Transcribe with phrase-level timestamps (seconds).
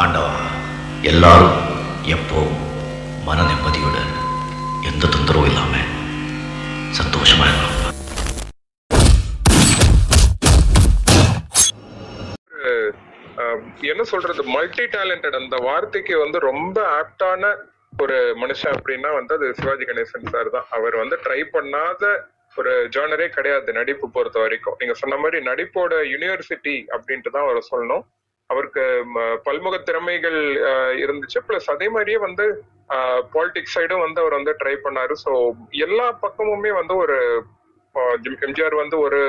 [0.00, 0.34] ஆண்டவா
[1.10, 1.56] எல்லாரும்
[2.14, 2.60] எப்போவும்
[3.26, 4.12] மன நிம்மதியுடன்
[4.90, 5.74] எந்த தொந்தரவும் இல்லாம
[6.98, 7.80] சந்தோஷமா இருக்கலாம்
[13.90, 17.52] என்ன சொல்றது மல்டி டேலண்டட் அந்த வார்த்தைக்கு வந்து ரொம்ப ஆப்டான
[18.02, 20.66] ஒரு மனுஷன் அப்படின்னா வந்து அது சிவாஜி கணேசன் சார் தான்.
[20.76, 22.02] அவர் வந்து ட்ரை பண்ணாத
[22.60, 24.76] ஒரு ஜேர்னரே கிடையாது நடிப்பு பொறுத்த வரைக்கும்.
[24.80, 28.04] நீங்க சொன்ன மாதிரி நடிப்போட யூனிவர்சிட்டி அப்படின்ட்டு தான் அவர் சொல்லணும்.
[28.52, 28.84] அவருக்கு
[29.46, 30.40] பல்முக திறமைகள்
[31.04, 31.40] இருந்துச்சு.
[31.48, 32.46] பிளஸ் அதே மாதிரியே வந்து
[33.34, 35.14] பாலிடிக்ஸ் சைடும் வந்து அவர் வந்து ட்ரை பண்ணாரு.
[35.24, 35.32] ஸோ
[35.86, 37.18] எல்லா பக்கமுமே வந்து ஒரு
[38.46, 39.20] எம்ஜிஆர் வந்து ஒரு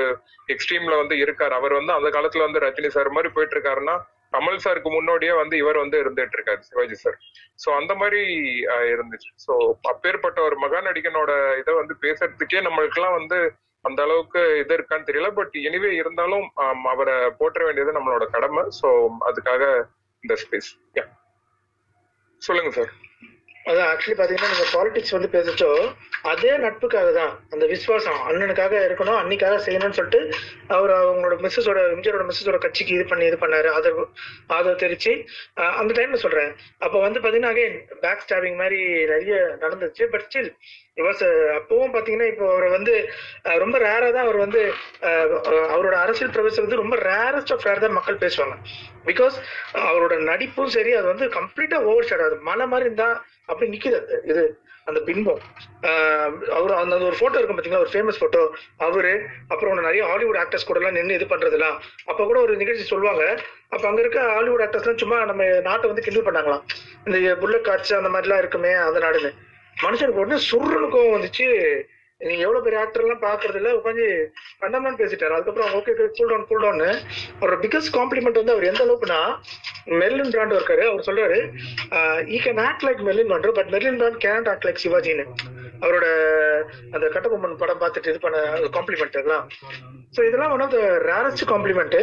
[0.52, 1.54] எக்ஸ்ட்ரீம்ல வந்து இருக்காரு.
[1.60, 3.96] அவர் வந்து அந்த காலத்துல வந்து ரஜினி சார் மாதிரி போயிட்டு இருக்காருன்னா
[4.34, 7.18] கமல் சாருக்கு முன்னோடியே வந்து இவர் வந்து இருந்துட்டு இருக்காரு சிவாஜி சார்
[7.62, 8.22] ஸோ அந்த மாதிரி
[8.94, 9.30] இருந்துச்சு.
[9.44, 9.52] ஸோ
[9.92, 13.38] அப்பேற்பட்ட ஒரு மகா நடிகனோட இதை வந்து பேசுறதுக்கே நம்மளுக்கெல்லாம் வந்து
[13.88, 15.30] அந்த அளவுக்கு இது இருக்கான்னு தெரியல.
[15.38, 16.46] பட் எனிவே இருந்தாலும்
[16.92, 18.64] அவரை போற்ற வேண்டியது நம்மளோட கடமை.
[18.80, 18.90] சோ
[19.30, 19.62] அதுக்காக
[20.24, 20.70] இந்த ஸ்பேஸ்
[22.42, 22.92] சொல்லுங்க சார்
[23.70, 25.68] அதான் ஆக்சுவலி பாத்தீங்கன்னா நீங்க பாலிடிக்ஸ் வந்து பேசச்சோ
[26.30, 30.20] அதே நட்புக்காக தான் அந்த விசுவாசம் அண்ணனுக்காக இருக்கணும் அன்னிக்காக செய்யணும்னு சொல்லிட்டு
[30.76, 33.68] அவர் அவங்களோட மிஸ்ஸஸோட எம்ஜிஆரோட மிஸ்ஸஸோட கட்சிக்கு இது பண்ணி இது பண்ணாரு.
[33.76, 34.04] ஆதரவு
[34.56, 35.12] ஆதரவு தெரிச்சு
[35.80, 36.52] அந்த டைம்ல சொல்றேன்.
[36.84, 38.80] அப்ப வந்து பாத்தீங்கன்னா அகைன் பேக் ஸ்டாபிங் மாதிரி
[39.12, 40.04] நிறைய நடந்துச்சு.
[40.14, 40.50] பட் ஸ்டில்
[40.96, 42.92] Uh, அப்பவும் பாத்தீங்கன்னா இப்போ அவர் வந்து
[43.62, 44.60] ரொம்ப ரேரா தான் அவர் வந்து
[45.74, 48.54] அவரோட அரசியல் பிரவேசம் வந்து ரொம்ப ரேரஸ்ட் ஆஃப் ரேர் தான் மக்கள் பேசுவாங்க.
[49.08, 49.36] பிகாஸ்
[49.88, 53.08] அவரோட நடிப்பும் சரி அது வந்து கம்ப்ளீட்டா ஓவர் ஷேட் அது மலை மாதிரி இருந்தா
[53.50, 54.18] அப்படி நிக்குது அது.
[54.32, 54.44] இது
[54.88, 55.40] அந்த பின்பம்
[56.56, 57.84] அவர் அந்த ஒரு போட்டோ இருக்கும் பாத்தீங்களா?
[57.86, 58.42] ஒரு ஃபேமஸ் போட்டோ
[58.88, 59.14] அவரு
[59.52, 61.76] அப்புறம் நிறைய ஹாலிவுட் ஆக்டர்ஸ் கூட எல்லாம் நின்று இது பண்றதுலாம்
[62.10, 63.24] அப்ப கூட ஒரு நிகழ்ச்சி சொல்லுவாங்க.
[63.74, 66.64] அப்ப அங்க இருக்க ஹாலிவுட் ஆக்டர்ஸ் எல்லாம் சும்மா நம்ம நாட்டை வந்து கிண்டல் பண்ணாங்களாம்.
[67.08, 69.32] இந்த புல்லட் காட்சி அந்த மாதிரிலாம் இருக்குமே அந்த நாடுன்னு.
[69.82, 71.48] மனுஷனுக்கு உடனே சுருன்னு கோவம் வந்துச்சு.
[72.18, 74.04] நீங்க எவ்வளவு பெரிய ஆக்டர் எல்லாம் பாக்குறது இல்ல உட்காந்து
[74.60, 75.34] கண்டமான்னு பேசிட்டாரு.
[75.36, 76.84] அதுக்கப்புறம் okay cool down cool down
[77.40, 79.20] அவரோட பிகஸ்ட் காம்ப்ளிமெண்ட் வந்து அவர் எந்த அளவுக்குன்னா
[80.02, 80.84] மெர்லின் பிராண்ட் இருக்காரு.
[80.90, 81.38] அவர் சொல்றாரு
[82.34, 85.26] he can act like Marlon Brando but Marlon Brando can act like சிவாஜின்னு
[85.80, 86.06] அவரோட
[86.90, 88.38] அந்த கட்டபொம்மன் படம் பார்த்துட்டு இது பண்ண
[88.72, 89.48] காம்ப்ளிமெண்ட் எல்லாம்.
[90.16, 91.96] ஸோ இதெல்லாம் one of the rarest compliment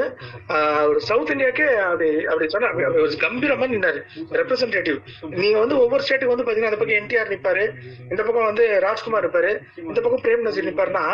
[0.88, 4.00] ஒரு சவுத் இந்தியாக்கே அப்படி அப்படி சொன்னா அப்படி- அப்படி ஒரு கம்பீரமா நின்னாரு.
[4.32, 4.98] ரெப்ரசன்டேட்டிவ்
[5.36, 7.64] நீங்க வந்து ஒவ்வொரு ஸ்டேட்டுக்கு வந்து பாத்தீங்கன்னா அந்த பக்கம் என்டிஆர் நிப்பாரு.
[8.10, 9.52] இந்த பக்கம் வந்து ராஜ்குமார் இருப்பாரு.
[9.78, 11.06] இந்த பக்கம் பிரேம் நசீர் நிப்பாருன்னா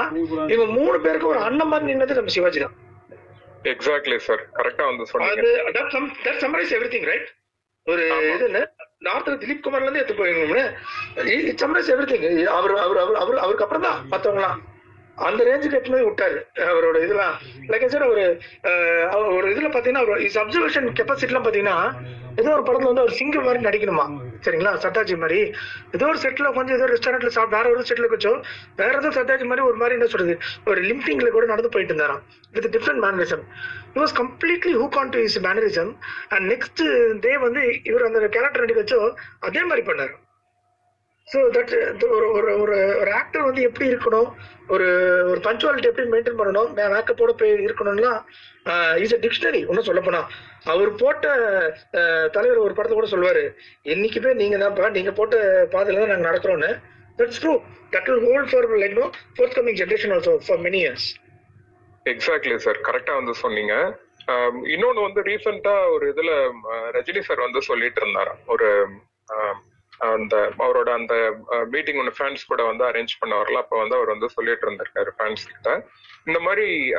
[0.50, 2.76] இவங்க மூணு பேருக்கு ஒரு அண்ணன் மாதிரி நின்னது நம்ம சிவாஜி தான்.
[3.64, 5.62] எக்ஸாக்ட்லி சார் கரெக்டா வந்து சொன்னீங்க.
[5.64, 5.82] அது
[6.24, 7.30] that summarize everything right
[7.86, 8.04] ஒரு
[8.36, 8.48] இது
[9.02, 10.62] நார்த்ல திலீப் குமார்ல இருந்து எடுத்து போயிருங்க
[11.50, 11.64] இட்
[11.94, 14.60] எவ்ரி திங் அவர் அவர் அவர் அவர் அவருக்கு அப்புறம் தான் மத்தவங்களாம்
[15.26, 16.38] அந்த ரேஞ்சுக்கு எட்டுனது விட்டாரு.
[16.72, 17.36] அவரோட இதெல்லாம்
[17.72, 18.24] லைக் சார் ஒரு
[19.16, 21.78] அவர் ஒரு இதுல பாத்தீங்கன்னா அவர் இஸ் அப்சர்வேஷன் கெப்பாசிட்டிலாம் பாத்தீங்கன்னா
[22.42, 24.04] ஏதோ ஒரு படத்துல வந்து ஒரு சிங்கிள் மாதிரி நடிக்கணுமா?
[24.46, 24.72] சரிங்களா?
[24.84, 25.40] சட்டாஜி மாதிரி.
[25.96, 28.38] ஏதோ ஒரு செட்டில் கொஞ்சம் ஏதோ ரெஸ்டாரண்ட்ல சாப்பிட்டு வேற ஒரு செட்டில் கொஞ்சம்
[28.82, 30.36] வேற ஏதோ சட்டாஜி மாதிரி ஒரு மாதிரி என்ன சொல்றது
[30.66, 32.22] ஒரு லிம்பிங்ல கூட நடந்து போயிட்டு இருந்தாராம்.
[32.58, 33.44] With different mannerism
[33.96, 35.92] he was completely who gone to his mannerism
[36.36, 36.84] and next
[37.26, 39.02] day வந்து இவர் அந்த கேரக்டர் நடிக்க வச்சோ
[39.40, 40.16] அதே மாதிரி பண்ணாரு.
[41.28, 41.72] ஸோ தட்
[42.16, 44.30] ஒரு ஒரு ஒரு ஒரு ஆக்டர் வந்து எப்படி இருக்கணும்?
[44.74, 44.88] ஒரு
[45.32, 46.70] ஒரு பஞ்சுவாலிட்டி எப்படி மெயின்டைன் பண்ணணும்?
[46.94, 48.20] மேக்கப்போட போய் இருக்கணும்லாம்
[49.04, 50.22] இஸ் அ டிக்ஷனரி ஒன்றும் சொல்லப்போனா
[50.74, 51.26] அவர் போட்ட
[52.36, 53.44] தலைவர் ஒரு படத்தை கூட சொல்லுவார்
[53.94, 55.36] என்னைக்குமே நீங்கள் தான்ப்பா நீங்கள் போட்ட
[55.76, 56.72] பாதையில் தான் நாங்கள் நடக்கிறோன்னு
[57.20, 57.54] that's true
[57.94, 59.08] that will hold for like no
[59.60, 61.08] forthcoming generation also for many years
[62.06, 63.74] exactly sir கரெக்டாக வந்து சொன்னீங்க.
[64.76, 66.34] இன்னொன்று வந்து ரீசெண்டாக ஒரு இதில்
[66.96, 68.40] ரஜினி சார் வந்து சொல்லிட்டு இருந்தாராம்.
[68.54, 68.68] ஒரு
[69.98, 71.36] அந்த அவரோட அந்த
[71.70, 75.88] மீட்டிங் ஒன்று ஃபேன்ஸ் கூட வந்து அரேஞ்ச் பண்ண வரல வந்து அவர் வந்து சொல்லிட்டு இருந்திருக்காரு ஃபேன்ஸ் கிட்ட.
[76.26, 76.94] இந்த மாதிரி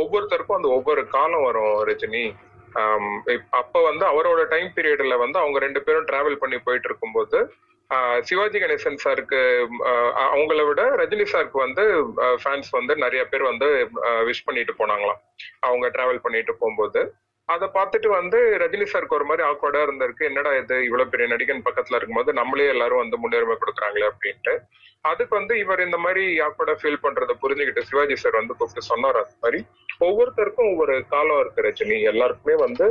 [0.00, 2.24] ஒவ்வொருத்தருக்கும் அந்த ஒவ்வொரு காலம் வரும் ரஜினி.
[3.50, 7.52] அப்ப வந்து அவரோட டைம் பீரியட்ல வந்து அவங்க ரெண்டு பேரும் டிராவல் பண்ணி போயிட்டு இருக்கும்போது
[7.90, 9.40] ஆஹ் சிவாஜி கணேசன் சாருக்கு
[10.26, 11.82] அவங்கள விட ரஜினி சாருக்கு வந்து
[12.44, 13.66] ஃபேன்ஸ் வந்து நிறைய பேர் வந்து
[14.28, 15.20] விஷ் பண்ணிட்டு போனாங்களாம்.
[15.60, 17.14] அவங்க டிராவல் பண்ணிட்டு போகும்போது.
[17.52, 20.28] அதை பார்த்துட்டு வந்து ரஜினி சாருக்கு ஒரு மாதிரி ஆக்வர்டா இருந்திருக்கு.
[20.30, 20.76] என்னடா இது?
[20.88, 24.54] இவ்வளவு பெரிய நடிகன் பக்கத்துல இருக்கும்போது நம்மளே எல்லாரும் வந்து முன்னுரிமை கொடுக்குறாங்களே அப்படின்ட்டு.
[25.10, 29.36] அதுக்கு வந்து இவர் இந்த மாதிரி ஆக்வர்டா ஃபீல் பண்றதை புரிஞ்சுக்கிட்டு சிவாஜி சார் வந்து கூப்பிட்டு சொன்னார் அந்த
[29.44, 29.60] மாதிரி.
[30.06, 31.96] ஒவ்வொருத்தருக்கும் ஒவ்வொரு காலம் இருக்கு ரஜினி.
[32.12, 32.86] எல்லாருக்குமே வந்து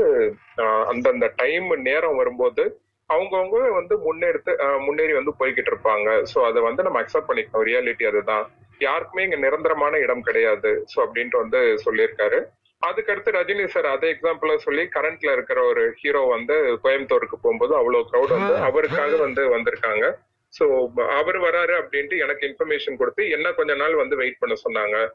[0.93, 2.65] அந்தந்த டைம் நேரம் வரும்போது
[3.09, 4.51] அவங்கவுங்க வந்து முன்னெடுத்து
[4.87, 6.09] முன்னேறி வந்து போய்கிட்டு இருப்பாங்க.
[6.31, 7.65] சோ அதை வந்து நம்ம அக்செப்ட் பண்ணிக்கணும்.
[7.69, 8.45] ரியாலிட்டி அதுதான்.
[8.87, 10.71] யாருக்குமே இங்க நிரந்தரமான இடம் கிடையாது.
[10.91, 12.39] சோ அப்படின்ட்டு வந்து சொல்லியிருக்காரு.
[12.87, 18.29] அதுக்கடுத்து ரஜினி சார் அதே எக்ஸாம்பிளா சொல்லி கரண்ட்ல இருக்கிற ஒரு ஹீரோ வந்து கோயம்புத்தூருக்கு போகும்போது அவ்வளவு க்ரௌட்
[18.29, 20.13] வந்து அவருக்காக வந்து வந்திருக்காங்க.
[20.59, 25.09] சோ அவர் வராரு அப்படின்ட்டு எனக்கு இன்ஃபர்மேஷன் கொடுத்து என்ன கொஞ்ச நாள் வந்து வெயிட் பண்ண சொன்னாங்க.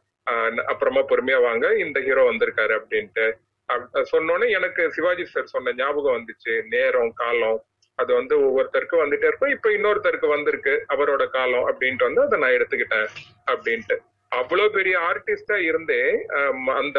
[0.63, 3.33] அப்புறமா பொறுமையா வாங்க இந்த ஹீரோ வந்திருக்காரு அப்படின்ட்டு.
[3.67, 6.63] அப்~ சொன்னோன்னே எனக்கு சிவாஜி சார் சொன்ன ஞாபகம் வந்துச்சு.
[6.69, 7.65] நேரம் காலம்
[7.95, 9.51] அது வந்து ஒவ்வொருத்தருக்கும் வந்துட்டே இருக்கும்.
[9.51, 13.07] இப்ப இன்னொருத்தருக்கு வந்திருக்கு அவரோட காலம் அப்படின்ட்டு வந்து அதை நான் எடுத்துக்கிட்டேன்
[13.47, 13.97] அப்படின்ட்டு.
[14.33, 16.01] அவ்வளவு பெரிய ஆர்டிஸ்டா இருந்தே
[16.79, 16.99] அந்த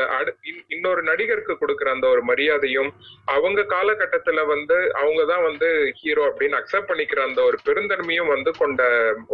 [0.72, 2.90] இன்னொரு நடிகருக்கு கொடுக்குற அந்த ஒரு மரியாதையும்
[3.28, 5.70] அவங்க காலகட்டத்துல வந்து அவங்க தான் வந்து
[6.00, 8.84] ஹீரோ அப்படின்னு அக்செப்ட் பண்ணிக்கிற அந்த ஒரு பெருந்தன்மையும் வந்து கொண்ட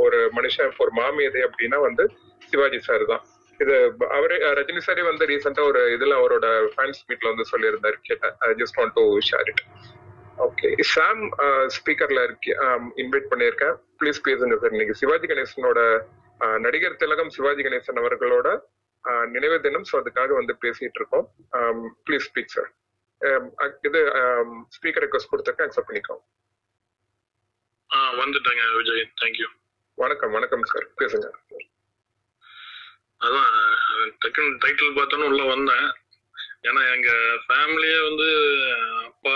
[0.04, 2.06] ஒரு மனுஷன் ஒரு மாமியதை அப்படின்னா வந்து
[2.52, 3.24] சிவாஜி சார் தான்.
[3.60, 3.76] இது
[4.10, 8.80] அவரே ரஜினி சாரே வந்து ரீசெண்டா ஒரு இதுல அவரோட ஃபேன்ஸ் மீட்ல வந்து சொல்லியிருந்தாரு கேட்டேன் I just
[8.80, 9.64] want to share it
[10.38, 11.22] okay Sam
[11.76, 12.52] ஸ்பீக்கர்ல இருக்கு
[13.04, 13.76] இன்வைட் பண்ணியிருக்கேன்.
[14.00, 15.82] ப்ளீஸ் பேசுங்க சார் இன்னைக்கு சிவாஜி கணேசனோட
[16.66, 18.48] நடிகர் திலகம் சிவாஜி கணேசன் அவர்களோட
[19.36, 19.88] நினைவு தினம்.
[19.90, 21.26] ஸோ அதுக்காக வந்து பேசிட்டு இருக்கோம்.
[22.08, 22.70] ப்ளீஸ் ஸ்பீக் சார்
[23.88, 24.00] இது
[24.76, 25.68] ஸ்பீக்கர் ரெக்வஸ்ட் கொடுத்துருக்கேன்.
[25.70, 26.24] அக்செப்ட் பண்ணிக்கோங்க
[28.22, 29.04] வந்துட்டேங்க விஜய்.
[29.22, 29.48] தேங்க்யூ
[29.98, 31.28] வணக்கம் வணக்கம் சார் பேசுங்க.
[33.26, 33.52] அதான்
[34.22, 35.86] டக்குன்னு டைட்டில் பார்த்தோன்னு உள்ள வந்தேன்.
[36.70, 37.12] ஏன்னா எங்க
[37.46, 38.28] ஃபேமிலியே வந்து
[39.10, 39.36] அப்பா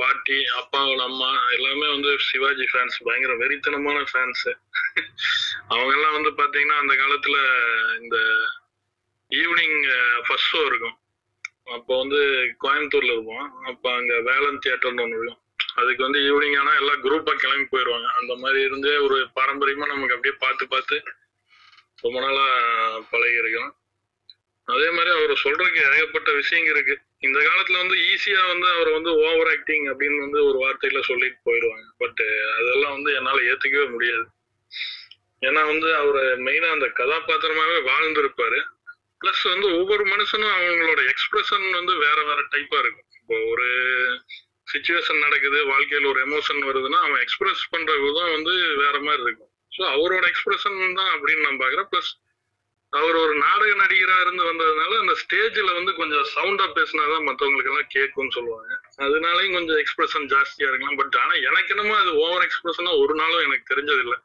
[0.00, 4.46] பாட்டி அப்பாவோட அம்மா எல்லாமே வந்து சிவாஜி ஃபேன்ஸ் பயங்கர வெறித்தனமான ஃபேன்ஸ்
[5.72, 7.36] அவங்க எல்லாம் வந்து பாத்தீங்கன்னா அந்த காலத்துல
[8.02, 8.18] இந்த
[9.30, 9.78] ஈவினிங்
[10.26, 10.96] ஃபர்ஸ்ட் ஷோ இருக்கும்.
[11.76, 12.20] அப்போ வந்து
[12.64, 13.46] கோயம்புத்தூர்ல இருப்போம்.
[13.70, 15.42] அப்போ அங்க வேலன் தியேட்டர்னு ஒன்று இருக்கும்.
[15.80, 20.36] அதுக்கு வந்து ஈவினிங் ஆனா எல்லாம் குரூப்பா கிளம்பி போயிடுவாங்க அந்த மாதிரி இருந்தே ஒரு பாரம்பரியமா நமக்கு அப்படியே
[20.44, 20.96] பார்த்து பார்த்து
[22.04, 22.46] ரொம்ப நாளா
[23.10, 23.72] பழகி இருக்கோம்
[24.68, 26.96] அதே மாதிரி அவர் சொல்றதுக்கு ஏகப்பட்ட விஷயங்க இருக்கு.
[27.22, 31.86] இந்த காலத்துல வந்து ஈஸியா வந்து அவர் வந்து ஓவர் ஆக்டிங் அப்படின்னு வந்து ஒரு வார்த்தையில சொல்லிட்டு போயிடுவாங்க
[32.02, 32.22] பட்
[32.58, 34.26] அதெல்லாம் வந்து என்னால ஏத்துக்கவே முடியாது.
[35.42, 38.60] ஏன்னா வந்து அவர் மெயினா அந்த கதாபாத்திரமாவே வாழ்ந்திருப்பாரு.
[39.20, 43.08] பிளஸ் வந்து ஒவ்வொரு மனுஷனும் அவங்களோட எக்ஸ்பிரஷன் வந்து வேற வேற டைப்பா இருக்கும்.
[43.20, 43.66] இப்போ ஒரு
[44.72, 48.54] சுச்சுவேஷன் நடக்குது வாழ்க்கையில் ஒரு எமோஷன் வருதுன்னா அவன் எக்ஸ்பிரஸ் பண்ற விதம் வந்து
[48.84, 49.50] வேற மாதிரி இருக்கும்.
[49.72, 52.10] ஸோ அவரோட எக்ஸ்பிரஷன் தான் அப்படின்னு நான் பாக்குறேன் பிளஸ்
[52.90, 58.30] அவர் ஒரு நாடக நடிகரா இருந்து வந்ததுனால அந்த ஸ்டேஜ்ல வந்து கொஞ்சம் சவுண்டா பேசினாதான் மத்தவங்களுக்கு எல்லாம் கேட்கும்னு
[58.30, 58.80] சொல்லுவாங்க.
[58.96, 60.96] அதனாலயும் கொஞ்சம் எக்ஸ்பிரஷன் ஜாஸ்தியா இருக்கலாம்.
[60.96, 64.18] பட் ஆனா எனக்கு என்னமோ அது ஓவர் எக்ஸ்பிரஷனா ஒரு நாளும் எனக்கு தெரிஞ்சதில்லை.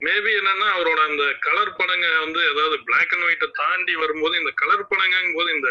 [0.00, 4.86] மேபி என்னன்னா அவரோட அந்த கலர் படங்க வந்து ஏதாவது பிளாக் அண்ட் ஒயிட்டை தாண்டி வரும்போது இந்த கலர்
[4.86, 5.68] படங்கும் போது இந்த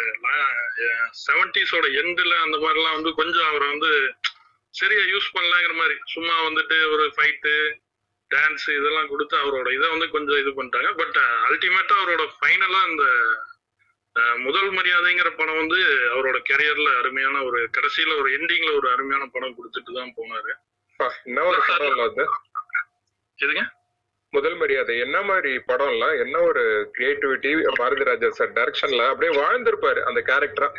[1.27, 4.13] செவன்டிஸோட எண்டில் அந்த மாதிரிலாம் வந்து கொஞ்சம் அவரை வந்து
[4.69, 5.99] சரியா யூஸ் பண்ணலாங்கிற மாதிரி.
[6.05, 7.80] சும்மா வந்துட்டு ஒரு ஃபைட்டு
[8.31, 11.17] டான்ஸ் இதெல்லாம் கொடுத்து அவரோட இதை வந்து கொஞ்சம் இது பண்ணிட்டாங்க பட்
[11.47, 13.05] அல்டிமேட்டா அவரோட ஃபைனலா அந்த
[14.15, 15.77] அஹ், முதல் மரியாதைங்கிற படம் வந்து
[16.11, 20.51] அவரோட கெரியர்ல அருமையான ஒரு கடைசியில ஒரு எண்டிங்ல ஒரு அருமையான படம் கொடுத்துட்டு தான் போனாரு.
[21.27, 22.23] என்ன ஒரு படம் அது?
[23.39, 23.63] எதுங்க?
[24.33, 24.93] முதல் மரியாதை.
[25.05, 26.05] என்ன மாதிரி படம்ல?
[26.23, 26.63] என்ன ஒரு
[26.95, 27.49] கிரியேட்டிவிட்டி
[27.79, 30.69] பாரதி ராஜா சார் டைரக்ஷன்ல அப்படியே வாழ்ந்திருப்பாரு அந்த கேரக்டரா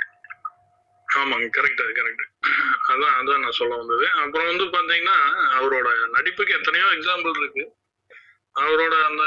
[1.15, 2.47] ஆமாங்க கரெக்ட் அது கரெக்ட்
[2.89, 4.11] அதான் அதான் நான் சொல்ல வந்தது.
[4.11, 5.17] அப்புறம் வந்து பாத்தீங்கன்னா
[5.59, 7.73] அவரோட நடிப்புக்கு எத்தனையோ எக்ஸாம்பிள் இருக்கு.
[8.55, 9.25] அவரோட அந்த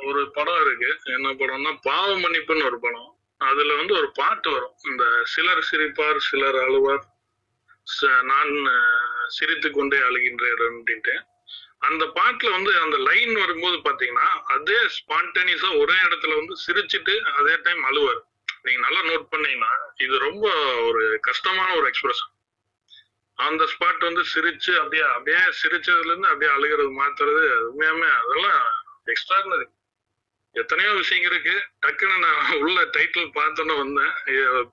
[0.00, 1.00] ஒரு படம் இருக்கு.
[1.04, 3.16] என்ன படம்னா பாவ மன்னிப்புன்னு ஒரு படம்.
[3.38, 4.72] அதுல வந்து ஒரு பாட்டு வரும்.
[4.84, 7.02] இந்த சிலர் சிரிப்பார் சிலர் அழுவார்.
[8.00, 8.70] ச- நான்
[9.26, 11.22] சிரித்து கொண்டே அழுகின்றேன் அப்படின்ட்டு.
[11.78, 17.84] அந்த பாட்டுல வந்து அந்த லைன் வரும்போது பாத்தீங்கன்னா அதே ஸ்பான்டேனியஸா ஒரே இடத்துல வந்து சிரிச்சிட்டு அதே டைம்
[17.86, 18.20] அழுவார்.
[18.62, 22.36] நீங்க நல்லா நோட் பண்ணீங்கன்னா இது ரொம்ப ஒரு கஷ்டமான ஒரு எக்ஸ்பிரஷன்
[23.34, 28.66] அந்த ஸ்பாட் வந்து சிரிச்சு அப்படியே அப்படியே சிரிச்சதுல இருந்து அப்படியே அழுகிறது மாத்துறது உண்மையாமே அதெல்லாம்
[29.06, 29.76] எக்ஸ்ட்ராடினரி
[30.52, 31.68] எத்தனையோ விஷயங்கள் இருக்கு.
[31.86, 34.12] டக்குன்னு நான் உள்ள டைட்டில் பார்த்தோன்னே வந்தேன்.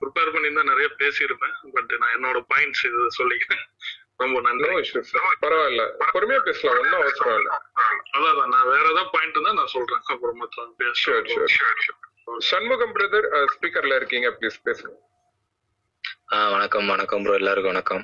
[0.02, 1.54] ப்ரிப்பேர் பண்ணியிருந்தா நிறைய பேசியிருப்பேன்.
[1.74, 3.66] பட் நான் என்னோட பாயிண்ட்ஸ் இது சொல்லிக்கிறேன்.
[4.18, 4.92] ரொம்ப நன்றி.
[5.42, 5.84] பரவாயில்ல.
[6.14, 6.80] பொறுமையா பேசலாம்.
[6.80, 7.62] ஒன்னும் அவசரம் இல்ல.
[8.14, 10.02] அதான் நான் வேற ஏதாவது பாயிண்ட் இருந்தா நான் சொல்றேன்.
[10.06, 10.92] அப்புறம் sure.
[11.06, 14.94] பேசுறேன் சண்முகம் பிரதர் ஸ்பீக்கர்ல இருக்கீங்க ப்ளீஸ் பேசுங்க.
[16.54, 18.04] வணக்கம் வணக்கம் ப்ரோ எல்லாருக்கும் வணக்கம்.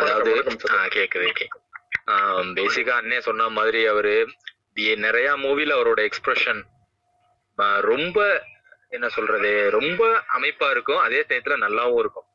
[0.00, 0.30] அதாவது
[0.96, 1.26] கேக்குது
[2.58, 4.14] பேசிக்கா அண்ணே சொன்ன மாதிரி அவரு
[5.06, 6.60] நிறைய மூவில அவரோட எக்ஸ்பிரஷன்
[7.90, 8.18] ரொம்ப
[8.96, 10.02] என்ன சொல்றது ரொம்ப
[10.36, 12.28] அமைப்பா இருக்கும் அதே டயத்துல நல்லாவும் இருக்கும்.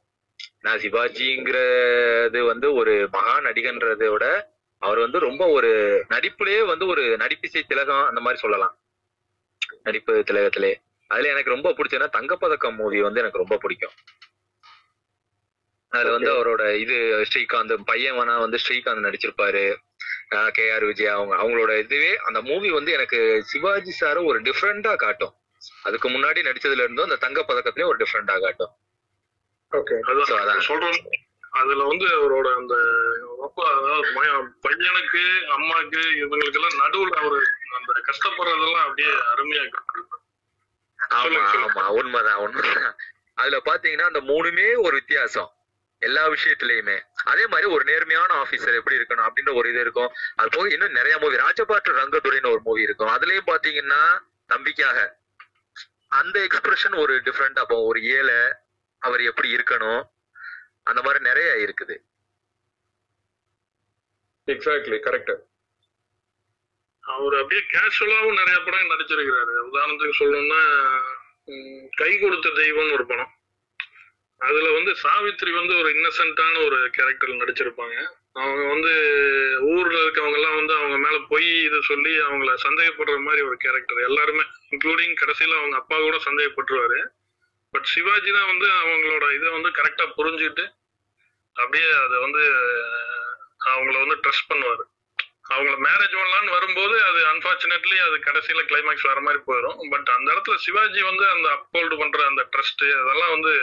[0.65, 4.25] நான் சிவாஜிங்கிறது வந்து ஒரு மகா நடிகன்றதை விட
[4.81, 5.71] அவர் வந்து ரொம்ப ஒரு
[6.13, 8.75] நடிப்புலயே வந்து ஒரு நடிப்பிசை திலகம் அந்த மாதிரி சொல்லலாம்.
[9.85, 10.73] நடிப்பு திலகத்திலே.
[11.07, 13.91] அதுல எனக்கு ரொம்ப பிடிச்சதுன்னா தங்கப்பதக்கம் மூவி வந்து எனக்கு ரொம்ப பிடிக்கும்.
[15.89, 16.37] அதுல வந்து Okay.
[16.37, 19.75] அவரோட இது ஸ்ரீகாந்த் பையன் வேணா வந்து ஸ்ரீகாந்த் நடிச்சிருப்பாரு.
[20.51, 25.33] கே ஆர் விஜயா அவங்க அவங்களோட இதுவே அந்த மூவி வந்து எனக்கு சிவாஜி சார ஒரு டிஃப்ரெண்டா காட்டும்.
[25.83, 28.71] அதுக்கு முன்னாடி நடிச்சதுல இருந்தும் அந்த தங்க பதக்கத்திலே ஒரு டிஃப்ரெண்டா காட்டும்.
[31.55, 32.75] அதுல வந்து அவரோட அந்த
[33.55, 35.23] அதாவது மய- பையனுக்கு
[35.57, 37.45] அம்மாக்கு இவங்களுக்கு எல்லாம் நடுவுல அவரு
[37.77, 39.69] அந்த கஷ்டப்படுறதெல்லாம் அப்படியே அருமையா.
[41.09, 42.95] ஆமா உண்மைதான் உண்மைதான்.
[43.33, 45.51] அதுல பாத்தீங்கன்னா அந்த மூணுமே ஒரு வித்தியாசம்.
[45.99, 46.99] எல்லா விஷயத்திலயுமே.
[47.23, 50.11] அதே மாதிரி ஒரு நேர்மையான ஆபீசர் எப்படி இருக்கணும் அப்படின்ற ஒரு இது இருக்கும்.
[50.35, 53.07] அது போக இன்னும் நிறைய மூவி ராஜபாட்டு ரங்கதுரைன்னு ஒரு மூவி இருக்கும்.
[53.07, 54.19] அதுலயும் பாத்தீங்கன்னா
[54.49, 55.09] தம்பிக்காக.
[56.07, 58.35] அந்த எக்ஸ்பிரஷன் ஒரு டிஃப்ரெண்ட் அப்போ ஒரு ஏழை
[58.99, 60.13] அவர் எப்படி இருக்கணும்?
[60.89, 61.95] அந்த மாதிரி நிறைய இருக்குது.
[64.53, 65.35] எக்ஸாக்ட்லி கரெக்ட்
[67.13, 69.53] அவர் அப்படியே கேஷுவலாவும் நிறைய படம் நடிச்சிருக்கிறாரு.
[69.69, 70.61] உதாரணத்துக்கு சொல்லணும்னா
[72.01, 73.31] கை கொடுத்த தெய்வம்னு ஒரு படம்.
[74.41, 77.97] அதுல வந்து சாவித்ரி வந்து ஒரு இன்னசென்ட்டான ஒரு கேரக்டர் நடிச்சிருப்பாங்க.
[78.43, 78.93] அவங்க வந்து
[79.73, 84.43] ஊர்ல இருக்கவங்க எல்லாம் வந்து அவங்க மேல பொய் இது சொல்லி அவங்கள சந்தேகப்படுற மாதிரி ஒரு கேரக்டர் எல்லாருமே
[84.71, 86.99] இன்க்ளூடிங் கடைசியில அவங்க அப்பா கூட சந்தேகப்பட்டுருவாரு.
[87.75, 90.65] பட் சிவாஜி தான் வந்து அவங்களோட இதை வந்து கரெக்டா புரிஞ்சுக்கிட்டு
[91.55, 92.43] அப்படியே அதை வந்து
[93.71, 94.83] அவங்கள வந்து ட்ரஸ்ட் பண்ணுவார்.
[95.53, 100.55] அவங்கள மேரேஜ் பண்ணலான்னு வரும்போது அது அன்பார்ச்சுனேட்லி அது கடைசியில கிளைமேக்ஸ் வர மாதிரி போயிடும் பட் அந்த இடத்துல
[100.65, 103.53] சிவாஜி வந்து அந்த அப்போல்டு பண்ற அந்த ட்ரஸ்ட் அதெல்லாம் வந்து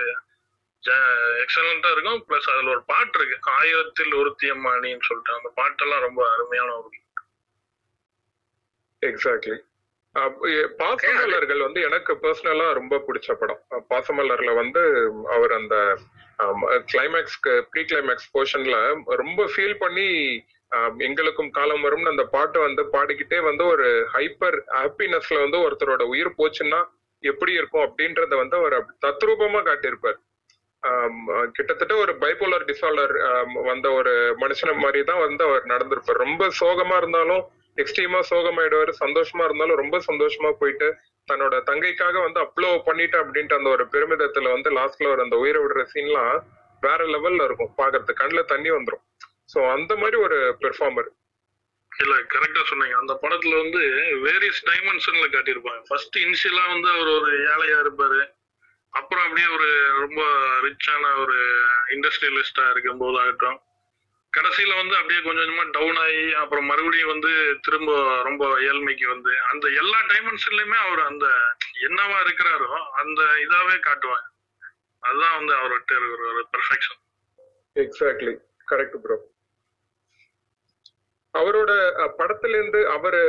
[1.42, 2.20] எக்ஸலண்டா இருக்கும்.
[2.28, 3.36] பிளஸ் அதுல ஒரு பாட்டு இருக்கு.
[3.56, 6.90] ஆயிரத்தில் ஒருத்தி அம்மானின்னு சொல்லிட்டு அந்த பாட்டெல்லாம் ரொம்ப அருமையான ஒரு
[9.02, 9.58] எக்ஸாக்ட்லி
[10.80, 13.60] பாசமலர்கள் வந்து எனக்கு பர்சனலா ரொம்ப பிடிச்ச படம்.
[13.90, 14.82] பாசமலர்ல வந்து
[15.36, 15.76] அவர் அந்த
[16.92, 18.78] கிளைமேக்ஸ்க்கு ப்ரீ கிளைமேக்ஸ் போர்ஷன்ல
[19.22, 20.08] ரொம்ப ஃபீல் பண்ணி
[21.06, 26.80] எங்களுக்கும் காலம் வரும்னு அந்த பாட்டை வந்து பாடிக்கிட்டே வந்து ஒரு ஹைப்பர் ஹாப்பினஸ்ல வந்து ஒருத்தரோட உயிர் போச்சுன்னா
[27.22, 28.76] எப்படி இருக்கும் அப்படின்றத வந்து அவர்
[29.06, 30.20] தத்ரூபமா காட்டியிருப்பார்.
[31.56, 33.12] கிட்டத்தட்ட ஒரு பைபோலர் டிசார்டர்
[33.70, 36.24] வந்த ஒரு மனுஷன மாதிரி தான் வந்து அவர் நடந்திருப்பார்.
[36.26, 37.44] ரொம்ப சோகமா இருந்தாலும்
[37.76, 38.92] எக்ஸ்ட்ரீமா சோகமாயிடுவாரு.
[39.04, 40.88] சந்தோஷமா இருந்தாலும் ரொம்ப சந்தோஷமா போயிட்டு
[41.28, 45.84] தன்னோட தங்கைக்காக வந்து அப்ளோ பண்ணிட்டு அப்படின்ட்டு அந்த ஒரு பெருமிதத்துல வந்து லாஸ்ட்ல ஒரு அந்த உயிரை விடுற
[45.94, 46.36] சீன்லாம்
[46.80, 49.04] வேற லெவல்ல இருக்கும் பாக்குறது கண்ணுல தண்ணி வந்துடும்
[49.54, 51.10] சோ அந்த மாதிரி ஒரு பெர்ஃபார்மர்
[51.92, 52.96] இல்ல கரெக்டா சொன்னீங்க.
[52.98, 53.80] அந்த படத்துல வந்து
[54.26, 55.80] வேரியஸ் டைமென்ஷன்ல காட்டியிருப்பாங்க.
[55.88, 58.20] ஃபர்ஸ்ட் இனிஷியலா வந்து அவர் ஒரு ஏழையா இருப்பாரு.
[58.92, 60.22] அப்புறம் அப்படியே ஒரு ரொம்ப
[60.66, 61.36] ரிச்சான ஒரு
[61.88, 63.58] இண்டஸ்ட்ரியலிஸ்டா இருக்கும் போதாகட்டும்
[64.32, 67.32] கடைசியில வந்து அப்படியே கொஞ்சம் கொஞ்சமா டவுன் ஆகி அப்புறம் மறுபடியும் வந்து
[67.66, 67.96] திரும்ப
[68.28, 71.26] ரொம்ப ஏழ்மைக்கு வந்து அந்த எல்லா டைமென்ஷன்லயுமே அவர் அந்த
[71.86, 72.70] என்னவா இருக்கிறாரோ
[73.02, 74.26] அந்த இதாவே காட்டுவாங்க.
[75.02, 76.98] அதுதான் வந்து அவர்கிட்ட இருக்கிற ஒரு பெர்ஃபெக்ஷன்
[77.76, 78.34] எக்ஸாக்ட்லி
[78.68, 79.18] கரெக்ட் ப்ரோ
[81.34, 81.72] அவரோட
[82.18, 83.20] படத்துல இருந்து அவரு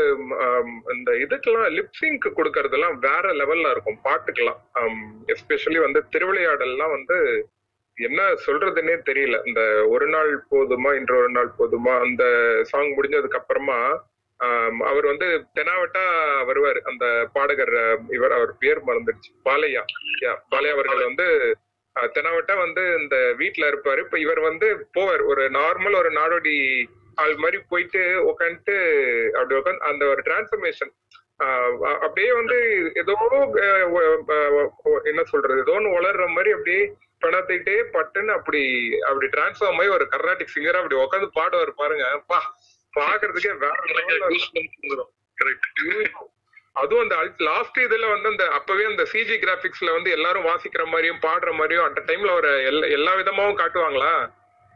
[0.95, 4.59] இந்த இதுக்கெல்லாம் லிப்சிங்க் கொடுக்கறதெல்லாம் வேற லெவல்ல இருக்கும் பாட்டுக்கெல்லாம்.
[5.33, 7.17] எஸ்பெஷலி வந்து திருவிளையாடல்லாம் வந்து
[7.97, 9.37] என்ன சொல்றதுன்னே தெரியல.
[9.47, 9.61] இந்த
[9.95, 12.23] ஒரு நாள் போதுமா இன்று ஒரு நாள் போதுமா அந்த
[12.71, 13.79] சாங் முடிஞ்சதுக்கு அப்புறமா
[14.89, 16.05] அவர் வந்து தெனாவட்டா
[16.47, 16.79] வருவார்.
[16.89, 17.75] அந்த பாடகர்
[18.15, 19.29] இவர் அவர் பேர் மறந்துடுச்சு.
[19.47, 19.83] பாலையா.
[20.53, 21.27] பாலையா அவர்கள் வந்து
[21.95, 23.99] தெனாவட்டா வந்து இந்த வீட்ல இருப்பாரு.
[24.05, 25.23] இப்ப இவர் வந்து போவார்.
[25.31, 26.55] ஒரு நார்மல் ஒரு நாடோடி
[27.23, 28.75] ஆள் மாதிரி போயிட்டு உட்காந்துட்டு
[29.37, 30.93] அப்படி உட்காந்து அந்த ஒரு டிரான்ஸ்ஃபர்மேஷன்
[32.05, 32.57] அப்படியே வந்து
[33.01, 33.13] ஏதோ
[35.11, 35.55] என்ன சொல்றது?
[35.63, 36.83] ஏதோ ஒன்று வளர்ற மாதிரி அப்படியே
[37.23, 38.61] பணத்துக்கிட்டே பட்டுன்னு அப்படி
[39.01, 42.05] அப்படி டிரான்ஸ்ஃபார்ம் ஆகி ஒரு கர்நாடிக் சிங்கரா அப்படி உட்காந்து பாடுவார் பாருங்க.
[42.27, 42.39] பா
[42.93, 43.75] பாக்குறதுக்கே வேற
[46.75, 51.49] அதுவும் அந்த லாஸ்ட் இதுல வந்து அந்த அப்பவே அந்த சிஜி கிராபிக்ஸ்ல வந்து எல்லாரும் வாசிக்கிற மாதிரியும் பாடுற
[51.53, 54.13] மாதிரியும் அந்த டைம்ல ஒரு எல்லா எல்லா விதமாவும் காட்டுவாங்களா?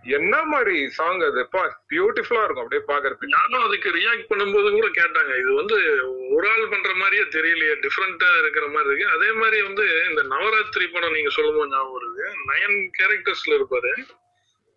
[0.03, 1.47] என்ன மாதிரி சாங் அது?
[1.49, 3.25] பா பியூட்டிஃபுல்லா இருக்கும் அப்படியே பாக்குறதுக்கு.
[3.25, 5.39] நானும் அதுக்கு ரியாக்ட் பண்ணும்போது கூட கேட்டாங்க.
[5.39, 6.01] இது வந்து
[6.35, 9.17] ஒரு ஆள் பண்ற மாதிரியே தெரியலையே டிஃப்ரெண்டா இருக்கிற மாதிரி இருக்கு.
[9.17, 12.21] அதே மாதிரி வந்து இந்த நவராத்திரி படம் நீங்க சொல்லும்போது ஞாபகம் வருது.
[12.47, 14.09] நயன் கேரக்டர்ஸ்ல இருப்பாரு.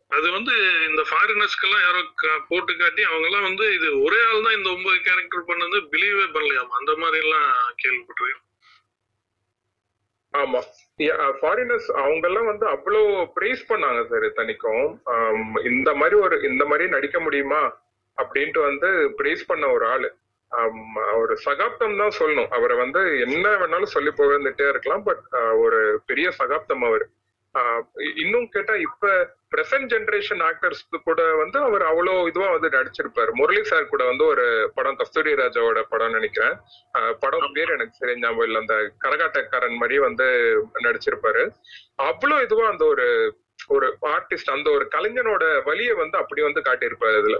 [0.09, 0.53] அது வந்து
[0.89, 5.01] இந்த ஃபாரினர்ஸ்க்கெல்லாம் யாரோ கா- போட்டு காட்டி அவங்க எல்லாம் வந்து இது ஒரே ஆள் தான் இந்த ஒன்பது
[5.01, 5.87] கேரக்டர் பண்ணது.
[5.91, 6.69] பிலீவே பண்ணலையாமா?
[6.69, 8.49] அந்த மாதிரி எல்லாம் கேள்விப்பட்டிருக்கேன்.
[10.33, 10.63] ஆமா.
[11.41, 13.01] ஃபாரினர்ஸ் அவங்க எல்லாம் வந்து அவ்வளோ
[13.37, 14.87] ப்ரைஸ் பண்ணாங்க சார் தனிக்கும்
[15.71, 17.63] இந்த மாதிரி ஒரு இந்த மாதிரி நடிக்க முடியுமா?
[18.19, 18.89] அப்படின்ட்டு வந்து
[19.19, 20.09] ப்ரைஸ் பண்ண ஒரு ஆளு.
[21.21, 22.51] ஒரு சகாப்தம் தான் சொல்லணும்.
[22.57, 25.25] அவரை வந்து என்ன வேணாலும் சொல்லி போவந்துட்டே இருக்கலாம் பட்
[25.65, 27.05] ஒரு பெரிய சகாப்தம் அவர்.
[28.23, 29.13] இன்னும் கேட்டா இப்ப
[29.53, 33.31] பிரசன்ட் ஜெனரேஷன் ஆக்டர்ஸ் கூட வந்து அவர் அவ்வளோ இதுவா வந்து நடிச்சிருப்பாரு.
[33.33, 36.55] முரளி சார் கூட வந்து ஒரு படம் கஸ்தூரி ராஜாவோட படம் நினைக்கிறேன்.
[37.21, 38.61] படம் பேர் எனக்கு சரி ஞாபகம் இல்லை.
[38.61, 40.27] அந்த கரகாட்டக்காரன் மாதிரி வந்து
[40.87, 41.43] நடிச்சிருப்பாரு.
[42.05, 43.07] அவ்வளோ இதுவா அந்த ஒரு
[43.69, 47.39] ஒரு ஆர்டிஸ்ட் அந்த ஒரு கலைஞனோட வலியை வந்து அப்படி வந்து காட்டியிருப்பாரு இதுல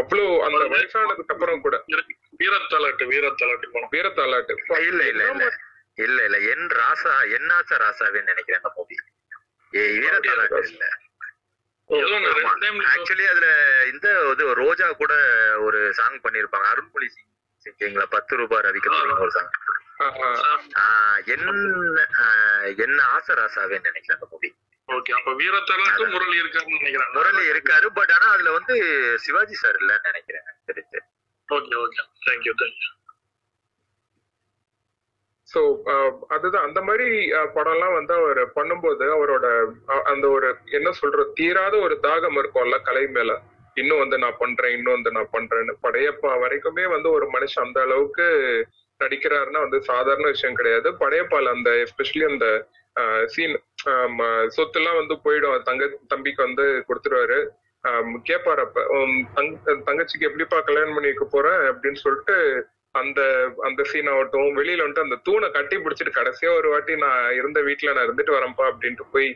[0.00, 1.76] அவ்வளோ அந்த வயசானதுக்கு அப்புறம் கூட.
[2.40, 3.92] வீரத்தாலாட்டு வீரத்தாலாட்டு படம்.
[3.94, 5.46] வீரத்தாலாட்டு இல்ல இல்ல இல்ல.
[5.98, 6.38] இல்ல இல்ல.
[6.52, 8.96] என் ராசா என்னாச்ச ராசாவே நினைக்கிறேன் அந்த மூவி
[9.72, 11.00] ஏ வீரத்தாலாட்டு இல்ல ஏதோ நான் ரெண்டு time
[11.90, 13.46] ஆக்சுவலி அதுல
[13.92, 15.12] இந்த இது ரோஜா கூட
[15.58, 16.66] ஒரு சாங் பண்ணிருப்பாங்க.
[16.72, 17.30] அருண்மொழி சிங்
[17.66, 19.50] சிங்கிங்களா பத்து ரூபாய் ரவிக்கு ஒரு சாங்
[21.34, 21.50] என்ன
[22.76, 24.50] என்ன ஆசை ராசாவே நினைக்கிறேன் அந்த மூவி
[24.88, 27.12] ஓகே அப்ப வீரத்தாலாட்டு முரளி இருக்காருன்னு நினைக்கிறேன்.
[27.14, 28.74] முரளி இருக்காரு பட் ஆனா அதுல வந்து
[29.24, 30.98] சிவாஜி சார் இல்லன்னு நினைக்கிறேன் தெரிஞ்சு.
[31.48, 32.90] Okay okay thank you thank you
[35.54, 36.66] so uh, அதுதான்.
[36.66, 39.46] அந்த மாதிரி uh, படம்லாம் வந்து அவர் பண்ணும்போது அவரோட
[40.02, 43.40] அந்த ஒரு என்ன சொல்ற தீராத ஒரு தாகம் இருக்கும்ல கலை மேல.
[43.74, 45.72] இன்னும் வந்து நான் பண்றேன் இன்னும் வந்து நான் பண்றேன்னு.
[45.82, 48.26] படையப்பா வரைக்குமே வந்து ஒரு மனுஷன் அந்த அளவுக்கு
[49.00, 50.90] நடிக்கிறாருன்னா வந்து சாதாரண விஷயம் கிடையாது.
[50.92, 52.46] படையப்பால் அந்த எஸ்பெஷலி அந்த
[53.24, 53.62] சீன்
[54.56, 55.62] சொத்துலாம் வந்து போயிடும்.
[55.62, 57.40] தங்க தம்பிக்கு வந்து கொடுத்துருவாரு.
[57.82, 58.22] ஆம்,
[58.56, 58.82] அப்ப.
[59.86, 62.36] தங்கச்சிக்கு எப்படிப்பா கல்யாணம் பண்ணி வைக்க போறேன் அப்படின்னு சொல்லிட்டு
[62.94, 63.20] அந்த
[63.68, 67.94] அந்த சீன் ஆகட்டும் வெளியில வந்துட்டு அந்த தூணை கட்டி பிடிச்சிட்டு கடைசியா ஒரு வாட்டி நான் இருந்த வீட்டுல
[67.94, 69.28] நான் இருந்துட்டு வரேன்ப்பா அப்படின்ட்டு போய்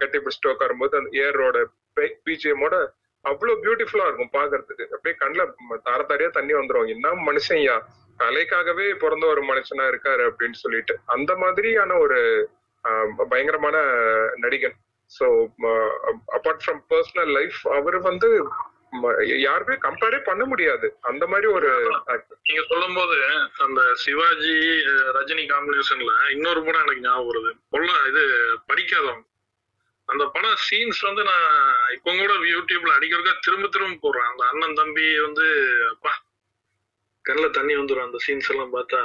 [0.00, 1.58] கட்டி பிடிச்சிட்டு உட்காரும்போது அந்த ஏரோட
[2.26, 2.74] பிஜிஎமோட
[3.24, 5.42] அவ்வளவு பியூட்டிஃபுல்லா இருக்கும் பாக்குறதுக்கு அப்படியே கண்ணுல
[5.88, 6.88] தார தாரையா தண்ணி வந்துரும்.
[6.94, 7.76] என்ன மனுஷன்யா?
[8.18, 10.94] கலைக்காகவே பிறந்த ஒரு மனுஷனா இருக்காரு அப்படின்னு சொல்லிட்டு.
[11.14, 12.18] அந்த மாதிரியான ஒரு
[13.32, 13.76] பயங்கரமான
[14.44, 14.76] நடிகன்.
[15.10, 15.26] So
[16.36, 18.28] apart from personal life அவர் வந்து
[19.42, 20.86] யாருமே கம்பேரே பண்ண முடியாது.
[21.00, 21.68] அந்த மாதிரி ஒரு.
[22.42, 23.16] நீங்க சொல்லும் போது
[23.66, 24.54] அந்த சிவாஜி
[25.16, 27.52] ரஜினி காம்பினேஷன்ல இன்னொரு படம் எனக்கு ஞாபகம் வருது.
[27.72, 28.24] பொல்ல இது
[28.66, 29.22] படிக்காதவன்
[30.08, 31.48] அந்த படம் சீன்ஸ் வந்து நான்
[31.90, 34.28] இப்போ கூட யூடியூப்ல அடிக்கிறதுக்கா திரும்ப திரும்ப போடுறேன்.
[34.30, 35.46] அந்த அண்ணன் தம்பி வந்து
[35.90, 36.12] அப்பா
[37.24, 39.00] கண்ணில் தண்ணி வந்துடும் அந்த சீன்ஸ் எல்லாம் பார்த்தா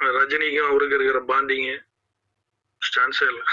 [0.00, 1.68] ரஜினிக்கும் அவருக்கு இருக்கிற பாண்டிங்
[2.82, 3.44] சான்ஸே இல்லை.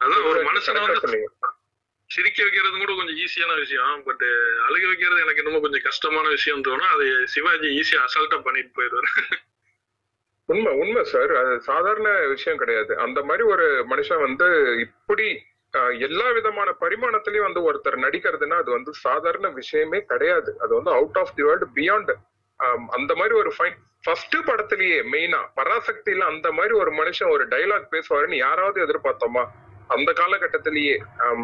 [0.00, 1.20] அதான் ஒரு மனுஷனை வந்து.
[2.14, 4.02] சிரிக்க வைக்கிறது கூட கொஞ்சம் ஈஸியான விஷயம்.
[4.08, 4.24] பட்
[4.66, 6.92] அழுக வைக்கிறது எனக்கு இன்னமும் கொஞ்சம் கஷ்டமான விஷயம் தோணும்.
[6.94, 9.10] அது சிவாஜி ஈஸியா அசால்ட்டா பண்ணிட்டு போயிடுவாரு.
[10.48, 12.92] உண்மை உண்மை சார் அது சாதாரண விஷயம் கிடையாது.
[13.04, 14.48] அந்த மாதிரி ஒரு மனுஷன் வந்து
[14.86, 15.26] இப்படி
[16.06, 20.50] எல்லா விதமான பரிமாணத்திலயும் வந்து ஒருத்தர் நடிக்கிறதுன்னா அது வந்து சாதாரண விஷயமே கிடையாது.
[20.64, 22.12] அது வந்து out of the world beyond
[22.96, 28.38] அந்த மாதிரி ஒரு ஃபைன் ஃபர்ஸ்ட் படத்திலேயே மெயினா பராசக்தியில அந்த மாதிரி ஒரு மனுஷன் ஒரு டைலாக் பேசுவாருன்னு
[28.46, 29.44] யாராவது எதிர்பார்த்தோமா?
[29.88, 30.94] அந்த காலகட்டத்திலேயே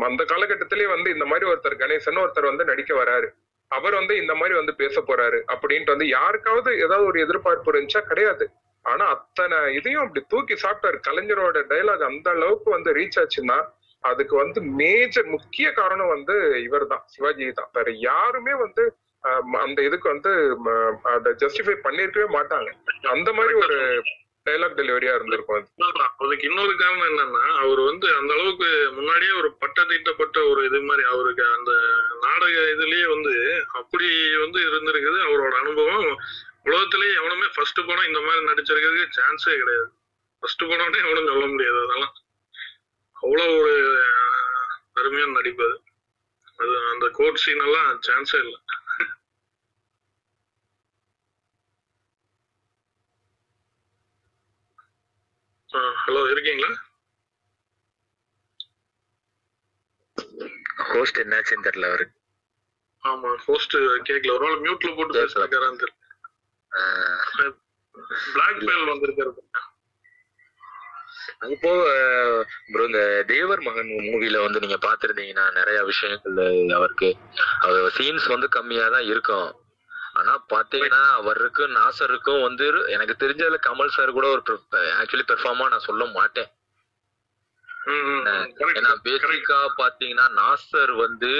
[0.09, 3.29] அந்த காலகட்டத்திலேயே வந்து இந்த மாதிரி ஒருத்தர் கணேசன் ஒருத்தர் வந்து நடிக்க வராரு.
[3.71, 8.01] அவர் வந்து இந்த மாதிரி வந்து பேச போறாரு அப்படின்ட்டு வந்து யாருக்காவது ஏதாவது ஒரு எதிர்பார்ப்பு இருந்துச்சா?
[8.01, 8.47] கிடையாது.
[8.85, 10.99] ஆனா அத்தனை இதையும் அப்படி தூக்கி சாப்பிட்டாரு.
[11.09, 13.59] கலைஞரோட டைலாக் அந்த அளவுக்கு வந்து ரீச் ஆச்சுன்னா
[14.05, 17.71] அதுக்கு வந்து மேஜர் முக்கிய காரணம் வந்து இவர்தான் சிவாஜி தான்.
[17.73, 18.85] வேற யாருமே வந்து
[19.65, 20.31] அந்த இதுக்கு வந்து
[21.13, 22.71] அதை ஜஸ்டிஃபை பண்ணிருக்கவே மாட்டாங்க.
[23.15, 23.79] அந்த மாதிரி ஒரு
[24.51, 25.69] டைலாக் டெலிவரியா இருந்திருக்கும்
[26.19, 31.07] அதுக்கு இன்னொரு காரணம் என்னன்னா அவர் வந்து அந்த அளவுக்கு முன்னாடியே ஒரு பட்ட தீட்டப்பட்ட ஒரு இது மாதிரி
[31.09, 31.73] அவருக்கு அந்த
[32.21, 33.35] நாடக இதுலயே வந்து
[33.73, 35.21] அப்படி வந்து இருந்திருக்குது.
[35.29, 36.19] அவரோட அனுபவம்
[36.65, 39.91] உலகத்திலேயே எவனுமே ஃபர்ஸ்ட் படம் இந்த மாதிரி நடிச்சிருக்கிறதுக்கு சான்ஸே கிடையாது.
[40.39, 42.15] ஃபர்ஸ்ட் படம்னே எவனும் சொல்ல முடியாது அதெல்லாம்.
[43.13, 44.05] அவ்வளவு ஒரு
[44.95, 45.81] அருமையான நடிப்பு அது.
[46.57, 48.61] அது அந்த கோட் சீன் எல்லாம் சான்ஸே இல்லை.
[55.73, 56.71] ஹலோ இருக்கீங்களா?
[60.91, 62.17] ஹோஸ்ட் என்னாச்சுன்னு தெரியல அவருக்கு
[63.03, 63.77] ஆமா ஹோஸ்ட்
[64.09, 64.33] கேக்கல.
[64.33, 65.15] ஒரு நாள் மியூட்ல போட்டு.
[65.19, 65.99] பேசுறாரான்னு தெரியல.
[68.33, 69.33] பிளாக் பெல் வந்திருக்காரு
[71.41, 71.81] அது போக
[72.73, 76.39] ப்ரோ இந்த தேவர் மகன் மூவில வந்து நீங்க பாத்திருந்தீங்கன்னா நிறைய விஷயங்கள்
[76.79, 77.09] அவருக்கு
[77.61, 79.49] அவர் சீன்ஸ் வந்து கம்மியா தான் இருக்கும்.
[80.13, 84.43] ஆனா பாத்தீங்கன்னா அவருக்கும் நாசருக்கும் வந்து எனக்கு தெரிஞ்சதுல கமல் சார் கூட ஒரு
[84.99, 86.51] ஆக்சுவலி பெர்ஃபார்மா நான் சொல்ல மாட்டேன்
[88.73, 88.91] ஏன்னா.
[89.05, 91.33] பேசிக்கா பாத்தீங்கன்னா நாசர் வந்து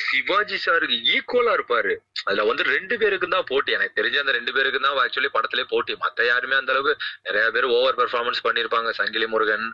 [0.05, 1.92] சிவாஜி சாருக்கு ஈக்குவலா இருப்பாரு.
[2.27, 3.70] அதுல வந்து ரெண்டு பேருக்கு தான் போட்டி.
[3.79, 5.94] எனக்கு தெரிஞ்ச அந்த ரெண்டு பேருக்கு தான் ஆக்சுவலி படத்திலே போட்டி.
[6.05, 9.66] மத்த யாருமே அந்த அளவுக்கு நிறைய பேர் ஓவர் பெர்ஃபார்மன்ஸ் பண்ணிருப்பாங்க சங்கிலி முருகன்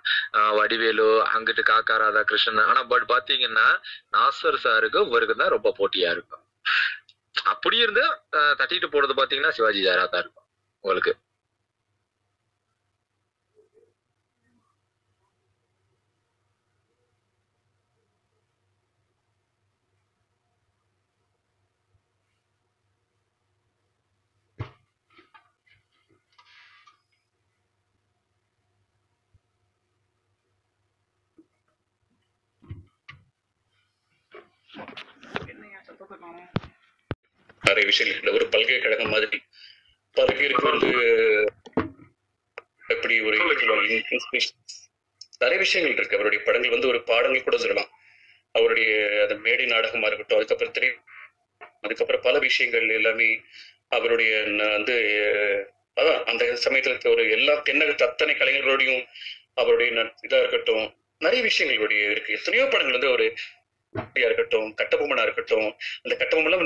[0.59, 2.65] வடிவேலு அங்கிட்டு காக்கா ராதாகிருஷ்ணன்.
[2.73, 3.69] ஆனா பட் பாத்தீங்கன்னா
[4.17, 6.45] நாசர் சாருக்கு இவருக்கு தான் ரொம்ப போட்டியா இருக்கும்.
[7.53, 8.05] அப்படி இருந்து
[8.61, 10.47] தட்டிட்டு போறது பாத்தீங்கன்னா சிவாஜி சாரா தான் இருக்கும்.
[10.85, 11.15] உங்களுக்கு?
[37.63, 39.39] நிறைய விஷயங்கள் இருக்கு ஒரு பல்கலைக்கழகம் மாதிரி
[40.17, 40.91] பல பேருக்கு வந்து
[42.87, 43.37] எப்படி ஒரு.
[45.39, 46.17] நிறைய விஷயங்கள் இருக்கு.
[46.17, 47.91] அவருடைய படங்கள் வந்து ஒரு பாடங்கள் கூட சொல்லலாம்.
[48.53, 48.91] அவருடைய
[49.23, 50.91] அந்த மேடை நாடகமா இருக்கட்டும் அதுக்கப்புறம் திரை
[51.81, 53.41] அதுக்கப்புறம் பல விஷயங்கள் எல்லாமே
[53.89, 54.43] அவருடைய
[54.77, 54.97] வந்து
[55.97, 59.07] அதான் அந்த சமயத்துல இருக்க ஒரு எல்லா தென்னகத்து அத்தனை கலைஞர்களோடையும்
[59.55, 59.93] அவருடைய
[60.29, 60.87] இதா இருக்கட்டும்
[61.19, 62.33] நிறைய விஷயங்களுடைய இருக்கு.
[62.33, 63.35] எத்தனையோ படங்கள் வந்து ஒரு
[64.23, 65.69] இருக்கட்டும் கட்டபொம்மனா இருக்கட்டும்
[66.05, 66.57] அந்த கட்டபொம்மன்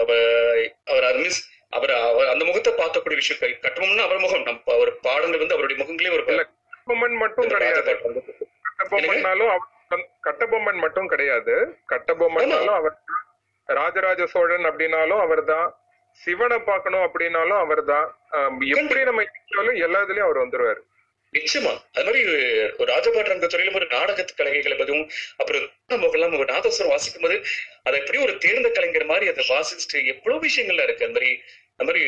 [0.00, 1.40] அவர் அது மீன்ஸ்
[1.72, 6.12] அவர் அவர் அந்த முகத்தை பார்க்கக்கூடிய விஷயம் கட்டபொம்மன் அவர் முகம் நம்ம அவர் பாடங்கள் வந்து அவருடைய முகங்களே
[6.16, 7.92] ஒரு கட்டபொம்மன் மட்டும் கிடையாது.
[8.70, 9.72] கட்டபொம்மன்னாலும் அவர்
[10.26, 11.54] கட்டபொம்மன் மட்டும் கிடையாது.
[11.92, 12.96] கட்டபொம்மன்னாலும் அவர்
[13.68, 15.68] ராஜராஜ சோழன் அப்படின்னாலும் அவர்தான்
[16.20, 20.80] சிவனை பார்க்கணும் அப்படின்னாலும் அவர்தான் ஆம், எப்படி நம்ம யோசிச்சாலும் எல்லா இதுலயும் அவர் வந்துருவாரு.
[21.36, 21.72] நிச்சயமா.
[21.92, 22.20] அது மாதிரி
[22.78, 27.36] ஒரு ராஜபாட்டு துறையிலும் ஒரு நாடகத்து கலைஞர்களை பதுவும் அப்புறம் முகலாம் ஒரு நாதஸ்வரம் வாசிக்கும் போது
[27.82, 31.06] அதை எப்படி ஒரு தேர்ந்த கலைஞர் மாதிரி அதை வாசிச்சுட்டு எவ்வளவு விஷயங்கள்ல இருக்கு?
[31.06, 31.30] அந்த மாதிரி
[31.76, 32.04] அந்த மாதிரி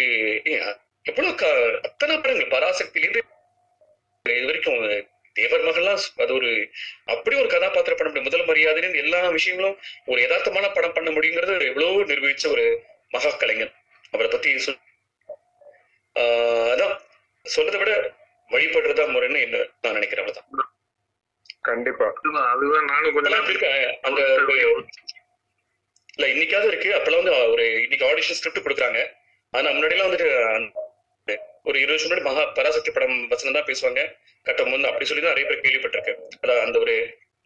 [1.03, 3.21] எவ்வளவு அத்தனை படங்கள் பராசக்தியிலிருந்து
[4.23, 6.71] இது வரைக்கும் தேவர் மகள்லாம் அது ஒரு
[7.05, 8.45] அப்படி ஒரு கதாபாத்திர படம் முடியும்.
[8.45, 13.75] முதல் மரியாதைன்னு எல்லா விஷயங்களும் ஒரு யதார்த்தமான படம் பண்ண முடியுங்கிறது ஒரு எவ்வளவு நிரூபிச்ச ஒரு மகா கலைஞர்.
[14.11, 14.79] அவரை பத்தி சொல்
[16.15, 16.97] ஆஹ் அதான்.
[17.45, 17.93] சொல்றதை விட
[18.51, 20.69] வழிபடுறதா முறைன்னு என்ன நான் நினைக்கிறேன் அவ்வளவுதான்.
[21.69, 22.07] கண்டிப்பா.
[22.19, 23.73] அதுதான் அதுதான் நானும் இப்பெல்லாம் கொஞ்சம் இப்படி இருக்கு.
[24.09, 24.21] அந்த
[26.17, 26.91] இல்ல இன்னைக்காவது இருக்கு.
[26.97, 29.01] அப்பெல்லாம் வந்து ஒரு இன்னைக்கு ஆடிஷன் ஸ்கிரிப்ட் கொடுக்குறாங்க.
[29.55, 30.29] ஆனா முன்னாடி எல்லாம் வந்துட்டு
[31.69, 34.03] ஒரு இருபது வருஷம் முன்னாடி மகா பராசக்தி படம் வசனம் தான் பேசுவாங்க.
[34.47, 36.95] கட்டம் வந்து அப்படி சொல்லி தான் நிறைய பேர் கேள்விப்பட்டிருக்கேன் அதான் அந்த ஒரு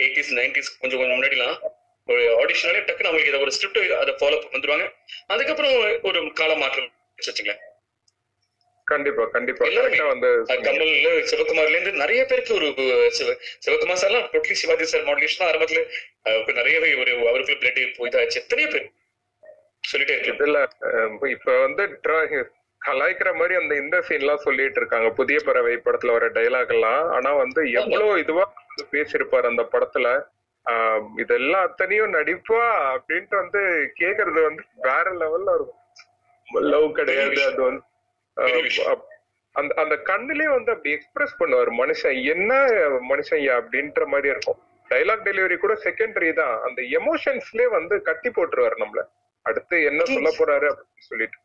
[0.03, 1.57] எயிட்டிஸ் நைன்டிஸ் கொஞ்சம் கொஞ்சம் முன்னாடிலாம்
[2.09, 4.87] ஒரு ஆடிஷனாலே டக்குன்னு அவங்களுக்கு இதை ஒரு ஸ்கிரிப்ட் அதை ஃபாலோ வந்துருவாங்க.
[5.27, 5.75] அதுக்கப்புறம்
[6.09, 6.88] ஒரு கால மாற்றம்
[7.29, 7.61] வச்சுங்களேன்
[8.87, 9.64] கண்டிப்பா கண்டிப்பா.
[9.68, 10.29] கரெக்டா வந்து
[10.62, 12.68] கமல்ல சிவகுமார்ல இருந்து நிறைய பேருக்கு ஒரு
[13.11, 13.29] சிவ
[13.64, 15.83] சிவகுமார் சார்லாம் டோட்டலி சிவாஜி சார் மாடுலேஷன் ஆரம்பத்துல
[16.59, 18.88] நிறையவே ஒரு அவருக்கு பிளட் போயிதாச்சு எத்தனையோ பேர்
[19.85, 20.59] சொல்லிட்டே இருக்கு இதுல
[21.33, 21.85] இப்ப வந்து
[22.83, 25.09] கலாய்க்கிற மாதிரி அந்த இந்த சீன் எல்லாம் சொல்லிட்டு இருக்காங்க.
[25.18, 27.03] புதிய பறவை படத்துல வர டைலாக் எல்லாம்.
[27.16, 28.45] ஆனா வந்து எவ்வளவு இதுவா
[28.92, 30.07] பேசியிருப்பாரு அந்த படத்துல.
[30.66, 32.62] ஆஹ், இதெல்லாம் அத்தனையும் நடிப்பா
[32.95, 33.61] அப்படின்ட்டு வந்து
[34.01, 35.79] கேக்குறது வந்து வேற லெவல்ல இருக்கும்.
[36.66, 37.83] லவ் கிடையாது அது வந்து
[39.57, 42.25] அந்த அந்த கண்ணுலயே வந்து அப்படி எக்ஸ்பிரஸ் பண்ணுவார் மனுஷன்.
[42.25, 42.53] என்ன
[43.11, 44.59] மனுஷன் அப்படின்ற மாதிரி இருக்கும்.
[44.90, 46.55] டைலாக் டெலிவரி கூட செகண்டரி தான்.
[46.62, 49.03] அந்த எமோஷன்ஸ்லயே வந்து கட்டி போட்டுருவாரு நம்மள.
[49.47, 51.38] அடுத்து என்ன சொல்ல போறாரு அப்படின்னு சொல்லிட்டு.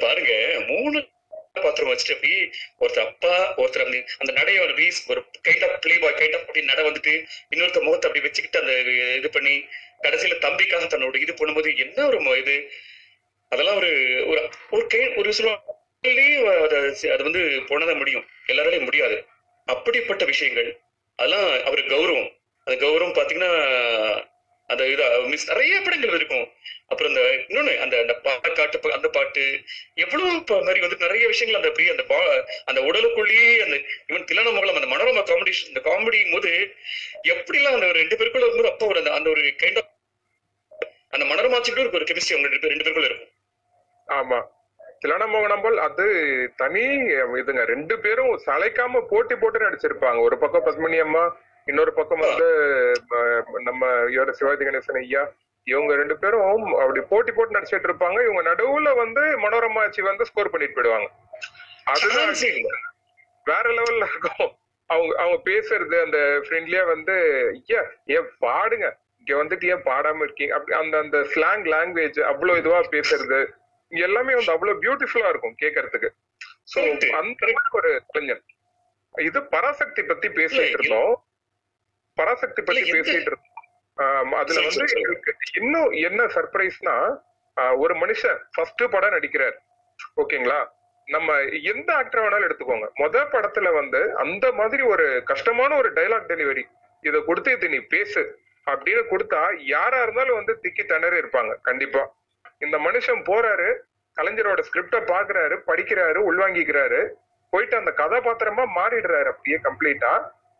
[0.00, 0.32] பாருங்க.
[0.68, 0.98] மூணு
[1.56, 2.32] பாத்திரம் வச்சுட்டு அப்படி
[2.78, 5.20] ஒருத்தர் அப்பா ஒருத்தர் அப்படி அந்த நடைய ஒரு வீஸ் ஒரு
[5.66, 7.12] ஆஃப் பிளே பாய் ஆஃப் அப்படி நட வந்துட்டு
[7.52, 8.72] இன்னொருத்தர் முகத்தை அப்படி வச்சுக்கிட்டு அந்த
[9.18, 9.54] இது பண்ணி
[10.02, 12.56] கடைசியில தம்பிக்காக தன்னோட இது பண்ணும்போது என்ன ஒரு இது?
[13.48, 16.76] அதெல்லாம் ஒரு ஒரு ஒரு கை ஒரு சொல்லுவாங்களே அது
[17.12, 18.26] அது வந்து போனதான் முடியும்.
[18.46, 19.26] எல்லாராலையும் முடியாது.
[19.64, 20.80] அப்படிப்பட்ட விஷயங்கள்
[21.16, 22.36] அதெல்லாம் அவர் கௌரவம்.
[22.64, 24.28] அந்த கௌரவம் பாத்தீங்கன்னா
[24.66, 26.52] அந்த இதா மிஸ் நிறைய படங்கள் இருக்கும்.
[26.86, 29.62] அப்புறம் அந்த இன்னொன்னு அந்த அந்த பாட்டு அந்த பாட்டு
[29.94, 34.74] எவ்வளவு மாதிரி வந்து நிறைய விஷயங்கள் அந்த அப்படியே அந்த பா- அந்த உடலுக்குள்ளேயே அந்த இவன் திலன மகளம்
[34.74, 36.74] அந்த மனோரம காமெடி இந்த காமெடி போது
[37.22, 39.90] எப்படிலாம் அந்த ரெண்டு பேருக்குள்ள இருக்கும்போது அப்போ ஒரு அந்த அந்த ஒரு கைண்ட் ஆஃப்
[41.10, 43.28] அந்த மனோரமாச்சுக்கிட்ட ஒரு ஒரு கெமிஸ்ட்ரி அவங்க ரெண்டு பேர் ரெண்டு பேருக்குள்ள இருக்கும்.
[44.08, 44.42] ஆமா.
[45.00, 46.06] திலன மோகனம்பால் அது
[46.56, 46.84] தனி
[47.40, 50.20] இதுங்க ரெண்டு பேரும் சளைக்காம போட்டி போட்டு நடிச்சிருப்பாங்க.
[50.20, 52.48] ஒரு பக்கம் பத்மினி அம்மா இன்னொரு பக்கம் வந்து
[53.64, 55.32] நம்ம இவர் சிவாஜி கணேசன் ஐயா
[55.64, 58.30] இவங்க ரெண்டு பேரும் அப்படி போட்டி போட்டு நடிச்சிட்டு இருப்பாங்க.
[58.30, 61.06] இவங்க நடுவுல வந்து மனோரமாச்சி வந்து ஸ்கோர் பண்ணிட்டு போயிடுவாங்க.
[61.84, 62.34] அதுதான்.
[63.44, 64.52] வேற லெவல்ல இருக்கும்.
[64.86, 67.14] அவங்க அவங்க பேசுறது அந்த ஃப்ரெண்ட்லியா வந்து
[67.66, 68.96] ஐயா ஏன் பாடுங்க.
[69.18, 70.54] இங்க வந்துட்டு ஏன் பாடாம இருக்கீங்க?
[70.54, 73.46] அப்படி அந்த அந்த ஸ்லாங் லாங்குவேஜ் அவ்வளவு இதுவா பேசுறது.
[74.00, 76.08] எல்லாமே வந்து அவ்வளவு பியூட்டிஃபுல்லா இருக்கும் கேட்கறதுக்கு
[76.74, 77.10] சோ.
[77.10, 78.42] அந்த ஒரு கலைஞர்.
[79.18, 81.24] இது பராசக்தி பத்தி பேசிட்டு இருந்தோம்.
[82.14, 84.32] பராசக்தி பத்தி பேசிட்டு இருந்தோம்.
[84.32, 85.00] அதுல வந்து.
[85.00, 87.18] எனக்கு இன்னும் என்ன சர்ப்ரைஸ்னா
[87.76, 89.56] ஒரு மனுஷன் ஃபர்ஸ்ட் படம் நடிக்கிறார்.
[90.16, 90.68] ஓகேங்களா?
[91.06, 92.88] நம்ம எந்த ஆக்டர் வேணாலும் எடுத்துக்கோங்க.
[92.94, 96.62] முத படத்துல வந்து அந்த மாதிரி ஒரு கஷ்டமான ஒரு டைலாக் டெலிவரி
[97.00, 98.38] இத கொடுத்து இது நீ பேசு.
[98.70, 101.60] அப்படின்னு கொடுத்தா யாரா இருந்தாலும் வந்து திக்கி திணறி இருப்பாங்க.
[101.62, 102.16] கண்டிப்பா.
[102.64, 103.68] இந்த மனுஷன் போறாரு
[104.16, 107.00] கலைஞரோட ஸ்கிரிப்ட பாக்குறாரு படிக்கிறாரு உள்வாங்கிக்கிறாரு.
[107.52, 110.12] போயிட்டு அந்த கதாபாத்திரமா மாறிடுறாரு அப்படியே கம்ப்ளீட்டா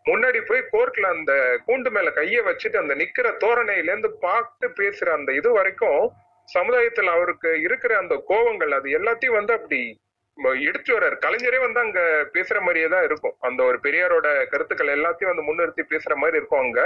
[0.07, 1.33] முன்னாடி போய் கோர்ட்ல அந்த
[1.67, 6.03] கூண்டு மேல கைய வச்சுட்டு அந்த நிக்கிற தோரணையில இருந்து பார்த்து பேசுற அந்த இது வரைக்கும்
[6.49, 9.81] சமுதாயத்துல அவருக்கு இருக்கிற அந்த கோவங்கள் அது எல்லாத்தையும் வந்து அப்படி
[10.69, 11.17] எடுத்து வர்றாரு.
[11.25, 12.01] கலைஞரே வந்து அங்க
[12.33, 13.35] பேசுற மாதிரியே தான் இருக்கும்.
[13.41, 16.81] அந்த ஒரு பெரியாரோட கருத்துக்கள் எல்லாத்தையும் வந்து முன்னிறுத்தி பேசுற மாதிரி இருக்கும் அங்க.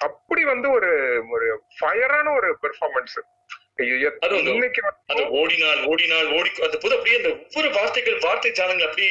[0.00, 0.90] அப்படி வந்து ஒரு
[1.30, 3.16] ஒரு ஃபயரான ஒரு பெர்ஃபார்மன்ஸ்
[5.06, 9.08] அது ஓடினால் ஓடினால் ஓடி அந்த போது அப்படியே அந்த ஒவ்வொரு வார்த்தைகள் வார்த்தை ஜாலங்கள் அப்படி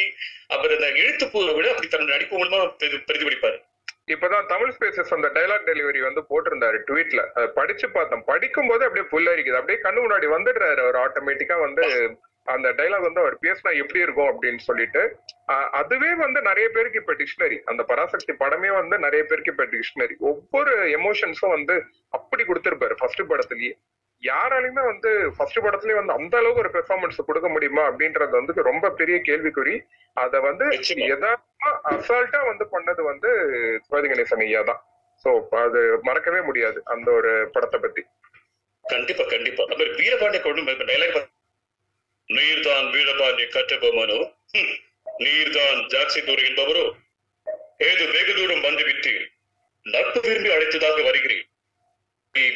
[0.47, 3.61] அவர் அந்த எழுத்து பூவை விட அப்படி தன்னோட நடிப்பு மூலமா பிரதி- பிரதிபலிப்பாரு.
[4.11, 8.23] இப்பதான் தமிழ் ஸ்பேசஸ் அந்த டைலாக் டெலிவரி வந்து போட்டிருந்தாரு ட்வீட்ல அதை படிச்சு பார்த்தோம்.
[8.23, 13.37] படிக்கும் போது அப்படியே புல்லரிக்குது அப்படியே கண்ணு முன்னாடி வந்துடுறாரு அவர் ஆட்டோமேட்டிக்கா வந்து அந்த டைலாக் வந்து அவர்
[13.41, 15.15] பேசினா எப்படி இருக்கும் அப்படின்னு சொல்லிட்டு.
[15.71, 20.87] அதுவே வந்து நிறைய பேருக்கு இப்ப டிக்ஷனரி அந்த பராசக்தி படமே வந்து நிறைய பேருக்கு இப்ப டிக்ஷனரி ஒவ்வொரு
[20.87, 22.93] எமோஷன்ஸும் வந்து அப்படி கொடுத்திருப்பாரு.
[22.97, 23.71] ஃபர்ஸ்ட் படத்துலயே.
[24.23, 29.17] யாராலையுமே வந்து ஃபர்ஸ்ட் படத்துலயே வந்து அந்த அளவுக்கு ஒரு பெர்ஃபார்மன்ஸ் கொடுக்க முடியுமா அப்படின்றது வந்து ரொம்ப பெரிய
[29.19, 29.75] கேள்விக்குறி.
[30.17, 30.65] அத வந்து.
[31.11, 33.29] யதார்த்தமா அசால்ட்டா வந்து பண்ணது வந்து
[33.85, 34.81] சிவாஜி கணேசன் ஐயா தான்.
[35.25, 38.01] சோ அது மறக்கவே முடியாது அந்த ஒரு படத்தை பத்தி.
[38.85, 39.63] கண்டிப்பா கண்டிப்பா.
[39.71, 41.19] மாதிரி வீரபாண்டிய கொண்டு டைலாக்
[42.29, 43.47] நீர்தான் வீரபாண்டிய
[44.53, 44.73] ஹம்,
[45.19, 46.85] நீர்தான் ஜாக்சி தூர் என்பவரோ?
[47.77, 49.13] ஏது வெகு தூரம் வந்துவிட்டு
[49.85, 51.45] நட்பு விரும்பி அழைத்ததாக வருகிறேன்.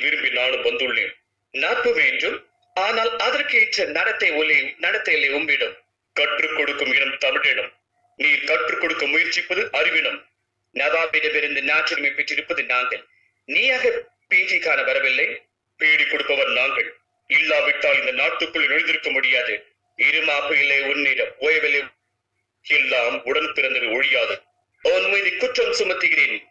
[0.04, 1.14] விரும்பி நானும் வந்துள்ளேன்.
[1.52, 2.50] நட்பு வேண்டும்.
[2.74, 5.78] ஆனால் அதற்கேற்ற நடத்தை ஒலி நடத்தையிலே உம்பிடும்
[6.14, 7.74] கற்றுக் கொடுக்கும் இடம் தமிழிடம்.
[8.16, 10.26] நீ கற்றுக் கொடுக்க முயற்சிப்பது அறிவினம்
[10.74, 13.06] நவாபிடமிருந்து நாற்றுரிமை பெற்றிருப்பது நாங்கள்.
[13.46, 15.42] நீயாக பீஜி காண வரவில்லை.
[15.78, 16.96] பீடி கொடுப்பவர் நாங்கள்.
[17.28, 19.66] இல்லாவிட்டால் இந்த நாட்டுக்குள் நுழைந்திருக்க முடியாது.
[19.98, 21.36] இருமாப்பு இல்லை உன்னிடம்.
[21.38, 21.84] ஓய்வில்லை.
[22.64, 24.42] எல்லாம் உடன் பிறந்தவை ஒழியாது.
[24.82, 26.44] அவன் மீது குற்றம் சுமத்துகிறேன்.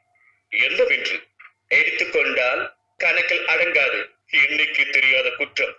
[0.48, 1.22] என்னவென்று?
[1.68, 4.15] எடுத்துக்கொண்டால் கணக்கில் அடங்காது.
[4.30, 5.76] எண்ணிக்கை தெரியாத குற்றம்.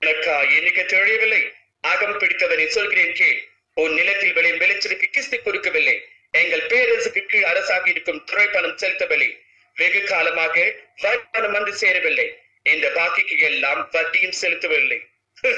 [0.00, 1.52] எனக்கா எண்ணிக்கை தெரியவில்லை?
[1.80, 3.48] அகம் பிடித்தவனை சொல்கிறேன் கேள்.
[3.74, 9.40] உன் நிலத்தில் விளையும் விளைச்சலுக்கு கிஸ்தி கொடுக்கவில்லை எங்கள் பேரரசுக்கு கீழ் அரசாக இருக்கும் துறை பணம் செலுத்தவில்லை.
[9.74, 12.42] வெகு காலமாக வருமானம் வந்து சேரவில்லை.
[12.62, 14.98] இந்த பாக்கிக்கு எல்லாம் வட்டியும் செலுத்தவில்லை.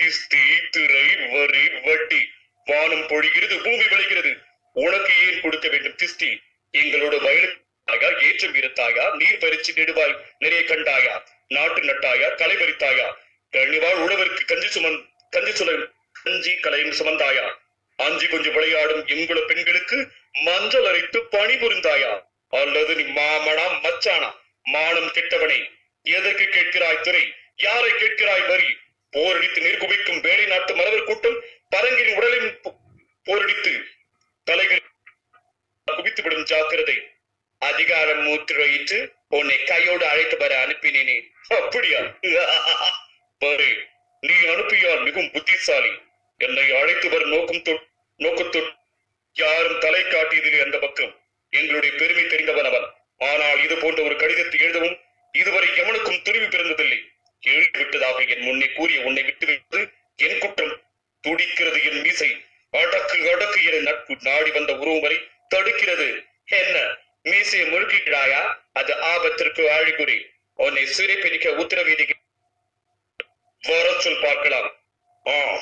[0.00, 2.30] கிஸ்தி திரை வரி வட்டி.
[2.64, 4.36] வானம் பொழிகிறது பூமி விளைகிறது.
[4.72, 6.40] உனக்கு ஏன் கொடுக்க வேண்டும் கிஸ்தி?
[6.72, 9.14] எங்களோட வயலுக்கு ஆகா ஏற்றம் இருத்தாயா?
[9.16, 11.22] நீர் பறிச்சு நெடுவாய் நிறைய கண்டாயா?
[11.48, 12.34] நாட்டு நட்டாயா?
[12.34, 13.14] களை பறித்தாயா?
[13.52, 15.86] கழிவாள் உழவருக்கு கஞ்சி சுமன் கஞ்சி சுல
[16.22, 17.54] கஞ்சி கலையும் சுமந்தாயா?
[17.96, 22.26] அஞ்சி கொஞ்சம் விளையாடும் எங்குல பெண்களுக்கு மஞ்சள் அரைத்து பணி புரிந்தாயா?
[22.48, 24.34] அல்லது நீ மாமனா மச்சானா?
[24.62, 25.70] மானம் கெட்டவனே
[26.02, 27.34] எதற்கு கேட்கிறாய் துறை?
[27.56, 28.76] யாரை கேட்கிறாய் வரி?
[29.10, 32.76] போரடித்து நீர் குவிக்கும் வேலை நாட்டு மரவர் கூட்டம் பரங்கின் உடலின் போ-
[33.24, 33.84] போரடித்து
[34.44, 34.80] தலைகள்
[35.84, 37.11] குவித்து விடும் ஜாக்கிரதை.
[37.62, 41.22] அதிகாரம் மூத்திரையிட்டு உன்னை கையோடு அழைத்து வர அனுப்பினேனே.
[41.48, 42.00] அப்படியா?
[43.38, 43.86] பாரு
[44.20, 45.90] நீ அனுப்பியால் மிகவும் புத்திசாலி.
[46.38, 48.76] என்னை அழைத்து வர நோக்கம் தொ-
[49.32, 51.20] யாரும் தலை காட்டியதில்லை அந்த பக்கம்.
[51.50, 52.92] எங்களுடைய பெருமை தெரிந்தவன் அவன்.
[53.18, 55.00] ஆனால் இது போன்ற ஒரு கடிதத்தை எழுதவும்
[55.32, 56.98] இதுவரை எவனுக்கும் துணிவு பிறந்ததில்லை.
[57.46, 60.82] எழுதிவிட்டதாக என் முன்னே கூறிய உன்னை விட்டுவிட்டு என் குற்றம்
[61.20, 62.44] துடிக்கிறது என் மீசை.
[62.72, 66.26] அடக்கு அடக்கு என நட்பு நாடி வந்த உறவு வரை தடுக்கிறது.
[66.46, 66.98] என்ன?
[67.22, 70.26] மீசையை முழுக்கிக்கிறாயா அது ஆபத்திற்கு ஆழிகுறி.
[70.54, 72.20] உன்னை சிறை பிடிக்க உத்தரவிடுகிறேன்.
[73.62, 74.70] வரச் சொல் பார்க்கலாம்.
[75.26, 75.58] ஆ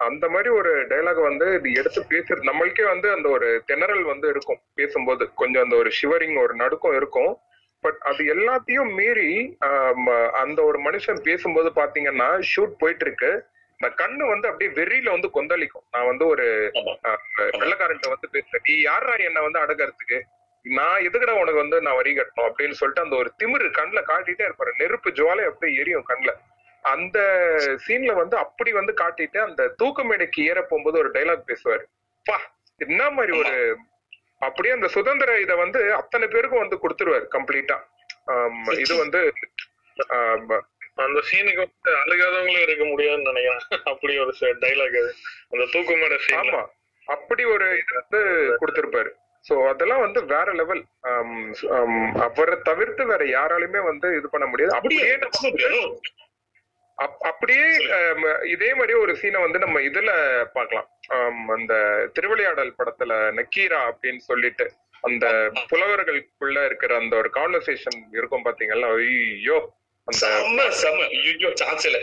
[0.08, 4.60] அந்த மாதிரி ஒரு டைலாக் வந்து இது எடுத்து பேசுறது நம்மளுக்கே வந்து அந்த ஒரு திணறல் வந்து இருக்கும்
[4.80, 5.24] பேசும்போது.
[5.40, 7.32] கொஞ்சம் அந்த ஒரு ஷிவரிங் ஒரு நடுக்கம் இருக்கும்.
[7.84, 9.32] பட் அது எல்லாத்தையும் மீறி
[10.42, 13.30] அந்த ஒரு மனுஷன் பேசும்போது பாத்தீங்கன்னா ஷூட் போயிட்டு இருக்கு
[13.80, 15.84] இந்த கண்ணு வந்து அப்படியே வெறியில வந்து கொந்தளிக்கும்.
[15.94, 16.46] நான் வந்து ஒரு
[17.60, 18.64] வெள்ளக்காரன்ட்ட வந்து பேசுறேன்.
[18.68, 20.18] நீ யாரா என்ன வந்து அடக்கறதுக்கு?
[20.64, 22.48] நான் எதுக்குடா உனக்கு வந்து நான் வரி கட்டணும்?
[22.48, 24.72] அப்படின்னு சொல்லிட்டு அந்த ஒரு திமிரு கண்ணுல காட்டிட்டே இருப்பாரு.
[24.78, 26.32] நெருப்பு ஜுவாலை அப்படியே எரியும் கண்ணுல.
[26.84, 27.18] அந்த
[27.84, 31.84] சீன்ல வந்து அப்படி வந்து காட்டிட்டு அந்த தூக்கு மேடைக்கு ஏற போகும்போது ஒரு டைலாக் பேசுவாரு.
[32.26, 32.36] பா
[32.80, 33.56] என்ன மாதிரி ஒரு
[34.46, 37.78] அப்படியே அந்த சுதந்திர இத வந்து அத்தனை பேருக்கும் வந்து கொடுத்துருவாரு கம்ப்ளீட்டா
[38.84, 39.20] இது வந்து
[41.04, 43.84] அந்த சீனுக்கு வந்து அழுகாதவங்களும் இருக்க முடியாதுன்னு நினைக்கிறேன்.
[43.92, 44.32] அப்படி ஒரு
[44.64, 45.12] டைலாக் அது.
[45.52, 46.62] அந்த தூக்குமேட சீன்ல ஆமா.
[47.08, 48.20] அப்படி ஒரு இது வந்து
[48.62, 49.10] கொடுத்திருப்பாரு.
[49.44, 50.82] சோ அதெல்லாம் வந்து வேற லெவல்
[52.26, 54.76] அவரை தவிர்த்து வேற யாராலுமே வந்து இது பண்ண முடியாது.
[54.78, 55.08] அப்படியே
[57.30, 57.66] அப்படியே
[58.54, 60.10] இதே மாதிரி ஒரு சீனை வந்து நம்ம இதுல
[60.56, 60.88] பார்க்கலாம்.
[61.56, 61.74] அந்த
[62.16, 64.66] திருவிளையாடல் படத்துல நக்கீரா அப்படின்னு சொல்லிட்டு
[65.04, 65.26] அந்த
[65.70, 68.90] புலவர்களுக்குள்ள இருக்கிற அந்த ஒரு கான்வர்சேஷன் இருக்கும் பாத்தீங்களா?
[68.98, 69.56] ஐயோ
[70.08, 71.00] அந்த செம்ம செம்ம.
[71.32, 71.98] ஐயோ சான்ஸ் இல்ல.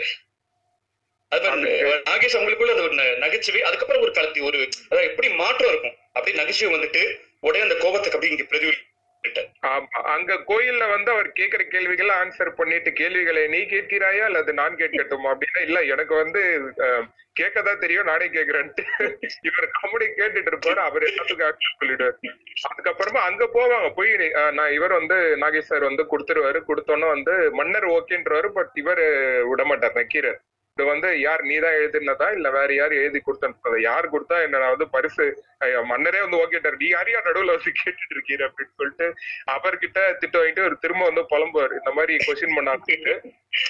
[2.10, 4.58] நாகேஷ் அவங்களுக்குள்ள அது ஒரு நகைச்சுவை அதுக்கப்புறம் ஒரு கலத்தி ஒரு
[4.90, 5.96] அதாவது எப்படி மாற்றம் இருக்கும்?
[6.16, 7.02] அப்படி நகைச்சுவை வந்துட்டு
[7.46, 8.89] உடனே அந்த கோபத்துக்கு அப்படி இங்க பிரதிபலிட்டு ஆமா
[10.14, 15.60] அங்க கோயில்ல வந்து அவர் கேக்குற கேள்விகளை ஆன்சர் பண்ணிட்டு கேள்விகளை நீ கேட்கிறாயா அல்லது நான் கேட்கட்டுமா அப்படின்னா
[15.60, 16.42] இல்ல எனக்கு வந்து
[17.36, 18.84] கேட்கதான் தெரியும் நானே கேக்குறேன்ட்டு
[19.48, 22.16] இவர் காமெடி கேட்டுட்டு இருப்பாரு அவர் எல்லாத்துக்கும் ஆன்சர் சொல்லிடுவாரு.
[22.68, 24.12] அதுக்கப்புறமா அங்க போவாங்க போய்
[24.52, 26.60] நான் இவர் வந்து நாகேஷ் சார் வந்து கொடுத்துருவாரு.
[26.70, 29.04] கொடுத்தோன்னே வந்து மன்னர் ஓகேன்றவாரு பட் இவர்
[29.52, 30.40] விட மாட்டார் நக்கீரர்
[30.80, 33.48] இது வந்து யார் நீதான் எழுதினதா இல்ல வேற யார் எழுதி கொடுத்தா
[33.82, 35.24] யார் கொடுத்தா என்ன நான் வந்து பரிசு?
[35.88, 39.06] மன்னரே வந்து ஓகேட்டார் நீ யாரையா நடுவுல வச்சு கேட்டுட்டு இருக்கீர் அப்படின்னு சொல்லிட்டு
[39.54, 41.74] அவர்கிட்ட திட்டு வாங்கிட்டு ஒரு திரும்ப வந்து புலம்புவார்.
[41.80, 43.14] இந்த மாதிரி கொஸ்டின் பண்ணாங்க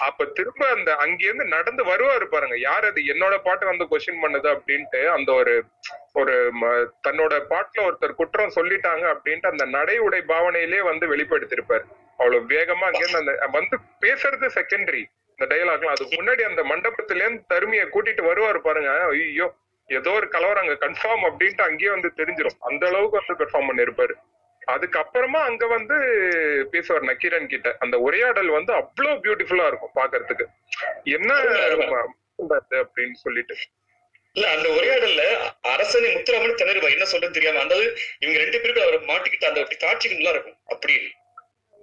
[0.07, 2.57] அப்ப திரும்ப அந்த அங்கிருந்து நடந்து வருவாரு பாருங்க.
[2.68, 3.01] யார் அது?
[3.12, 5.55] என்னோட பாட்டு வந்து கொஸ்டின் பண்ணுது அப்படின்ட்டு அந்த ஒரு
[6.20, 6.35] ஒரு
[7.07, 11.85] தன்னோட பாட்டுல ஒருத்தர் குற்றம் சொல்லிட்டாங்க அப்படின்ட்டு அந்த நடை உடை பாவனையிலே வந்து வெளிப்படுத்திருப்பாரு
[12.18, 15.03] அவ்வளவு வேகமா அங்கிருந்து அந்த வந்து பேசுறது செகண்டரி
[15.40, 18.90] இந்த டைலாக்லாம் அதுக்கு முன்னாடி அந்த மண்டபத்துல இருந்து கூட்டிட்டு வருவாரு பாருங்க.
[19.12, 19.46] ஐயோ
[19.88, 24.14] ஏதோ ஒரு கலவரம் அங்க கன்ஃபார்ம் அப்படின்ட்டு அங்கேயே வந்து தெரிஞ்சிடும் அந்த அளவுக்கு வந்து பெர்ஃபார்ம் பண்ணிருப்பாரு.
[24.74, 25.96] அதுக்கப்புறமா அங்க வந்து
[26.72, 27.68] பேசுவார் நக்கீரன் கிட்ட.
[27.85, 30.46] அந்த உரையாடல் வந்து அவ்வளவு பியூட்டிஃபுல்லா இருக்கும் பாக்குறதுக்கு.
[31.16, 31.31] என்ன
[32.83, 33.57] அப்படின்னு சொல்லிட்டு.
[34.37, 35.22] இல்ல அந்த உரையாடல்ல
[35.72, 37.76] அரசனை முத்துராமன் திணறுவா என்ன சொல்றது தெரியாம அந்த
[38.22, 40.59] இவங்க ரெண்டு பேருக்கும் அவரை மாட்டிக்கிட்டு அந்த ஒரு காட்சிகள் நல்லா இருக்கும்.
[40.74, 40.94] அப்படி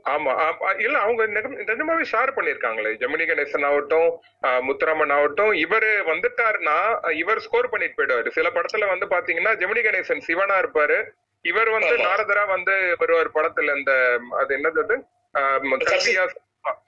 [0.07, 0.79] ஆமா.
[0.81, 2.93] இல்ல அவங்க நிஜம்- நிஜமாவே ஷேர் பண்ணிருக்காங்களே.
[2.95, 8.29] ஜெமினி கணேசன் ஆகட்டும் முத்துராமன் ஆகட்டும் இவரு வந்துட்டாருன்னா இவர் ஸ்கோர் பண்ணிட்டு போயிடுவாரு.
[8.29, 11.03] சில படத்துல வந்து பாத்தீங்கன்னா ஜெமினி கணேசன் சிவனா இருப்பாரு.
[11.41, 11.97] இவர் வந்து.
[11.97, 15.01] நாரதரா வந்து வருவார் படத்துல இந்த அது என்னது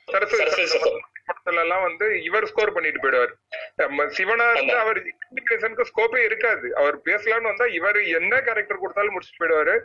[0.05, 1.01] சரஸ்வதி.
[1.29, 3.33] படத்துல எல்லாம் வந்து இவர் ஸ்கோர் பண்ணிட்டு போயிடுவார்.
[3.81, 4.75] நம்ம சிவனா ஆமா.
[4.83, 6.67] அவர் கம்யூனிகேஷனுக்கு ஸ்கோப்பே இருக்காது.
[6.81, 9.75] அவர் பேசலாம்னு வந்தா இவர் என்ன கேரக்டர் கொடுத்தாலும் முடிச்சுட்டு போயிடுவாரு.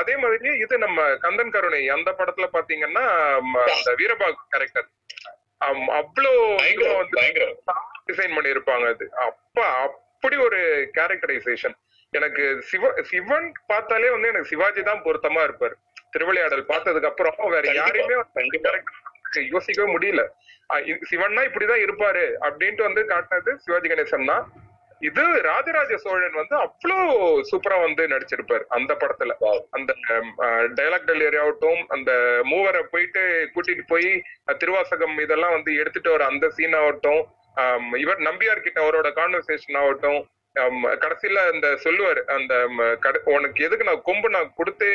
[0.00, 3.04] அதே மாதிரி இது நம்ம கந்தன் கருணை அந்த படத்துல பாத்தீங்கன்னா
[3.76, 4.88] அந்த வீரபாகு கேரக்டர்
[6.00, 6.32] அவ்வளோ
[7.00, 7.20] வந்து
[8.08, 9.06] டிசைன் பண்ணிருப்பாங்க அது.
[9.26, 10.60] அப்ப அப்படி ஒரு
[10.98, 11.76] கேரக்டரைசேஷன்
[12.12, 15.74] எனக்கு சிவ சிவன் பார்த்தாலே வந்து எனக்கு சிவாஜி தான் பொருத்தமா இருப்பாரு.
[16.14, 18.96] திருவிளையாடல் பார்த்ததுக்கு அப்புறம் வேற யாரையுமே வந்து character
[19.52, 20.22] யோசிக்கவே முடியல.
[21.08, 24.44] சிவன்னா இப்படிதான் இருப்பாரு அப்படின்ட்டு வந்து காட்டினது சிவாஜி கணேசன் தான்.
[25.08, 26.96] இது ராஜராஜ சோழன் வந்து அவ்வளோ
[27.48, 29.32] சூப்பரா வந்து நடிச்சிருப்பாரு அந்த படத்துல.
[29.76, 29.92] அந்த
[30.78, 32.10] டைலாக் டெலிவரி ஆகட்டும் அந்த
[32.50, 33.22] மூவரை போயிட்டு
[33.54, 34.10] கூட்டிட்டு போய்
[34.60, 37.22] திருவாசகம் இதெல்லாம் வந்து எடுத்துட்டு வர அந்த சீன் ஆகட்டும்
[38.02, 40.20] இவர் நம்பியார் கிட்ட அவரோட கான்வர்சேஷன் ஆகட்டும்
[41.02, 42.54] கடைசியில அந்த சொல்லுவார் அந்த
[43.34, 44.88] உனக்கு எதுக்கு நான் கொம்பு நான் கொடுத்து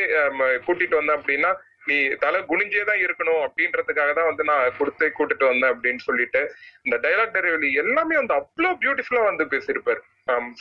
[0.66, 1.50] கூட்டிட்டு வந்தேன் அப்படின்னா
[1.88, 6.42] நீ தலை குனிஞ்சே தான் இருக்கணும் அப்படின்றதுக்காக தான் வந்து நான் கொடுத்து கூட்டிட்டு வந்தேன் அப்படின்னு சொல்லிட்டு
[6.86, 10.00] இந்த டைலாக் டெலிவரி எல்லாமே வந்து அவ்வளோ பியூட்டிஃபுல்லா வந்து பேசியிருப்பாரு.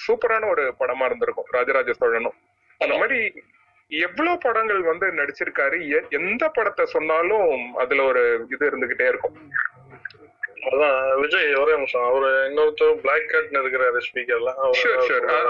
[0.05, 2.37] சூப்பரான ஒரு படமா இருந்திருக்கும் ராஜராஜ சோழனும்.
[2.81, 3.19] அந்த மாதிரி
[3.91, 5.77] எவ்வளவு படங்கள் வந்து நடிச்சிருக்காரு
[6.19, 7.51] எந்த படத்தை சொன்னாலும்
[7.83, 9.37] அதுல ஒரு இது இருந்துகிட்டே இருக்கும்.
[10.69, 14.53] அதான் விஜய் ஒரே நிமிஷம் அவரு இன்னொருத்தர் பிளாக் கட்னு இருக்கிறாரு ஸ்பீக்கர்ல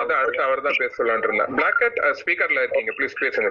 [0.01, 1.53] அதான் அடுத்து அவர் தான் பேச சொல்லலாம்னு இருந்தேன்.
[1.59, 3.49] பிளாக் கட் ஸ்பீக்கர்ல இருக்கீங்க ப்ளீஸ் பேசுங்க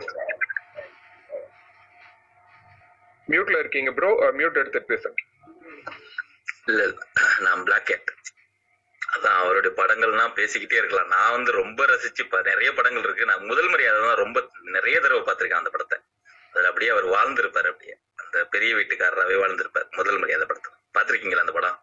[3.28, 5.18] மியூட்ல இருக்கீங்க ப்ரோ மியூட் எடுத்துட்டு பேசுங்க.
[6.66, 6.96] இல்ல இல்ல.
[7.40, 8.10] நான் பிளாக் கேட்
[9.16, 11.08] அதான் அவருடைய படங்கள்லாம் பேசிக்கிட்டே இருக்கலாம்.
[11.08, 13.24] நான் வந்து ரொம்ப ரசிச்சு நிறைய படங்கள் இருக்கு.
[13.24, 15.98] நான் முதல் மரியாதை தான் ரொம்ப நிறைய தடவை பார்த்திருக்கேன் அந்த படத்தை.
[16.52, 17.94] அதுல அப்படியே அவர் வாழ்ந்திருப்பாரு அப்படியே.
[18.14, 21.78] அந்த பெரிய வீட்டுக்காரராகவே வாழ்ந்திருப்பார் முதல் மரியாதை படத்தை பாத்திருக்கீங்களா அந்த படம்?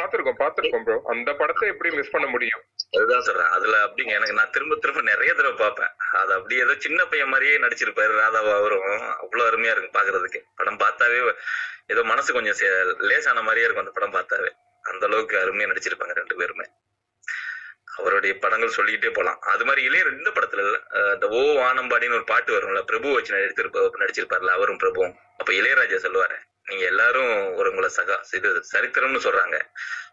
[0.00, 2.62] பாத்திருக்கோம் பாத்திருக்கோம் ப்ரோ அந்த படத்தை எப்படி மிஸ் பண்ண முடியும்?
[2.96, 3.46] அதுதான் சொல்றேன்.
[3.46, 5.90] அதுல அப்படிங்க எனக்கு நான் திரும்ப திரும்ப நிறைய தடவை பார்ப்பேன்.
[6.12, 11.34] அது அப்படியே ஏதோ சின்ன பையன் மாதிரியே நடிச்சிருப்பாரு ராதாவா அவரும் அவ்வளவு அருமையா இருக்கும் பாக்குறதுக்கு படம் பார்த்தாவே
[11.86, 14.50] ஏதோ மனசு கொஞ்சம் சே- லேசான மாதிரியே இருக்கும் அந்த படம் பார்த்தாவே.
[14.82, 16.64] அந்த அளவுக்கு அருமையா நடிச்சிருப்பாங்க ரெண்டு பேருமே.
[17.96, 19.38] அவருடைய படங்கள் சொல்லிக்கிட்டே போலாம்.
[19.40, 20.82] அது மாதிரி இளைய இந்த படத்துல இல்ல
[21.14, 25.14] இந்த ஓ வானம்பாடின்னு ஒரு பாட்டு வரும்ல பிரபு வச்சு நடித்திருப்ப நடிச்சிருப்பாருல அவரும் பிரபுவும்.
[25.38, 29.62] அப்ப இளையராஜா சொல்லுவாரு நீங்க எல்லாரும் ஒரு உங்களை சகா இது சரித்திரம்னு சொல்றாங்க.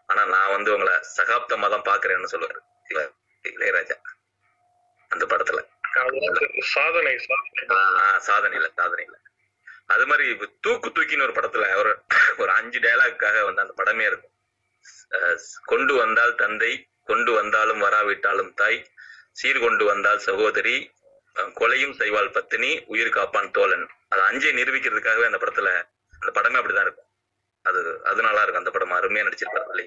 [0.06, 2.58] ஆனா நான் வந்து உங்களை சகாப்தமா தான் பாக்குறேன்னு சொல்லுவாரு.
[2.88, 3.96] இளைய- இளையராஜா.
[5.08, 5.68] அந்த படத்துல.
[6.60, 7.26] சாதனை
[8.26, 9.14] சாதனையில சாதனையில.
[9.86, 12.02] அது மாதிரி தூக்கு தூக்கின்னு ஒரு படத்துல ஒரு
[12.36, 14.30] ஒரு அஞ்சு டயலாக்காக வந்து அந்த படமே இருக்கும்.
[15.64, 18.92] கொண்டு வந்தால் தந்தை கொண்டு வந்தாலும் வராவிட்டாலும் தாய்
[19.32, 20.92] சீர் கொண்டு வந்தால் சகோதரி
[21.34, 23.88] கொலையும் செய்வாள் பத்தினி உயிர் காப்பான் தோழன்.
[24.08, 27.08] அது அஞ்சை நிரூபிக்கிறதுக்காகவே அந்த படத்துல அந்த படமே அப்படிதான் இருக்கும்.
[27.64, 28.62] அது அது நல்லா இருக்கும்.
[28.64, 29.86] அந்த படம் அருமையா நடிச்சிருப்பாரு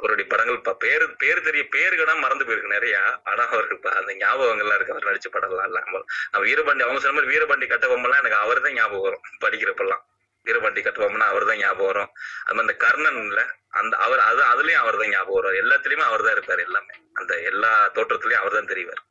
[0.00, 2.96] அவருடைய படங்கள் இப்ப பேரு பேர் தெரிய பேருகடா மறந்து போயிருக்கு நிறைய.
[3.30, 4.94] ஆனா அவருக்கு அந்த அந்த ஞாபகங்கள்லாம் இருக்கு.
[4.94, 9.24] அவர் நடிச்ச படம்லாம் எல்லாம் வீரபாண்டி அவங்க சொன்ன மாதிரி வீரபாண்டி கட்டபொம்மெல்லாம் எனக்கு அவர் தான் ஞாபகம் வரும்
[9.44, 10.02] படிக்கிறப்பெல்லாம்.
[10.46, 12.10] வீரபாண்டி கட்டபொம்னா அவர் தான் ஞாபகம் வரும்.
[12.44, 13.40] அது மாதிரி அந்த கர்ணன்ல
[13.80, 15.58] அந்த அவர் அது அதுலயும் அவர் தான் ஞாபகம் வரும்.
[15.62, 16.94] எல்லாத்துலயுமே அவர் தான் இருப்பாரு எல்லாமே.
[17.20, 19.02] அந்த எல்லா தோற்றத்துலயும் அவர் தான் தெரிவார்.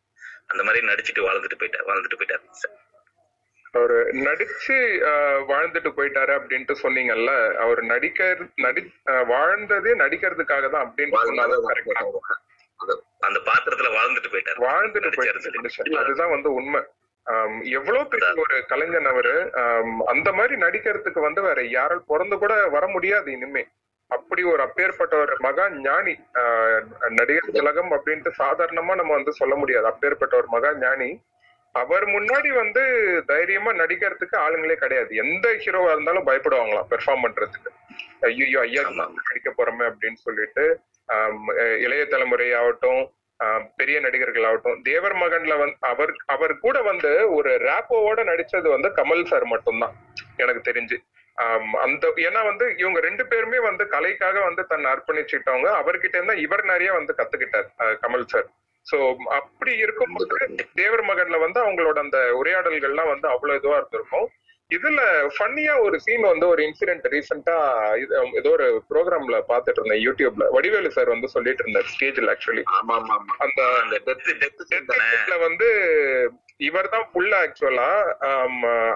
[0.47, 2.45] அந்த மாதிரி நடிச்சிட்டு வாழ்ந்துட்டு போயிட்டார் வாழ்ந்துட்டு போயிட்டார்.
[3.73, 4.75] அவர் நடிச்சு
[5.49, 8.21] வாழ்ந்துட்டு போயிட்டாரு அப்படின்ட்டு சொன்னீங்கல்ல அவர் நடிக்க
[8.57, 8.81] நடி
[9.29, 11.67] வாழ்ந்ததே நடிக்கிறதுக்காக தான் அப்படின்னு சொன்னாலும்
[13.23, 14.59] அந்த பாத்திரத்துல வாழ்ந்துட்டு போயிட்டார்.
[14.65, 15.95] வாழ்ந்துட்டு நடிச்சாருன்னு போயிட்டு சொல்லி.
[16.01, 16.81] அதுதான் வந்து உண்மை.
[17.73, 19.33] எவ்வளவு பெரிய ஒரு கலைஞன் அவரு.
[20.07, 23.63] அந்த மாதிரி நடிக்கிறதுக்கு வந்து வேற யாரால் பிறந்து கூட வர முடியாது இனிமே.
[24.11, 26.79] அப்படி ஒரு அப்பேற்பட்ட ஒரு மகா ஞானி ஆஹ்,
[27.11, 29.85] நடிகர் திலகம் அப்படின்ட்டு சாதாரணமா நம்ம வந்து சொல்ல முடியாது.
[29.85, 31.09] அப்பேற்பட்ட ஒரு மகா ஞானி
[31.75, 32.81] அவர் முன்னாடி வந்து
[33.31, 35.11] தைரியமா நடிக்கிறதுக்கு ஆளுங்களே கிடையாது.
[35.23, 37.71] எந்த ஹீரோவா இருந்தாலும் பயப்படுவாங்களாம் பெர்ஃபார்ம் பண்றதுக்கு.
[38.29, 38.83] ஐயோ ஐயா.
[39.29, 40.65] நடிக்க போறோமே அப்படின்னு சொல்லிட்டு
[41.85, 43.01] இளைய தலைமுறை ஆகட்டும்
[43.79, 49.29] பெரிய நடிகர்கள் ஆகட்டும் தேவர் மகன்ல வந்து அவர் அவர் கூட வந்து ஒரு ரேப்போவோட நடிச்சது வந்து கமல்
[49.31, 49.93] சார் மட்டும்தான்
[50.43, 50.97] எனக்கு தெரிஞ்சு.
[51.85, 56.89] அந்த ஏன்னா வந்து இவங்க ரெண்டு பேருமே வந்து கலைக்காக வந்து தன்னை அர்ப்பணிச்சுட்டவங்க அவர்கிட்ட இருந்தா இவர் நிறைய
[56.97, 57.69] வந்து கத்துக்கிட்டார்
[58.03, 58.49] கமல் சார்
[58.87, 58.97] சோ
[59.29, 60.35] அப்படி இருக்கும்போது
[60.75, 64.27] தேவர் மகன்ல வந்து அவங்களோட அந்த உரையாடல்கள்லாம் வந்து அவ்வளவு இதுவா இருந்திருக்கும்.
[64.71, 65.01] இதுல
[65.35, 67.55] ஃபன்னியா ஒரு சீன் வந்து ஒரு இன்சிடென்ட் ரீசெண்டா
[68.33, 73.15] ஏதோ ஒரு ப்ரோக்ராம்ல பாத்துட்டு இருந்தேன் யூடியூப்ல வடிவேலு சார் வந்து சொல்லிட்டு இருந்தார் ஸ்டேஜ்ல ஆக்சுவலி ஆமா ஆமா
[73.15, 73.61] ஆமா அந்த
[75.37, 75.69] வந்து
[76.59, 77.89] இவர் தான் புள்ள ஆக்சுவலா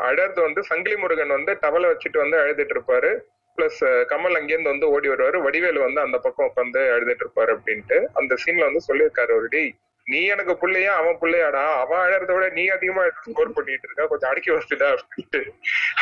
[0.01, 3.11] அழறது வந்து சங்கிலி முருகன் வந்து டவலை வச்சுட்டு வந்து அழுதுட்டு இருப்பாரு.
[3.57, 3.81] பிளஸ்
[4.11, 5.37] கமல் அங்கேருந்து வந்து ஓடி வருவாரு.
[5.41, 7.97] வடிவேலு வந்து அந்த பக்கம் உட்காந்து அழுதுட்டு இருப்பாரு அப்படின்ட்டு.
[8.13, 9.73] அந்த சீன்ல வந்து சொல்லியிருக்காரு ஒரு டேய்
[10.07, 11.61] நீ எனக்கு புள்ளையா அவன் புள்ளையாடா.
[11.81, 14.07] அவன் அழறத விட நீ அதிகமா ஸ்கோர் பண்ணிட்டு இருக்க.
[14.07, 15.41] கொஞ்சம் அடக்கி வச்சுடா அப்படின்ட்டு.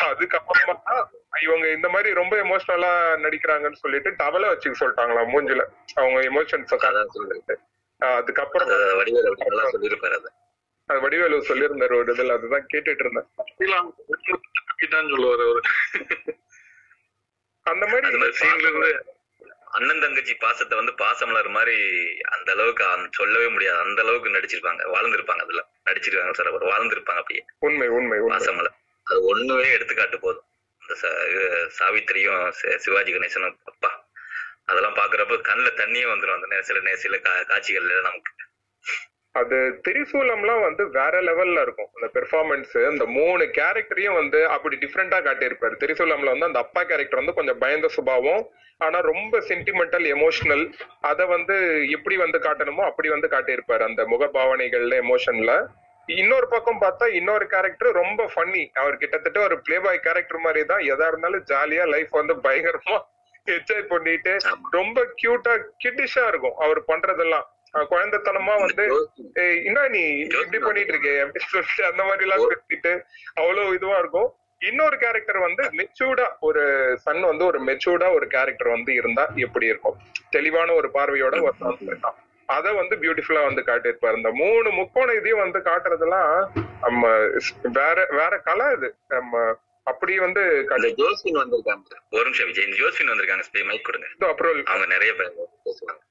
[0.06, 0.76] அதுக்கப்புறமா
[1.42, 2.94] இவங்க இந்த மாதிரி ரொம்ப எமோஷனலா
[3.26, 5.66] நடிக்கிறாங்கன்னு சொல்லிட்டு டவலை வச்சுக்க சொல்லிட்டாங்களா மூஞ்சில.
[5.96, 7.62] அவங்க எமோஷன்ஸ் சொல்றேன்
[8.00, 10.32] அதுக்கப்புறம் அது.
[10.90, 12.34] வடிவேல் சொல்லியிருந்தாரு ஒரு இதுல.
[12.38, 13.28] அதுதான் கேட்டுட்டு இருந்தேன்.
[15.14, 15.62] சொல்லுவாரு அவரு.
[17.66, 18.92] அந்த மாதிரி அந்த சீன்ல இருந்து
[19.72, 21.76] அண்ணன் தங்கச்சி பாசத்தை வந்து பாசமலர் மாதிரி
[22.30, 23.80] அந்த அளவுக்கு சொல்லவே முடியாது.
[23.80, 24.82] அந்த அளவுக்கு நடிச்சிருப்பாங்க.
[24.96, 25.62] வாழ்ந்திருப்பாங்க அதுல.
[25.86, 26.64] நடிச்சிருக்காங்க சார் அவர்.
[26.64, 27.46] வாழ்ந்திருப்பாங்க அப்படியே.
[27.60, 28.76] உண்மை உண்மை பாசமலர்.
[29.08, 30.46] அது ஒண்ணுமே எடுத்துக்காட்டு போதும்.
[30.82, 30.96] இந்த
[31.80, 33.92] சாவித்திரியும் சிவாஜி கணேசனும் அப்பா.
[34.66, 38.32] அதெல்லாம் பாக்குறப்ப கண்ணுல தண்ணியே வந்துரும் அந்த சில சில காட்சிகள்ல நமக்கு.
[39.40, 41.92] அது திரிசூலம்லாம் வந்து வேற லெவல்ல இருக்கும்.
[41.96, 45.76] அந்த பெர்ஃபார்மன்ஸ் அந்த மூணு கேரக்டரையும் வந்து அப்படி டிஃப்ரெண்டா காட்டியிருப்பாரு.
[45.84, 48.44] திரிசூலம்ல வந்து அந்த அப்பா கேரக்டர் வந்து கொஞ்சம் பயந்த சுபாவம்
[48.86, 50.64] ஆனா ரொம்ப சென்டிமெண்டல் எமோஷனல்
[51.10, 51.56] அத வந்து
[51.98, 55.54] எப்படி வந்து காட்டணுமோ அப்படி வந்து காட்டியிருப்பாரு அந்த முகபாவனைகள்ல எமோஷன்ல
[56.10, 60.84] இன்னொரு பக்கம் பார்த்தா இன்னொரு கேரக்டர் ரொம்ப ஃபன்னி அவர் கிட்டத்தட்ட ஒரு பிளே பாய் கேரக்டர் மாதிரி தான்.
[60.94, 62.98] எதா இருந்தாலும் ஜாலியா லைஃப் வந்து பயங்கரமா
[63.48, 64.34] என்ஜாய் பண்ணிட்டு
[64.78, 65.54] ரொம்ப கியூட்டா
[65.84, 67.46] கிட்டிஷா இருக்கும் அவர் பண்றதெல்லாம்.
[67.74, 68.86] குழந்தைத்தனமா வந்து
[69.68, 72.94] என்ன நீ இப்படி பண்ணிட்டு இருக்கே அப்படின்னு சொல்லிட்டு அந்த மாதிரி எல்லாம் பேசிட்டு
[73.34, 74.30] அவ்வளவு இதுவா இருக்கும்.
[74.70, 76.64] இன்னொரு கேரக்டர் வந்து மெச்சூர்டா ஒரு
[77.06, 79.96] சன் வந்து ஒரு மெச்சூர்டா ஒரு கேரக்டர் வந்து இருந்தா எப்படி இருக்கும்?
[80.36, 81.98] தெளிவான ஒரு பார்வையோட ஒரு
[82.56, 84.20] அத வந்து பியூட்டிஃபுல்லா வந்து காட்டியிருப்பாரு.
[84.20, 86.32] இந்த மூணு முக்கோண இதையும் வந்து காட்டுறதெல்லாம்
[86.82, 87.10] நம்ம
[87.80, 89.44] வேற வேற கலை இது நம்ம
[89.84, 90.42] அப்படி வந்து
[91.02, 91.96] ஜோஸ்பின் வந்திருக்காங்க.
[92.10, 93.66] ஒரு நிமிஷம் விஜய் ஜோஸ்பின் வந்திருக்காங்க.
[93.70, 94.08] மைக் கொடுங்க.
[94.34, 95.32] அப்புறம் அவங்க நிறைய பேர்
[95.68, 96.02] பேசுவாங்க.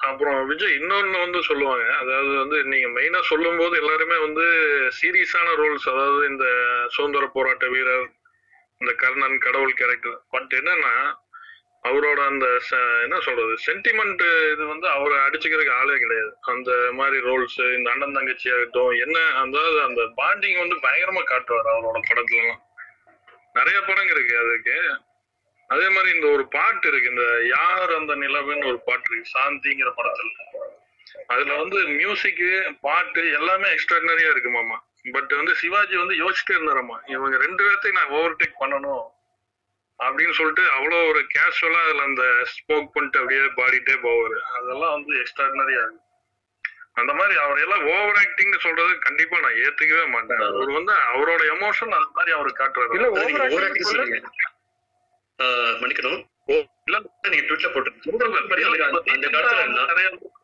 [0.00, 1.86] அப்புறம் விஜய் இன்னொன்னு வந்து சொல்லுவாங்க.
[1.94, 4.44] அதாவது வந்து நீங்க மெயினா சொல்லும் போது எல்லாருமே வந்து
[4.98, 6.46] சீரியஸான ரோல்ஸ் அதாவது இந்த
[6.88, 8.06] சுதந்திர போராட்ட வீரர்
[8.80, 10.92] இந்த கர்ணன் கடவுள் கேரக்டர் பட் என்னன்னா
[11.84, 14.22] அவரோட அந்த ச- என்ன சொல்றது சென்டிமெண்ட்
[14.52, 16.30] இது வந்து அவரை அடிச்சுக்கிறதுக்கு ஆளே கிடையாது.
[16.46, 22.00] அந்த மாதிரி ரோல்ஸ் இந்த அண்ணன் தங்கச்சி ஆகட்டும் என்ன அதாவது அந்த பாண்டிங் வந்து பயங்கரமா காட்டுவார் அவரோட
[22.10, 22.62] படத்துல எல்லாம்
[23.54, 24.76] நிறைய படங்க இருக்கு அதுக்கு.
[25.70, 27.24] அதே மாதிரி இந்த ஒரு பாட்டு இருக்கு இந்த
[27.56, 30.30] யார் அந்த நிலவுன்னு ஒரு பாட்டு இருக்கு சாந்திங்கிற படத்துல.
[31.26, 32.42] அதுல வந்து மியூசிக்
[32.80, 34.78] பாட்டு எல்லாமே எக்ஸ்ட்ராடினரியா இருக்கு மாமா.
[35.12, 39.06] பட் வந்து சிவாஜி வந்து யோசிச்சுட்டே இருந்தாராமா இவங்க ரெண்டு பேர்த்தையும் நான் ஓவர்டேக் பண்ணணும்
[39.98, 44.38] அப்படின்னு சொல்லிட்டு அவ்வளோ ஒரு கேஷுவலா அதுல அந்த ஸ்போக் பண்ணிட்டு அப்படியே பாடிட்டே போவாரு.
[44.58, 46.04] அதெல்லாம் வந்து எக்ஸ்ட்ராடினரியா இருக்கு.
[46.92, 50.42] அந்த மாதிரி அவரையெல்லாம் ஓவர் ஆக்டிங்னு சொல்றது கண்டிப்பா நான் ஏத்துக்கவே மாட்டேன்.
[50.48, 52.94] அவர் வந்து அவரோட எமோஷன் அந்த மாதிரி அவர் காட்டுறாரு.
[55.80, 56.20] மன்னிக்கணும்.
[57.30, 57.90] நீங்க ட்விட்ல போட்டு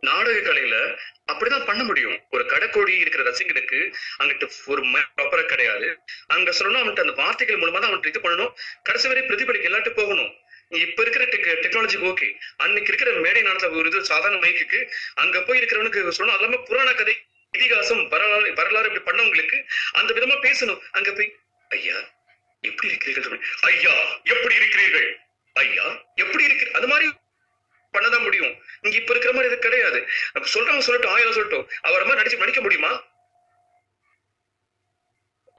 [0.09, 0.77] நாடக கலையில
[1.31, 2.17] அப்படிதான் பண்ண முடியும்.
[2.35, 3.79] ஒரு கடைக்கோடி இருக்கிற ரசிகனுக்கு
[4.21, 5.89] அங்கிட்ட ஒரு ப்ராப்பரா கிடையாது.
[6.35, 8.53] அங்க சொல்லணும் அவன்கிட்ட அந்த வார்த்தைகள் மூலமா தான் அவன்கிட்ட இது பண்ணணும்.
[8.89, 10.33] கடைசி வரை பிரதிபலிக்க எல்லாட்டும் போகணும்.
[10.87, 11.25] இப்ப இருக்கிற
[11.65, 12.29] டெக்னாலஜிக்கு ஓகே
[12.65, 14.81] அன்னைக்கு இருக்கிற மேடை நடத்த ஒரு இது சாதாரண மைக்குக்கு
[15.23, 16.37] அங்க போய் இருக்கிறவனுக்கு சொல்லணும்.
[16.37, 17.17] அது இல்லாம புராண கதை
[17.55, 19.59] இதிகாசம் வரலாறு வரலாறு இப்படி பண்ணவங்களுக்கு
[20.01, 20.81] அந்த விதமா பேசணும்.
[20.99, 21.31] அங்க போய்
[21.71, 21.99] ஐயா
[22.71, 23.41] எப்படி இருக்கிறீர்கள்
[23.71, 23.95] ஐயா
[24.35, 25.09] எப்படி இருக்கிறீர்கள்?
[25.65, 25.87] ஐயா
[26.25, 27.07] எப்படி இருக்கு அது மாதிரி
[27.93, 28.55] பண்ணதான் முடியும்.
[28.81, 30.01] இங்க இப்ப இருக்கிற மாதிரி இது கிடையாது.
[30.55, 31.69] சொல்றவங்க சொல்லட்டும் ஆயிரம் சொல்லட்டும்.
[31.89, 32.91] அவரை மாதிரி நடிச்சு நடிக்க முடியுமா?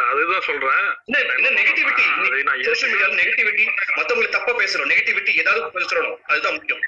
[0.10, 0.86] அதுதான் சொல்றேன்.
[1.14, 2.04] நெகட்டிவிட்டி
[2.68, 3.64] சோசியல் மீடியால நெகட்டிவிட்டி
[3.96, 4.92] மத்தவங்களை தப்பா பேசுறோம்.
[4.92, 6.16] நெகட்டிவிட்டி ஏதாவது பேசுறோம்.
[6.34, 6.84] அதுதான் முக்கியம்.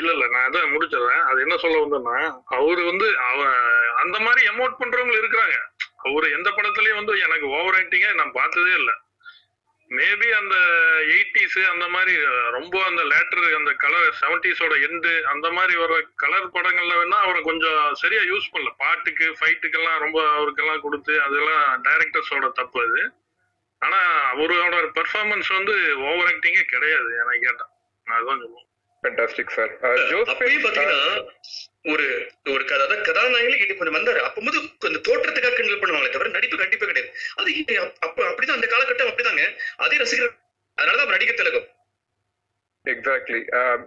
[0.00, 1.22] இல்ல இல்ல நான் அதான் முடிச்சிடுறேன்.
[1.30, 2.18] அது என்ன சொல்ல வந்தேன்னா
[2.58, 3.46] அவரு வந்து அவ
[4.02, 5.56] அந்த மாதிரி எமோட் பண்றவங்க இருக்கிறாங்க.
[6.06, 8.94] அவர் எந்த படத்துலயும் வந்து எனக்கு ஓவர் ஆக்டிங்க நான் பார்த்ததே இல்லை.
[9.90, 10.56] மேபி அந்த
[11.12, 12.14] எயிட்டிஸ் அந்த மாதிரி
[12.56, 15.92] ரொம்ப அந்த லேட்டர் அந்த கலர் செவன்டிஸோட எண்டு அந்த மாதிரி வர
[16.22, 18.72] கலர் படங்கள்ல வேணா அவரை கொஞ்சம் சரியா யூஸ் பண்ணல.
[18.82, 23.02] பாட்டுக்கு ஃபைட்டுக்கெல்லாம் ரொம்ப அவருக்கெல்லாம் கொடுத்து அதெல்லாம் டைரக்டர்ஸோட தப்பு அது.
[23.82, 24.00] ஆனா
[24.32, 27.72] அவரோட பெர்ஃபார்மன்ஸ் வந்து ஓவர் ஆக்டிங்கே கிடையாது எனக்கு கேட்டேன்
[28.06, 28.67] நான் அதான் சொல்லுவேன்.
[29.08, 29.72] ஃபென்டாஸ்டிக் சார்
[30.32, 31.00] அப்பயும் பாத்தீங்கன்னா
[31.92, 32.06] ஒரு
[32.52, 34.20] ஒரு கதை அதாவது கதாநாயகி இது கொஞ்சம் வந்தாரு.
[34.28, 37.10] அப்போது அந்த தோற்றத்துக்காக கிண்டல் பண்ணுவாங்களே தவிர நடிப்பு கண்டிப்பா கிடையாது.
[37.40, 37.48] அது
[38.06, 39.44] அப்ப அப்படிதான் அந்த காலகட்டம் அப்படிதாங்க.
[39.84, 40.34] அதே ரசிகர்
[40.78, 41.68] அதனாலதான் அவர் நடிக்க திலகம்.
[42.94, 43.40] எக்ஸாக்ட்லி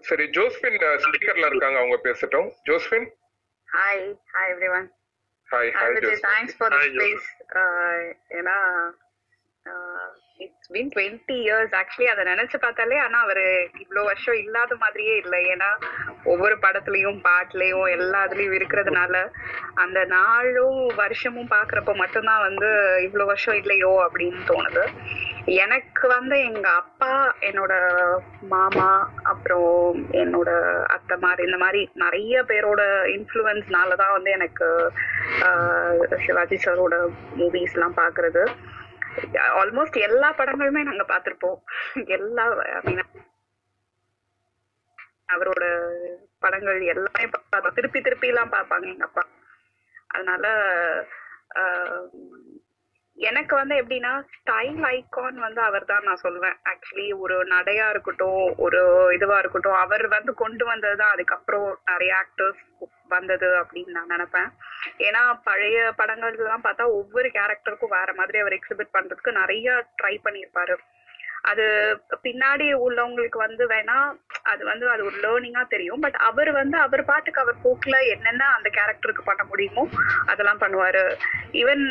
[0.09, 2.49] சரி ஜோஸ்பின் ஸ்பீக்கர்ல இருக்காங்க அவங்க பேசட்டும்.
[2.69, 3.07] Josephine
[3.67, 3.97] Hi,
[4.35, 4.87] hi everyone.
[5.51, 6.81] Hi Hi hi Vijay, Josephine thanks for the
[10.45, 13.45] it's been twenty years actually அதை நினைச்சு பார்த்தாலே ஆனா அவரு
[13.83, 15.39] இவ்வளவு வருஷம் இல்லாத மாதிரியே இல்லை.
[15.53, 15.69] ஏன்னா
[16.31, 19.15] ஒவ்வொரு படத்துலயும் பாட்டுலயும் எல்லாத்துலயும் இருக்கிறதுனால
[19.83, 22.69] அந்த நாளும் வருஷமும் பாக்குறப்ப மட்டும்தான் வந்து
[23.07, 24.85] இவ்வளவு வருஷம் இல்லையோ அப்படின்னு தோணுது.
[25.63, 27.13] எனக்கு வந்து எங்க அப்பா
[27.47, 27.73] என்னோட
[28.51, 28.89] மாமா
[29.31, 29.71] அப்புறம்
[30.21, 30.49] என்னோட
[30.95, 32.81] அத்தை மாதிரி இந்த மாதிரி நிறைய பேரோட
[33.15, 34.67] இன்ஃப்ளூயன்ஸ்னால தான் வந்து எனக்கு
[36.25, 36.97] சிவாஜி சாரோட
[37.39, 38.43] மூவிஸ் எல்லாம் பாக்குறது
[39.55, 41.59] ஆல்மோஸ்ட் எல்லா படங்களுமே நாங்க பார்த்திருப்போம்.
[42.07, 42.45] எல்லா
[45.29, 45.65] அவரோட
[46.39, 49.23] படங்கள் எல்லாமே பார்த்தோம் திருப்பி திருப்பி எல்லாம் பார்ப்பாங்க எங்க அப்பா.
[50.07, 50.45] அதனால
[51.55, 52.05] ஆஹ்,
[53.29, 56.55] எனக்கு வந்து எப்படின்னா ஸ்டைல் ஐகான் வந்து அவர் தான் நான் சொல்லுவேன்.
[56.71, 58.79] ஆக்சுவலி ஒரு நடையா இருக்கட்டும் ஒரு
[59.13, 62.63] இதுவா இருக்கட்டும் அவர் வந்து கொண்டு வந்தது தான் அதுக்கப்புறம் நிறைய ஆக்டர்ஸ்
[63.07, 64.49] வந்தது அப்படின்னு நான் நினைப்பேன்.
[65.07, 70.77] ஏன்னா பழைய படங்கள்லாம் பார்த்தா ஒவ்வொரு கேரக்டருக்கும் வேற மாதிரி அவர் எக்ஸிபிட் பண்றதுக்கு நிறைய ட்ரை பண்ணியிருப்பாரு.
[71.49, 71.65] அது
[72.25, 73.97] பின்னாடி உள்ளவங்களுக்கு வந்து வேணா
[74.51, 76.03] அது வந்து அது ஒரு லேர்னிங்கா தெரியும்.
[76.05, 79.83] பட் அவர் வந்து அவர் பாட்டுக்கு அவர் போக்குல என்னென்ன அந்த கேரக்டருக்கு பண்ண முடியுமோ
[80.33, 81.03] அதெல்லாம் பண்ணுவாரு.
[81.61, 81.83] ஈவன்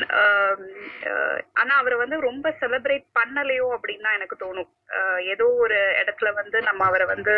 [1.63, 4.71] ஆனா அவர் வந்து ரொம்ப செலிப்ரேட் பண்ணலையோ அப்படின்னு தான் எனக்கு தோணும்.
[5.33, 7.35] ஏதோ ஒரு இடத்துல வந்து நம்ம அவரை வந்து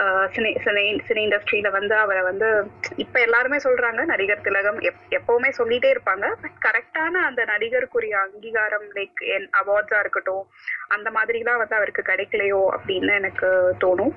[0.00, 5.94] சினி சினி சினி இண்டஸ்ட்ரியில வந்து அவரை வந்து இப்ப எல்லாருமே சொல்றாங்க நடிகர் திலகம் எப்- எப்பவுமே சொல்லிட்டே
[5.94, 6.34] இருப்பாங்க.
[6.42, 10.46] பட் கரெக்டான அந்த நடிகருக்குரிய அங்கீகாரம் லைக் என் அவார்ட்ஸா இருக்கட்டும்
[10.88, 14.12] அந்த மாதிரிலாம் வந்து அவருக்கு கிடைக்கலையோ அப்படின்னு எனக்கு தோணும்.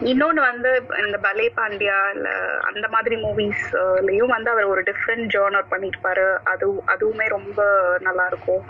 [0.00, 6.36] இன்னொன்று வந்து இந்த பலே பாண்டியா இல்லை அந்த மாதிரி மூவிஸ்லையும் வந்து அவர் ஒரு டிஃப்ரெண்ட் ஜேர்னர் பண்ணியிருப்பாரு
[6.44, 7.64] அது அதுவுமே ரொம்ப
[8.00, 8.64] நல்லா இருக்கும்.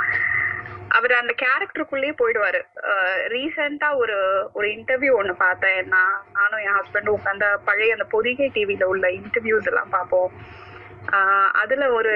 [0.92, 2.62] அவர் அந்த கேரக்டருக்குள்ளேயே போயிடுவாரு.
[3.28, 5.88] ரீசெண்டா ஒரு ஒரு இன்டர்வியூ ஒண்ணு பார்த்தேன்.
[5.88, 10.32] நான் நானும் என் ஹஸ்பண்டும் உட்காந்து பழைய அந்த பொதிகை டிவில உள்ள இன்டர்வியூஸ் எல்லாம் பார்ப்போம்.
[11.12, 12.12] ஆஹ் அதுல ஒரு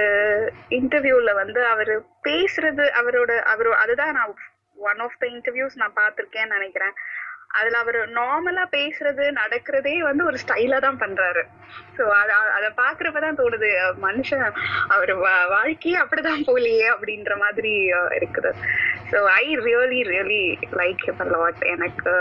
[0.70, 4.34] இன்டர்வியூல வந்து அவரு பேசுறது அவரோட அவரு அதுதான் நான்
[4.76, 6.92] ஒன் ஆஃப் த இன்டர்வியூஸ் நான் பார்த்திருக்கேன்னு நினைக்கிறேன்.
[7.50, 11.42] அதுல அவர் நார்மலா பேசுறது நடக்கிறதே வந்து ஒரு ஸ்டைலா தான் பண்றாரு.
[11.96, 13.68] சோ அத அத பாக்குறப்பதான் தோணுது
[14.02, 14.44] மனுஷன்
[14.88, 17.72] அவர் வா- வாழ்க்கையே அப்படிதான் போலியே அப்படின்ற மாதிரி
[18.18, 18.50] இருக்குது.
[19.10, 20.42] So I really really
[20.72, 22.12] like him lot எனக்கு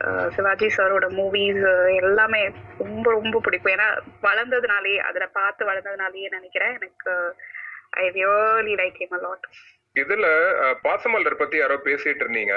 [0.00, 1.62] அஹ், சிவாஜி சாரோட மூவிஸ்
[2.00, 2.42] எல்லாமே
[2.84, 3.72] ரொம்ப ரொம்ப பிடிக்கும்.
[3.72, 3.88] ஏன்னா
[4.22, 6.74] வளர்ந்ததுனாலே அதுல பார்த்து வளர்ந்ததுனாலேயே நினைக்கிறேன்.
[6.74, 7.12] எனக்கு
[7.96, 9.46] I really like him lot
[9.96, 10.26] இதுல
[10.82, 12.54] பாசமலர் பத்தி யாரோ பேசிட்டு இருந்தீங்க.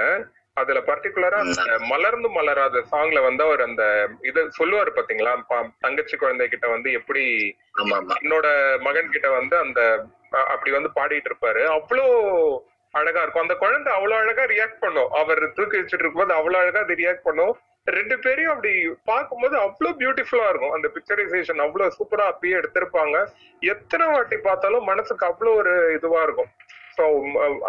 [0.62, 3.84] அதுல பர்டிகுலரா அந்த மலர்ந்து மலராத சாங்ல வந்து அவர் அந்த
[4.30, 5.34] இது சொல்லுவாரு பாத்தீங்களா?
[5.86, 7.26] தங்கச்சி குழந்தை கிட்ட வந்து எப்படி
[8.22, 8.47] என்னோட
[8.88, 9.82] மகன் கிட்ட வந்து அந்த
[10.53, 11.62] அப்படி வந்து பாடிட்டு இருப்பாரு.
[11.78, 12.05] அவ்வளோ
[12.93, 13.45] அழகா இருக்கும்.
[13.45, 15.10] அந்த குழந்தை அவ்வளவு அழகா ரியாக்ட் பண்ணும்.
[15.22, 17.55] அவர் தூக்கி வச்சுட்டு இருக்கும்போது அவ்வளவு அழகா அது ரியாக்ட் பண்ணும்.
[17.97, 18.72] ரெண்டு பேரையும் அப்படி
[19.10, 20.74] பார்க்கும்போது அவ்வளவு பியூட்டிஃபுல்லா இருக்கும்.
[20.78, 23.18] அந்த பிக்சரைசேஷன் அவ்வளவு சூப்பரா அப்பயே எடுத்திருப்பாங்க.
[23.74, 26.49] எத்தனை வாட்டி பார்த்தாலும் மனசுக்கு அவ்வளவு ஒரு இதுவா இருக்கும்.
[26.97, 27.03] ஸோ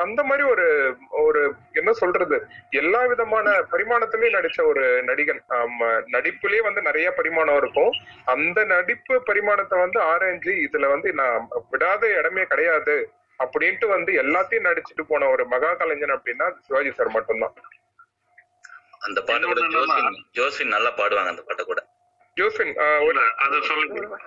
[0.02, 0.66] அந்த மாதிரி ஒரு
[1.24, 1.40] ஒரு
[1.80, 2.36] என்ன சொல்றது?
[2.80, 5.42] எல்லா விதமான பரிமாணத்திலயும் நடிச்ச ஒரு நடிகன்.
[6.14, 7.92] நடிப்புலயே வந்து நிறைய பரிமாணம் இருக்கும்.
[8.34, 12.96] அந்த நடிப்பு பரிமாணத்தை வந்து ஆராய்ஞ்சு இதுல வந்து நான் விடாத இடமே கிடையாது
[13.40, 17.54] அப்படின்ட்டு வந்து எல்லாத்தையும் நடிச்சுட்டு போன ஒரு மகா கலைஞன் அப்படின்னா சிவாஜி சார் மட்டும்தான்.
[19.06, 21.80] அந்த பாட்டு கூட ஜோசின் ஜோசின் நல்லா பாடுவாங்க அந்த பாட்டை கூட.
[22.36, 22.74] ஜோசின்
[23.44, 24.18] அத சொல்லுங்க.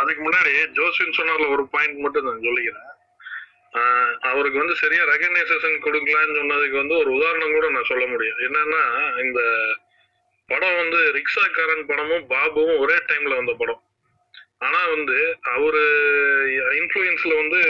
[0.00, 2.90] அதுக்கு முன்னாடி ஜோசின் சொன்னதுல ஒரு பாயிண்ட் மட்டும் நான் சொல்லிக்கிறேன்.
[4.30, 8.38] அவருக்கு வந்து சரியா ரெகனைசேஷன் கொடுக்கலான்னு சொன்னதுக்கு வந்து ஒரு உதாரணம் கூட நான் சொல்ல முடியும்.
[8.46, 8.82] என்னன்னா
[9.24, 9.40] இந்த
[10.48, 13.80] படம் வந்து ரிக்ஷாக்காரன் படமும் பாபுவும் ஒரே டைம்ல வந்த படம்.
[14.66, 15.16] ஆனா வந்து
[15.54, 15.82] அவரு
[16.80, 17.60] இன்ஃபுளுயன்ஸ்ல வந்து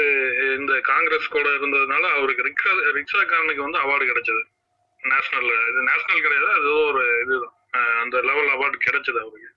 [0.59, 4.43] இந்த காங்கிரஸ் கூட இருந்ததுனால அவருக்கு ரிக்ஷா ரிக்ஷாக்காரனுக்கு வந்து அவார்டு கிடைச்சது.
[5.01, 7.55] நேஷனல் இது நேஷனல் கிடையாது அது ஏதோ ஒரு இதுதான்.
[8.03, 9.51] அந்த லெவல் அவார்டு கிடைச்சது அவருக்கு.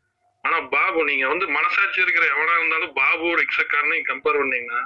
[0.43, 4.81] ஆனா பாபு நீங்க வந்து மனசாட்சி இருக்கிற எவனா இருந்தாலும் பாபு ரிக்ஷாக்காரனையும் கம்பேர் பண்ணீங்கன்னா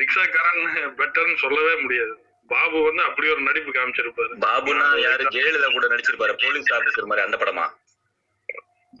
[0.00, 0.62] ரிக்ஷாக்காரன்
[1.00, 2.14] பெட்டர்னு சொல்லவே முடியாது.
[2.50, 4.32] பாபு வந்து அப்படி ஒரு நடிப்பு காமிச்சிருப்பாரு.
[4.46, 5.24] பாபுனா யாரு?
[5.34, 6.34] ஜெயலலிதா கூட நடிச்சிருப்பாரு.
[6.44, 7.66] போலீஸ் ஆபீசர் மாதிரி அந்த படமா?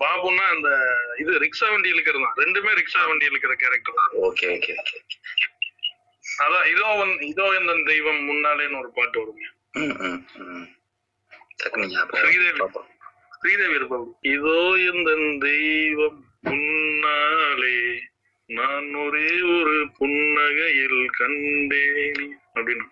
[0.00, 0.68] பாபுன்னா அந்த
[1.22, 4.74] இது ரிக்ஷா வண்டி இழுக்கிறது தான் ரெண்டுமே ரிக்ஷா வண்டி இழுக்கிற கேரக்டர் தான் ஓகே ஓகே.
[6.44, 9.46] அதான் இதோ வந்து இதோ இந்த தெய்வம் முன்னாலேன்னு ஒரு பாட்டு வருங்க.
[12.20, 12.60] ஸ்ரீதேவி.
[13.38, 14.08] ஸ்ரீதேவி இருப்பாங்க.
[14.34, 15.10] இதோ இந்த
[15.46, 16.20] தெய்வம்
[16.50, 17.76] முன்னாலே
[18.48, 22.22] நான் ஒரே ஒரு புன்னகையில் கண்டேன்.
[22.54, 22.86] அப்படின்னு.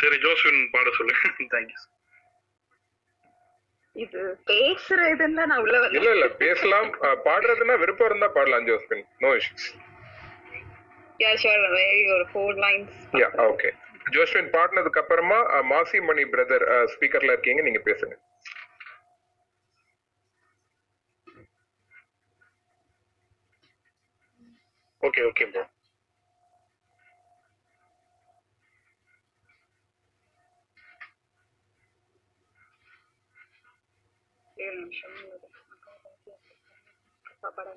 [0.00, 1.14] சரி ஜோஸ்வின் பாட சொல்லு.
[1.54, 1.80] தேங்க்யூ
[3.96, 4.20] இது
[4.50, 6.90] பேசுற இதுன்னு நான் உள்ள இல்ல இல்ல பேசலாம்.
[7.26, 9.66] பாடுறதுன்னா விருப்பம் இருந்தா பாடலாம் Josephine no issues
[11.20, 13.70] ya sure very ஒரு four lines ya okay
[14.10, 15.38] Joswin பாடினதுக்கு அப்புறமா
[15.72, 16.64] மாசி மணி பிரதர்
[16.94, 18.14] ஸ்பீக்கர்ல இருக்கீங்க நீங்க பேசுங்க.
[25.02, 25.62] ஓகே ஓகே ப்ரோ
[34.56, 35.16] ஏழு நிமிஷம்
[37.42, 37.72] சாப்பாடு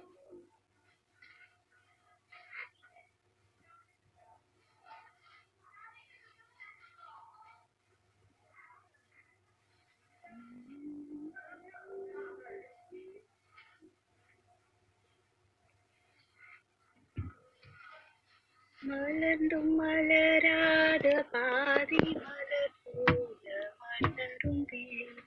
[18.87, 23.47] மலர்ந்தும் மலராத பாதி மலர் போல
[23.81, 24.63] மலரும்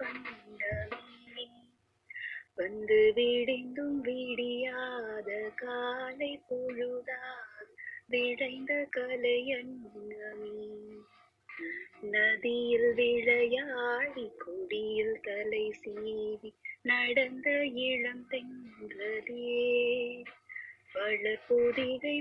[0.00, 1.46] வந்தமே
[2.58, 5.30] வந்து விடிந்தும் விடியாத
[5.62, 7.70] காலை பொழுதால்
[8.10, 10.56] விளைந்த கலையங்கமே
[12.12, 16.50] நதியில் விளையாடி கொடியில் தலை சீவி
[16.82, 17.48] நடந்த
[17.86, 19.46] இளம் தென்றதே
[20.98, 21.42] வளர்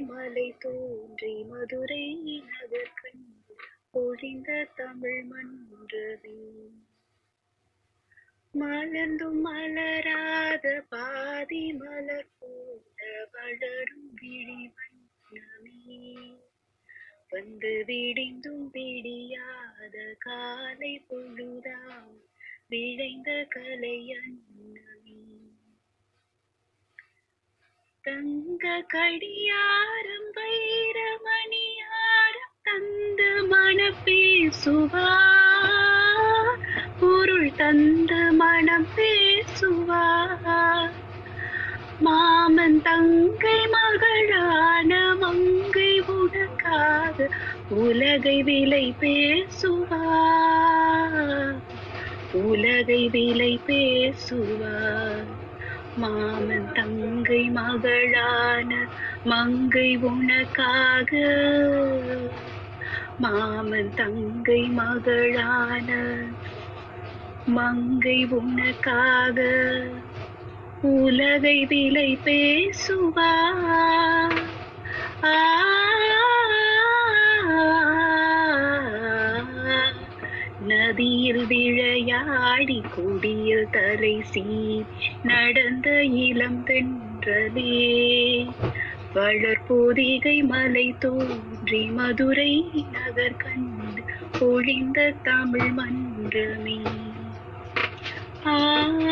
[0.01, 3.55] மலை தோன்றி மதுரை நகர் கண்டு
[3.91, 6.67] பொழிந்த தமிழ் மன்றமே.
[8.53, 16.15] மலர்ந்தும் மலராத பாதி மலர் போல வளரும் விழி வண்ணமே.
[17.29, 22.21] வந்து விடிந்தும் விடியாத காலை பொழுதாம்
[22.69, 25.19] விழைந்த கலை அண்ணமே
[28.07, 31.25] தங்க கடியாரம் வைரமணியாரம்
[32.63, 35.09] தந்த மனம் பேசுவா
[36.99, 40.03] பொருள் தந்த மனம் பேசுவா
[41.99, 47.27] மாமன் தங்கை மகளான மங்கை உனக்காக
[47.77, 50.01] உலகை விலை பேசுவா.
[52.43, 54.75] உலகை விலை பேசுவா.
[55.97, 58.71] மாமன் தங்கை மகளான
[59.23, 61.11] மங்கை உனக்காக.
[63.17, 65.89] மாமன் தங்கை மகளான
[67.47, 69.39] மங்கை உனக்காக.
[70.83, 73.31] உலகை விலை பேசுவா.
[75.23, 75.35] ஆ
[80.87, 84.83] நதியில் விழையாடி கொடியில் தரை சீ
[85.21, 88.53] நடந்த இளம் தென்றலே.
[89.13, 94.03] வளர்போதிகை மலை தோன்றி மதுரை நகர் கண்டு
[94.39, 96.85] பொழிந்த தமிழ் மன்றமே.
[98.45, 99.11] ஆரிராரோ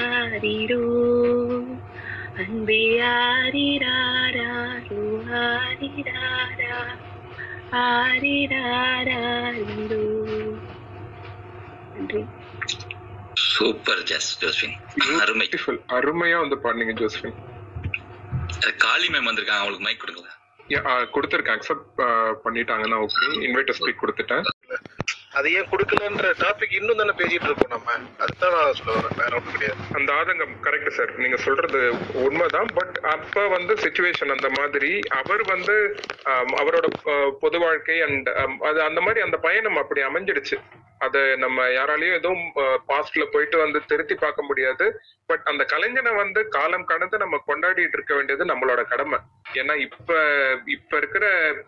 [2.42, 2.80] அன்பே
[3.10, 4.48] ஆரிராரோ
[5.42, 6.78] ஆரிராரா
[7.82, 9.20] ஆரிராரிரோ
[11.94, 12.22] நன்றி
[13.54, 14.76] சூப்பர் ஜஸ் ஜோஸ்பின்
[15.24, 15.46] அருமை.
[15.98, 17.36] அருமையா வந்து பாடுனீங்க ஜோஸ்பின்
[18.84, 20.36] காளி மேம் வந்திருக்காங்க அவங்களுக்கு மைக் கொடுங்களேன்.
[21.14, 21.88] கொடுத்துருக்கேன் அக்செப்ட்
[22.44, 24.46] பண்ணிட்டாங்கன்னா ஓகே இன்வைட் ஸ்பீக் கொடுத்துட்டேன்.
[25.38, 27.94] அது ஏன் கொடுக்கலன்ற டாபிக் இன்னும் தானே பேசிட்டு இருக்கோம் நம்ம.
[28.24, 29.80] அதுதான் நான் சொல்ல வரேன் வேற ஒன்றும் கிடையாது.
[29.98, 31.80] அந்த ஆதங்கம் கரெக்ட் சார் நீங்க சொல்றது
[32.24, 32.70] உண்மைதான்.
[32.78, 35.76] பட் அப்ப வந்து சுச்சுவேஷன் அந்த மாதிரி அவர் வந்து
[36.62, 36.86] அவரோட
[37.44, 38.30] பொது வாழ்க்கை அண்ட்
[38.70, 40.58] அது அந்த மாதிரி அந்த பயணம் அப்படி அமைஞ்சிடுச்சு.
[41.04, 42.44] அதை நம்ம யாராலையும் எதுவும்
[42.90, 44.84] பாஸ்ட்ல போயிட்டு வந்து திருத்தி பார்க்க முடியாது.
[45.30, 49.18] பட் அந்த கலைஞனை வந்து காலம் கடந்து நம்ம கொண்டாடிட்டு இருக்க வேண்டியது நம்மளோட கடமை.
[49.60, 50.20] ஏன்னா இப்ப
[50.76, 51.26] இப்ப இருக்கிற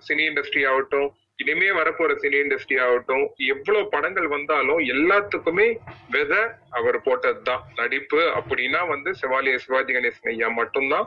[0.09, 1.11] சினி இண்டஸ்ட்ரி ஆகட்டும்
[1.43, 5.66] இனிமே வரப்போற சினி இண்டஸ்ட்ரி ஆகட்டும் எவ்வளவு படங்கள் வந்தாலும் எல்லாத்துக்குமே
[6.14, 6.41] விதை
[6.78, 7.62] அவர் போட்டதுதான்.
[7.80, 11.07] நடிப்பு அப்படின்னா வந்து சிவாலய சிவாஜி கணேசன் ஐயா மட்டும்தான்.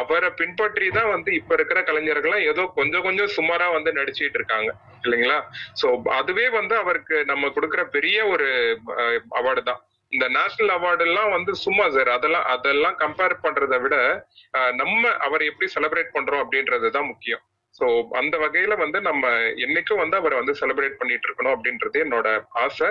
[0.00, 4.70] அவரை பின்பற்றி தான் வந்து இப்ப இருக்கிற கலைஞர்கள்லாம் ஏதோ கொஞ்சம் கொஞ்சம் சுமாரா வந்து நடிச்சிட்டு இருக்காங்க.
[5.04, 5.38] இல்லைங்களா?
[5.80, 5.86] சோ
[6.20, 8.48] அதுவே வந்து அவருக்கு நம்ம கொடுக்குற பெரிய ஒரு
[9.40, 9.82] அவார்டு தான்.
[10.12, 13.96] இந்த நேஷனல் அவார்டு எல்லாம் வந்து சும்மா சார் அதெல்லாம் அதெல்லாம் கம்பேர் பண்றதை விட
[14.80, 17.42] நம்ம அவரை எப்படி செலிப்ரேட் பண்றோம் அப்படின்றது தான் முக்கியம்.
[17.78, 17.86] சோ
[18.20, 19.30] அந்த வகையில வந்து நம்ம
[19.64, 22.28] என்னைக்கும் வந்து அவரை வந்து செலிப்ரேட் பண்ணிட்டு இருக்கணும் அப்படின்றது என்னோட
[22.64, 22.88] ஆசை.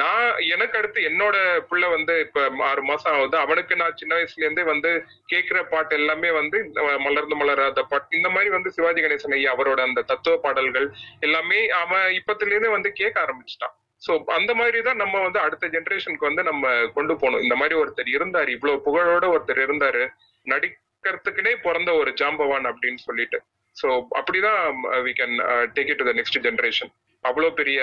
[0.00, 1.36] நான் எனக்கு அடுத்து என்னோட
[1.68, 3.36] பிள்ளை வந்து இப்ப ஆறு மாசம் ஆகுது.
[3.44, 4.90] அவனுக்கு நான் சின்ன வயசுல இருந்தே வந்து
[5.32, 6.58] கேட்கிற பாட்டு எல்லாமே வந்து
[7.06, 8.16] மலர்ந்து மலராத பாட்டு.
[8.18, 10.88] இந்த மாதிரி வந்து சிவாஜி கணேசன் ஐயா அவரோட அந்த தத்துவ பாடல்கள்
[11.28, 13.74] எல்லாமே அவன் இப்பத்துல இருந்தே வந்து கேட்க ஆரம்பிச்சிட்டான்.
[14.02, 17.44] சோ அந்த மாதிரி தான் நம்ம வந்து அடுத்த ஜென்ரேஷனுக்கு வந்து நம்ம கொண்டு போகணும்.
[17.46, 20.04] இந்த மாதிரி ஒருத்தர் இருந்தாரு இவ்வளவு புகழோட ஒருத்தர் இருந்தாரு
[20.46, 23.40] நடிக்கிறதுக்குனே பிறந்த ஒரு ஜாம்பவான் அப்படின்னு சொல்லிட்டு.
[23.80, 24.62] சோ அப்படிதான்
[25.06, 25.36] we can
[25.76, 26.90] take it to the next generation
[27.24, 27.78] அவ்வளவு பெரிய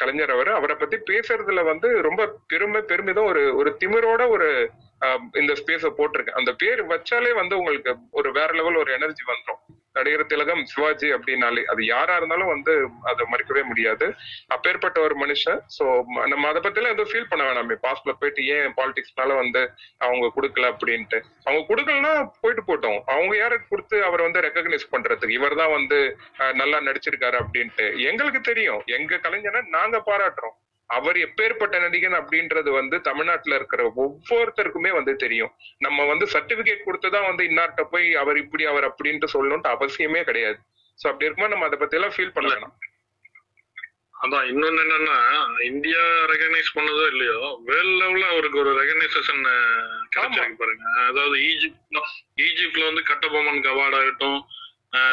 [0.00, 0.50] கலைஞர் அவர்.
[0.58, 2.22] அவரை பத்தி பேசுறதுல வந்து ரொம்ப
[2.52, 4.48] பெருமை பெருமிதம் ஒரு ஒரு திமிரோட ஒரு
[5.40, 9.60] இந்த ஸ்பேஸ போட்டிருக்கேன் அந்த பேர் வச்சாலே வந்து உங்களுக்கு ஒரு வேற லெவல் ஒரு எனர்ஜி வந்துரும்.
[9.96, 12.72] நடிகர் திலகம் சிவாஜி அப்படின்னாலே அது யாரா இருந்தாலும் வந்து
[13.02, 14.06] அதை மறுக்கவே முடியாது.
[14.48, 15.60] அப்பேற்பட்ட ஒரு மனுஷன்.
[15.76, 15.84] சோ
[16.26, 17.76] நம்ம அதை பத்தி எல்லாம் எதுவும் ஃபீல் பண்ண வேணாமே.
[17.82, 19.62] பாஸ்ட்ல போயிட்டு ஏன் பாலிடிக்ஸ்னால வந்து
[20.00, 21.18] அவங்க கொடுக்கல அப்படின்ட்டு.
[21.44, 22.98] அவங்க கொடுக்கலன்னா போயிட்டு போட்டோம்.
[23.06, 25.38] அவங்க யாருக்கு கொடுத்து அவர் வந்து ரெக்கக்னைஸ் பண்றதுக்கு?
[25.38, 25.98] இவர் தான் வந்து
[26.38, 27.88] அஹ், நல்லா நடிச்சிருக்காரு அப்படின்ட்டு.
[28.04, 28.82] எங்களுக்கு தெரியும்.
[28.90, 30.56] எங்க கலைஞனை நாங்க பாராட்டுறோம்.
[30.96, 35.52] அவர் எப்பேற்பட்ட நடிகன் அப்படின்றது வந்து தமிழ்நாட்டுல இருக்கிற ஒவ்வொருத்தருக்குமே வந்து தெரியும்.
[35.86, 40.58] நம்ம வந்து சர்டிபிகேட் கொடுத்துதான் வந்து இன்னார்ட்ட போய் அவர் இப்படி அவர் அப்படின்ட்டு சொல்லணும்ட்டு அவசியமே கிடையாது.
[40.98, 42.76] சோ அப்படி இருக்கும்போது நம்ம அதை பத்தி எல்லாம் ஃபீல் பண்ண வேணாம்
[44.14, 45.16] அதான் இன்னொன்னு என்னன்னா
[45.70, 49.42] இந்தியா ரெகனைஸ் பண்ணதோ இல்லையோ வேர்ல்ட் லெவல்ல அவருக்கு ஒரு ரெகனைசேஷன்
[50.14, 50.86] கிடைச்சிருக்கு பாருங்க.
[51.10, 52.00] அதாவது ஈஜிப்ட்
[52.46, 54.40] ஈஜிப்ட்ல வந்து கட்டபொம்மனுக்கு அவார்ட் ஆகட்டும்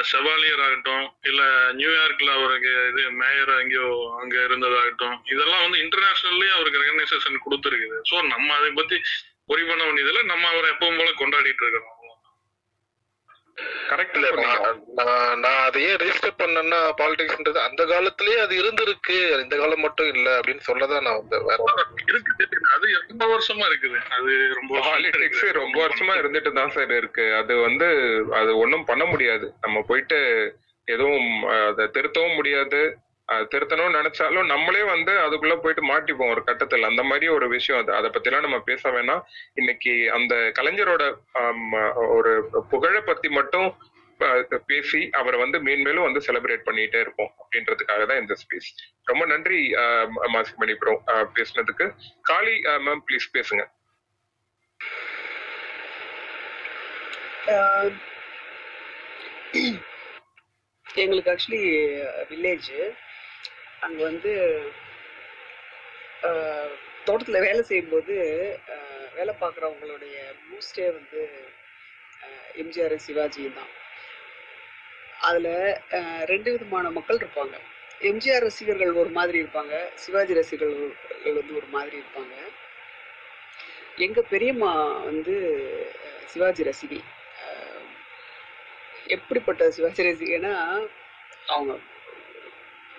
[0.09, 1.41] செவாலியர் ஆகட்டும் இல்ல
[1.73, 3.89] நியூயார்க்ல அவருக்கு இது மேயர் எங்கேயோ
[4.21, 7.97] அங்க இருந்ததாகட்டும் இதெல்லாம் வந்து இன்டர்நேஷனல்லயே அவருக்கு ரெகனைசேஷன் கொடுத்துருக்குது.
[8.11, 8.97] ஸோ நம்ம அதை பத்தி
[9.45, 11.94] பொறி பண்ண வேண்டியதில்ல நம்ம அவரை எப்பவும் போல கொண்டாடிட்டு இருக்கிறோம்.
[13.89, 19.17] கரெக்டா இல்ல நான் நான் நான் அதை ஏன் ரெஜிஸ்டர் பண்ணேன்னா பாலிடிக்ஸ்ன்றது அந்த காலத்திலேயே அது இருந்திருக்கு.
[19.41, 21.59] இந்த காலம் மட்டும் இல்ல அப்படின்னு சொல்லதான் நான் வந்து வேற
[22.07, 23.97] இருக்குது அது ரொம்ப வருஷமா இருக்குது?
[24.09, 27.33] அது ரொம்ப பாலிடிக்ஸ் ரொம்ப வருஷமா இருந்துட்டு தான் சார் இருக்கு.
[27.33, 27.87] அது வந்து
[28.31, 29.53] அது ஒண்ணும் பண்ண முடியாது.
[29.61, 30.19] நம்ம போயிட்டு
[30.87, 31.29] எதுவும்
[31.69, 32.81] அதை திருத்தவும் முடியாது.
[33.49, 36.89] திருத்தணும்னு நினைச்சாலும் நம்மளே வந்து அதுக்குள்ள போயிட்டு மாட்டிப்போம் ஒரு கட்டத்துல.
[36.91, 37.91] அந்த மாதிரி ஒரு விஷயம் அது.
[37.95, 39.21] அதை பத்தி எல்லாம் நம்ம பேச வேணாம்.
[39.55, 41.03] இன்னைக்கு அந்த கலைஞரோட
[42.15, 42.33] ஒரு
[42.69, 43.69] புகழை பத்தி மட்டும்
[44.67, 48.69] பேசி அவரை வந்து மேன்மேலும் வந்து செலிப்ரேட் பண்ணிட்டே இருப்போம் அப்படின்றதுக்காக தான் இந்த ஸ்பேஸ்
[49.07, 50.05] ரொம்ப நன்றி அஹ்,
[50.35, 50.93] மாசிமணி ப்ரோ
[51.35, 51.87] பேசுனதுக்கு.
[52.25, 52.55] காளி
[52.85, 53.63] மேம் ப்ளீஸ் பேசுங்க.
[60.87, 61.63] எங்களுக்கு ஆக்சுவலி
[62.29, 62.69] வில்லேஜ்
[63.81, 64.31] அங்க வந்து
[66.21, 68.13] தோட்டத்தில் தோட்டத்துல வேலை செய்யும்போது
[69.15, 70.15] வேலை பார்க்குறவங்களுடைய
[70.45, 71.21] பூஸ்டே வந்து
[72.61, 73.71] எம்ஜிஆர் சிவாஜி தான்.
[75.27, 75.47] அதுல
[76.31, 77.55] ரெண்டு விதமான மக்கள் இருப்பாங்க.
[78.01, 79.75] எம்ஜிஆர் ரசிகர்கள் ஒரு மாதிரி இருப்பாங்க.
[79.95, 80.91] சிவாஜி ரசிகர்கள்
[81.35, 82.35] வந்து ஒரு மாதிரி இருப்பாங்க.
[84.05, 84.71] எங்க பெரியம்மா
[85.09, 85.35] வந்து
[86.31, 87.01] சிவாஜி ரசிகை.
[89.15, 90.53] எப்படிப்பட்ட சிவாஜி ரசிகைன்னா
[91.47, 91.73] அவங்க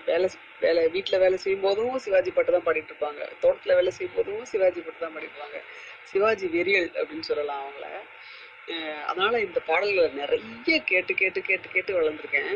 [0.06, 0.28] வேலை
[0.64, 3.22] வேலை வீட்டில் வேலை செய்யும் போதும் சிவாஜி பாட்டு தான் பாடிட்டு இருப்பாங்க.
[3.42, 5.58] தோட்டத்தில் வேலை செய்யும் போதும் சிவாஜி பாட்டு தான் பாடிருப்பாங்க
[6.10, 7.86] சிவாஜி வெறியல் அப்படின்னு சொல்லலாம் அவங்கள.
[9.10, 12.52] அதனால இந்த பாடல்களை நிறைய கேட்டு கேட்டு கேட்டு கேட்டு வளர்ந்துருக்கேன்.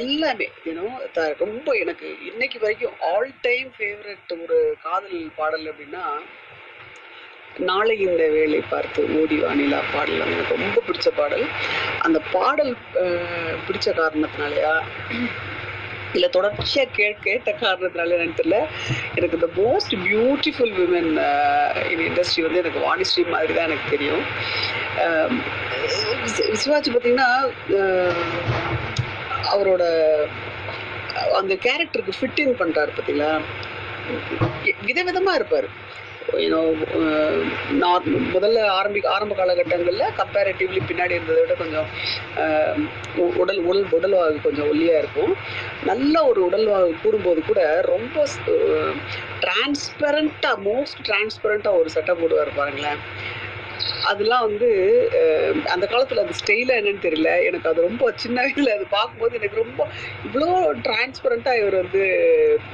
[0.00, 0.86] எல்லாமே யூனோ
[1.44, 6.04] ரொம்ப எனக்கு இன்னைக்கு வரைக்கும் ஆல் டைம் ஃபேவரட் ஒரு காதல் பாடல் அப்படின்னா
[7.68, 11.44] நாளை இந்த வேலை பார்த்து ஓடி வானிலா பாடல் எனக்கு ரொம்ப பிடிச்ச பாடல்.
[12.06, 12.72] அந்த பாடல்
[13.66, 14.74] பிடிச்ச காரணத்தினாலயா
[16.16, 18.58] இல்லை தொடர்ச்சியாக கே கேட்ட காரணத்தினால என்னன்னு தெரியல.
[19.14, 21.10] எனக்கு இந்த most beautiful women
[21.90, 24.24] in industry வந்து எனக்கு வாணிஸ்ரீ மாதிரி தான் எனக்கு தெரியும்.
[24.98, 25.34] Um,
[25.82, 27.30] அஹ், சி- சிவாஜி பார்த்தீங்கன்னா
[27.68, 28.14] uh,
[29.52, 29.82] அவரோட
[31.34, 33.30] அந்த கேரக்டருக்கு ஃபிட் இன் பண்ணுறாரு பார்த்தீங்களா
[34.86, 35.68] விதவிதமா இருப்பார்.
[36.32, 36.60] யூனோ
[36.94, 37.44] uh,
[38.34, 41.86] முதல்ல ஆரம்பி ஆரம்ப காலகட்டங்களில் கம்பேரிட்டிவ்லி பின்னாடி இருந்ததை விட கொஞ்சம்
[42.36, 45.36] uh, உ- உடல் உடல் உடல்வாகு கொஞ்சம் ஒல்லியாக இருக்கும்.
[45.84, 48.26] நல்ல ஒரு உடல்வாகு கூடும்போது கூட ரொம்ப
[49.40, 52.96] டிரான்ஸ்பரண்ட்டாக மோஸ்ட் டிரான்ஸ்பரண்ட்டாக ஒரு சட்டை போடுவார் பாருங்களேன்.
[54.10, 54.68] அதெல்லாம் வந்து
[55.74, 57.30] அந்த காலத்தில் அது ஸ்டைலாக என்னன்னு தெரியல.
[57.48, 59.86] எனக்கு அது ரொம்ப சின்ன வயசுல அது பார்க்கும்போது எனக்கு ரொம்ப
[60.26, 60.48] இவ்வளோ
[60.86, 62.02] டிரான்ஸ்பரண்ட்டாக இவர் வந்து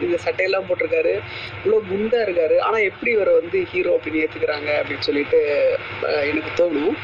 [0.06, 1.14] இந்த சட்டையெல்லாம் போட்டிருக்காரு.
[1.60, 2.58] இவ்வளோ குண்டாக இருக்காரு.
[2.66, 5.40] ஆனால் எப்படி இவரை வந்து ஹீரோ அப்படின்னு ஏற்றுக்கிறாங்க அப்படின்னு சொல்லிட்டு
[6.32, 6.98] எனக்கு தோணும்.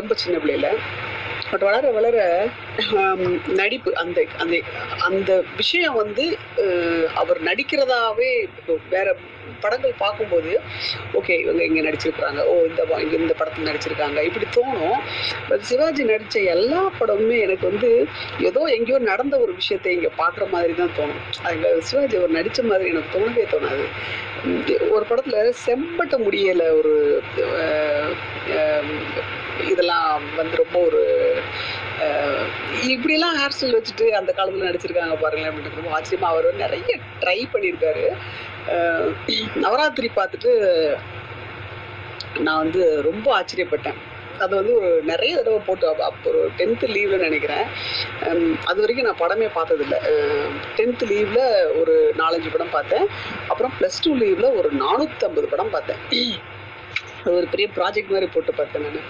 [0.00, 0.70] ரொம்ப சின்ன பிள்ளையில.
[1.50, 2.18] பட் வளர வளர
[3.60, 4.56] நடிப்பு அந்த அந்த
[5.08, 6.24] அந்த விஷயம் வந்து
[7.22, 8.32] அவர் நடிக்கிறதாவே
[8.94, 9.08] வேற
[9.62, 10.50] படங்கள் பார்க்கும்போது
[11.18, 12.40] ஓகே இவங்க இங்க நடிச்சிருக்கிறாங்க.
[12.50, 12.82] ஓ இந்த
[13.18, 14.18] இந்த படத்துல நடிச்சிருக்காங்க.
[14.28, 14.98] இப்படி தோணும்.
[15.48, 17.90] பட் சிவாஜி நடிச்ச எல்லா படமுமே எனக்கு வந்து
[18.50, 21.22] ஏதோ எங்கேயோ நடந்த ஒரு விஷயத்தை இங்க பாக்குற மாதிரி தான் தோணும்.
[21.50, 23.86] அங்கே சிவாஜி அவர் நடிச்ச மாதிரி எனக்கு தோணவே தோணாது.
[24.94, 26.94] ஒரு படத்துல செம்பட்ட முடியல ஒரு
[29.72, 30.08] இதெல்லாம்
[30.38, 31.02] வந்து ரொம்ப ஒரு
[32.92, 37.38] இப்படியெல்லாம் ஹேர் ஸ்டைல் வச்சுட்டு அந்த காலத்தில் நடிச்சிருக்காங்க பாருங்களேன் அப்படின்றது ரொம்ப ஆச்சரியமா அவர் வந்து நிறைய ட்ரை
[37.52, 38.06] பண்ணியிருக்காரு
[39.64, 40.52] நவராத்திரி பார்த்துட்டு
[42.46, 43.98] நான் வந்து ரொம்ப ஆச்சரியப்பட்டேன்.
[44.44, 47.66] அது வந்து ஒரு நிறைய தடவை போட்டு அப்போ ஒரு டென்த்து லீவ்ல நினைக்கிறேன்.
[48.70, 49.96] அது வரைக்கும் நான் படமே பார்த்ததில்ல.
[50.78, 51.40] டென்த்து லீவ்ல
[51.80, 53.06] ஒரு நாலஞ்சு படம் பார்த்தேன்.
[53.50, 56.02] அப்புறம் ப்ளஸ் டூ லீவ்ல ஒரு நானூற்றம்பது படம் பார்த்தேன்.
[57.32, 59.06] ஒரு பெரிய ப்ராஜெக்ட் மாதிரி போட்டு பார்த்தேன் நான்.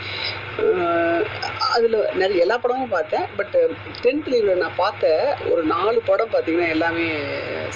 [1.75, 3.27] அதில் நிறைய எல்லா படமும் பார்த்தேன்.
[3.39, 3.57] பட்
[4.03, 7.07] டென்த் லீவில் நான் பார்த்த ஒரு நாலு படம் பார்த்தீங்கன்னா எல்லாமே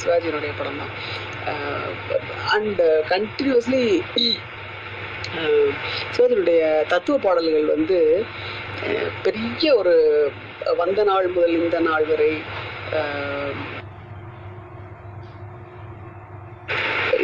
[0.02, 0.94] சிவாஜியினுடைய படம் தான்.
[2.56, 2.82] அண்ட்
[3.14, 3.82] கண்டினியூஸ்லி
[6.14, 6.60] சிவாஜியினுடைய
[6.92, 7.98] தத்துவ பாடல்கள் வந்து
[9.22, 9.96] பெரிய ஒரு
[10.76, 12.32] வந்த நாள் முதல் இந்த நாள் வரை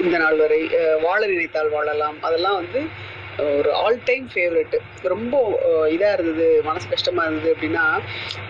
[0.05, 0.61] இந்த நாள் வரை
[1.07, 2.17] வாழ நினைத்தால் வாழலாம்.
[2.29, 2.83] அதெல்லாம் வந்து
[3.53, 4.79] ஒரு ஆல் டைம் ஃபேவரெட்டு
[5.13, 5.37] ரொம்ப
[5.95, 7.85] இதாக இருந்தது மனசு கஷ்டமாக இருந்தது அப்படின்னா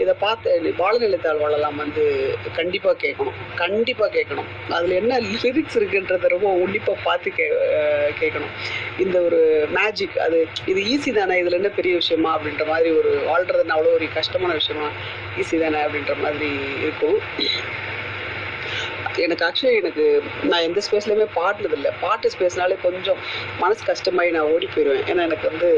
[0.03, 2.03] இதை பார்த்து வாழ நினைத்தால் வாழலாம் வந்து
[2.59, 3.39] கண்டிப்பாக கேட்கணும்.
[3.63, 4.51] கண்டிப்பாக கேட்கணும்.
[4.79, 7.47] அதில் என்ன லிரிக்ஸ் இருக்குன்றத ரொம்ப உன்னிப்பாக பார்த்து கே
[8.21, 8.53] கேட்கணும்.
[9.05, 9.41] இந்த ஒரு
[9.79, 10.41] மேஜிக் அது
[10.73, 14.91] இது ஈஸி தானே இதில் என்ன பெரிய விஷயமா அப்படின்ற மாதிரி ஒரு வாழ்கிறதுன்னு அவ்வளோ ஒரு கஷ்டமான விஷயமா
[15.43, 16.53] ஈஸி தானே அப்படின்ற மாதிரி
[16.85, 17.19] இருக்கும்.
[19.25, 20.05] எனக்கு ஆக்சுவலி எனக்கு
[20.51, 21.91] நான் எந்த ஸ்பேஸ்லையுமே பாடினது இல்லை.
[22.05, 23.21] பாட்டு ஸ்பேஸ்னாலே கொஞ்சம்
[23.63, 25.71] மனசு கஷ்டமாயி நான் ஓடி போயிடுவேன் ஏன்னா எனக்கு வந்து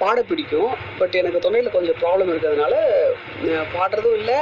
[0.00, 0.72] பாட பிடிக்கும்.
[1.00, 2.74] பட் எனக்கு தொண்டையில் கொஞ்சம் ப்ராப்ளம் இருக்கிறதுனால
[3.74, 4.38] பாடுறதும் இல்லை.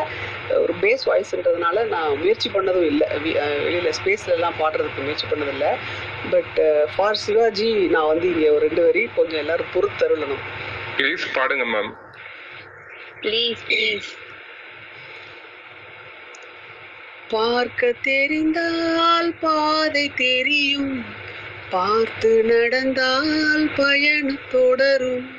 [0.63, 3.07] ஒரு பேஸ் வாய்ஸ்ன்றதுனால நான் முயற்சி பண்ணதும் இல்லை.
[3.67, 5.71] வெளியில் ஸ்பேஸ்ல எல்லாம் பாடுறதுக்கு முயற்சி பண்ணதில்லை
[6.35, 6.59] பட்
[6.95, 10.43] ஃபார் சிவாஜி நான் வந்து இங்கே ஒரு ரெண்டு வரி கொஞ்சம் எல்லாரும் பொறுத்தருளணும்
[10.99, 11.93] ப்ளீஸ் பாடுங்க மேம்
[13.25, 14.11] ப்ளீஸ் ப்ளீஸ்
[17.33, 21.05] பார்க்க தெரிந்தால் பாதை தெரியும்.
[21.71, 25.31] பார்த்து நடந்தால் பயணம் தொடரும்.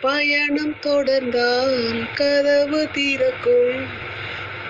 [0.00, 3.86] பயணம் தொடர்ந்தால் கதவு திறக்கும்.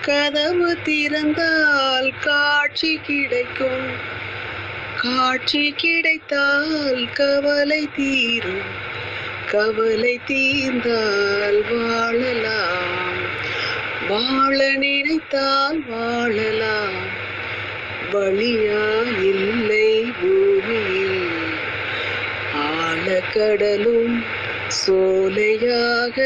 [0.01, 3.89] கதவு திறந்தால் காட்சி கிடைக்கும்.
[5.01, 8.61] காட்சி கிடைத்தால் கவலை தீரும்.
[9.51, 12.77] கவலை தீர்ந்தால் வாழலாம்.
[14.09, 16.99] வாழ நினைத்தால் வாழலாம்.
[18.13, 18.83] வழியா
[19.29, 19.87] இல்லை
[20.19, 21.21] பூமியில்
[22.63, 24.15] ஆழக்கடலும்
[24.79, 26.17] சோலையாக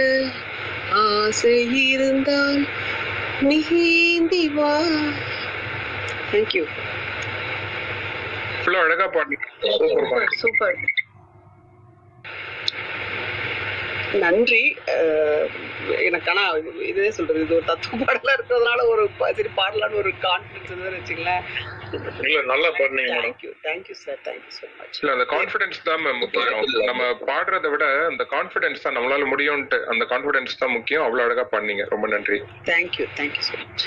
[1.03, 1.57] ஆசை
[1.87, 2.61] இருந்தால்
[3.41, 4.73] நீந்தி வா.
[6.31, 6.63] தேங்க்யூ
[8.61, 9.45] ஃபுல்லா அழகா பாடுங்க
[9.77, 10.77] சூப்பர் சூப்பர்
[14.23, 14.63] நன்றி.
[16.05, 16.43] எனக்கு ஆனா
[16.83, 21.43] இது- சொல்றது இது ஒரு தத்துவ பாடலா இருக்கிறதுனால ஒரு சரி பாடலான்னு ஒரு கான்பிடன்ஸ் இருந்ததுன்னு வச்சுங்களேன்.
[22.23, 26.61] இல்ல நல்லா madam thank you thank you sir thank you so much இல்ல அந்த கான்ஃபிடன்ஸ் தான் மேம் முக்கியம்.
[26.87, 31.05] நம்ம பாடுறதை விட அந்த கான்ஃபிடன்ஸ் தான் நம்மளால முடியும்ட்டு அந்த கான்ஃபிடன்ஸ் தான் முக்கியம்.
[31.05, 32.39] அவ்வளவு அழகா பண்ணீங்க ரொம்ப நன்றி.
[32.65, 33.85] தேங்க்யூ தேங்க்யூ ஸோ மச்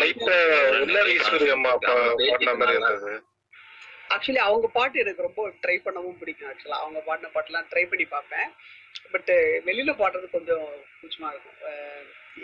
[0.00, 0.38] லைட்டா
[1.12, 3.12] ஈஸ்வரி அம்மா பாடின மாதிரி இருந்தது.
[4.10, 6.48] ஆக்சுவலி அவங்க பாட்டு எனக்கு ரொம்ப ட்ரை பண்ணவும் பிடிக்கும்.
[6.50, 8.48] ஆக்சுவலா அவங்க பாடின பாட்டெல்லாம் ட்ரை பண்ணி பார்ப்பேன்.
[9.14, 9.32] பட்
[9.68, 10.66] வெளியில பாடுறது கொஞ்சம்
[11.00, 11.58] கூச்சமா இருக்கும்.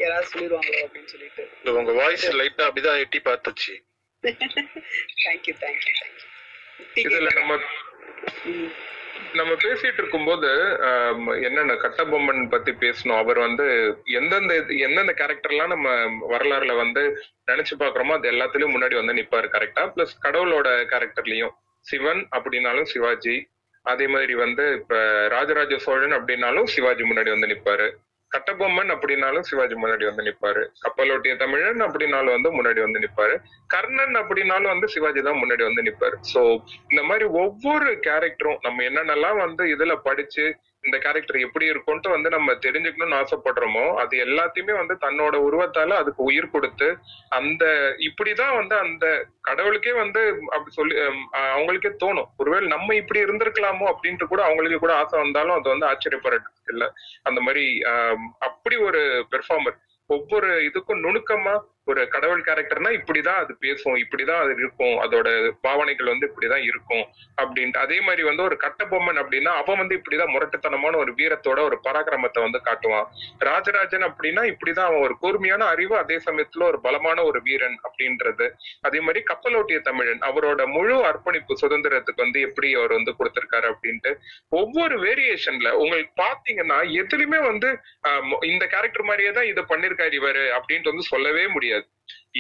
[0.02, 1.44] யாராவது சொல்லிடுவாங்களோ அப்படின்னு சொல்லிட்டு.
[1.82, 3.74] உங்க வாய்ஸ் லைட்டா அப்படிதான் எட்டி பார்த்துச்சு.
[4.24, 6.26] தேங்க்யூ தேங்க்யூ தேங்க்யூ
[7.02, 7.52] இதுல நம்ம
[9.38, 10.50] நம்ம பேசிட்டு இருக்கும்போது
[11.46, 13.18] என்னென்ன கட்டபொம்மன் பத்தி பேசணும்?
[13.22, 13.66] அவர் வந்து
[14.18, 14.54] எந்தெந்த
[14.86, 15.88] எந்தெந்த கேரக்டர்லாம் நம்ம
[16.32, 17.02] வரலாறுல வந்து
[17.50, 21.54] நினைச்சு பாக்குறோமோ அது எல்லாத்துலயும் முன்னாடி வந்து நிப்பாரு கரெக்டா பிளஸ் கடவுளோட கேரக்டர்லயும்
[21.86, 23.36] சிவன் அப்படின்னாலும் சிவாஜி
[23.92, 24.94] அதே மாதிரி வந்து இப்ப
[25.28, 27.88] ராஜராஜ சோழன் அப்படின்னாலும் சிவாஜி முன்னாடி வந்து நிப்பாரு.
[28.30, 30.62] கட்டபொம்மன் அப்படின்னாலும் சிவாஜி முன்னாடி வந்து நிப்பாரு.
[30.82, 33.34] கப்பலோட்டிய தமிழன் அப்படின்னாலும் வந்து முன்னாடி வந்து நிப்பாரு.
[33.66, 36.16] கர்ணன் அப்படின்னாலும் வந்து சிவாஜி தான் முன்னாடி வந்து நிப்பாரு.
[36.32, 36.40] சோ
[36.88, 40.46] இந்த மாதிரி ஒவ்வொரு கேரக்டரும் நம்ம என்னென்னலாம் வந்து இதுல படிச்சு
[40.84, 46.50] இந்த கேரக்டர் எப்படி இருக்கும்ட்டு வந்து நம்ம தெரிஞ்சுக்கணும்னு ஆசைப்படுறோமோ அது எல்லாத்தையுமே வந்து தன்னோட உருவத்தால அதுக்கு உயிர்
[46.50, 46.88] கொடுத்து
[47.30, 47.64] அந்த
[48.08, 49.06] இப்படிதான் வந்து அந்த
[49.40, 50.94] கடவுளுக்கே வந்து அப்படி சொல்லி
[51.48, 52.28] அவங்களுக்கே தோணும்.
[52.36, 56.84] ஒருவேளை நம்ம இப்படி இருந்திருக்கலாமோ அப்படின்ட்டு கூட அவங்களுக்கு கூட ஆசை வந்தாலும் அது வந்து ஆச்சரியப்படுறது இல்ல.
[57.22, 57.66] அந்த மாதிரி
[58.48, 59.02] அப்படி ஒரு
[59.32, 59.78] பெர்ஃபார்மர்
[60.10, 61.54] ஒவ்வொரு இதுக்கும் நுணுக்கமா
[61.90, 65.28] ஒரு கடவுள் கேரக்டர்னா இப்படிதான் அது பேசும் இப்படிதான் அது இருக்கும் அதோட
[65.66, 67.04] பாவனைகள் வந்து இப்படிதான் இருக்கும்
[67.42, 67.80] அப்படின்ட்டு.
[67.84, 72.60] அதே மாதிரி வந்து ஒரு கட்டபொம்மன் அப்படின்னா அவன் வந்து இப்படிதான் முரட்டுத்தனமான ஒரு வீரத்தோட ஒரு பராக்கிரமத்தை வந்து
[72.68, 73.06] காட்டுவான்.
[73.50, 78.48] ராஜராஜன் அப்படின்னா இப்படிதான் அவன் ஒரு கூர்மையான அறிவு அதே சமயத்துல ஒரு பலமான ஒரு வீரன் அப்படின்றது.
[78.88, 84.12] அதே மாதிரி கப்பலோட்டிய தமிழன் அவரோட முழு அர்ப்பணிப்பு சுதந்திரத்துக்கு வந்து எப்படி அவர் வந்து கொடுத்திருக்காரு அப்படின்ட்டு
[84.60, 87.70] ஒவ்வொரு வேரியேஷன்ல உங்களுக்கு பாத்தீங்கன்னா எதுலயுமே வந்து
[88.52, 91.77] இந்த கேரக்டர் மாதிரியே தான் இதை பண்ணிருக்காரு இவரு அப்படின்ட்டு வந்து சொல்லவே முடியாது.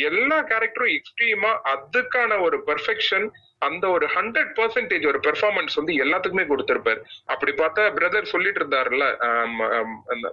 [0.08, 3.26] எல்லா கேரக்டரும் எக்ஸ்ட்ரீமா அதுக்கான ஒரு பெர்ஃபெக்ஷன்
[3.66, 7.00] அந்த ஒரு ஹண்ட்ரட் பர்சன்டேஜ் ஒரு பெர்ஃபார்மன்ஸ் வந்து எல்லாத்துக்குமே கொடுத்திருப்பாரு.
[7.32, 9.06] அப்படி பார்த்தா பிரதர் சொல்லிட்டு இருந்தாருல்ல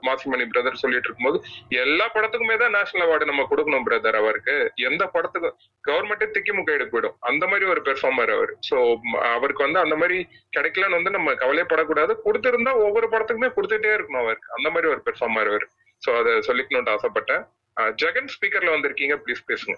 [0.07, 1.39] மாசிமணி பிரதர் சொல்லிட்டு இருக்கும்போது
[1.83, 4.55] எல்லா படத்துக்குமே தான் நேஷனல் அவார்டு நம்ம கொடுக்கணும் பிரதர் அவருக்கு.
[4.89, 5.57] எந்த படத்துக்கும்
[5.89, 7.17] கவர்மெண்ட்டே திக்கி முக்கையிட போயிடும்.
[7.31, 8.53] அந்த மாதிரி ஒரு பெர்ஃபார்மர் அவர்.
[8.69, 8.77] சோ
[9.35, 10.19] அவருக்கு வந்து அந்த மாதிரி
[10.57, 12.15] கிடைக்கலன்னு வந்து நம்ம கவலைப்படக்கூடாது.
[12.27, 14.49] கொடுத்திருந்தா ஒவ்வொரு படத்துக்குமே கொடுத்துட்டே இருக்கணும் அவருக்கு.
[14.59, 15.67] அந்த மாதிரி ஒரு பெர்ஃபார்மர் அவர்.
[16.03, 17.45] சோ அதை சொல்லிக்கணும்னு ஆசைப்பட்டேன்.
[17.81, 19.75] ஜெகன் ஸ்பீக்கர்ல வந்திருக்கீங்க ப்ளீஸ் பேசுங்க.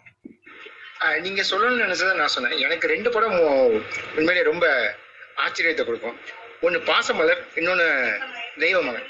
[0.99, 2.57] ஆஹ் நீங்க சொல்லணும்னு நினைச்சதை நான் சொன்னேன்.
[2.57, 3.39] எனக்கு ரெண்டு படம்
[4.15, 4.95] உண்மையிலே ரொம்ப
[5.37, 6.19] ஆச்சரியத்தை கொடுக்கும்.
[6.61, 8.19] ஒன்னு பாசமலர் இன்னொன்னு
[8.59, 9.07] தெய்வமகன்.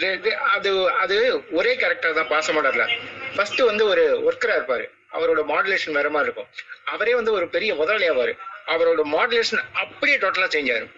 [0.00, 2.98] ரெ- அது அது ஒரே கேரக்டர் தான் பாசமலர்ல.
[3.36, 4.90] ஃபர்ஸ்ட் வந்து ஒரு ஒர்க்கரா இருப்பாரு.
[5.12, 6.46] அவரோட மாடுலேஷன் வேற மாதிரி இருக்கும்.
[6.84, 10.90] அவரே வந்து ஒரு பெரிய முதலாளியாவாரு அவரோட மாடுலேஷன் அப்படியே டோட்டலா சேஞ்ச் ஆயிரும்.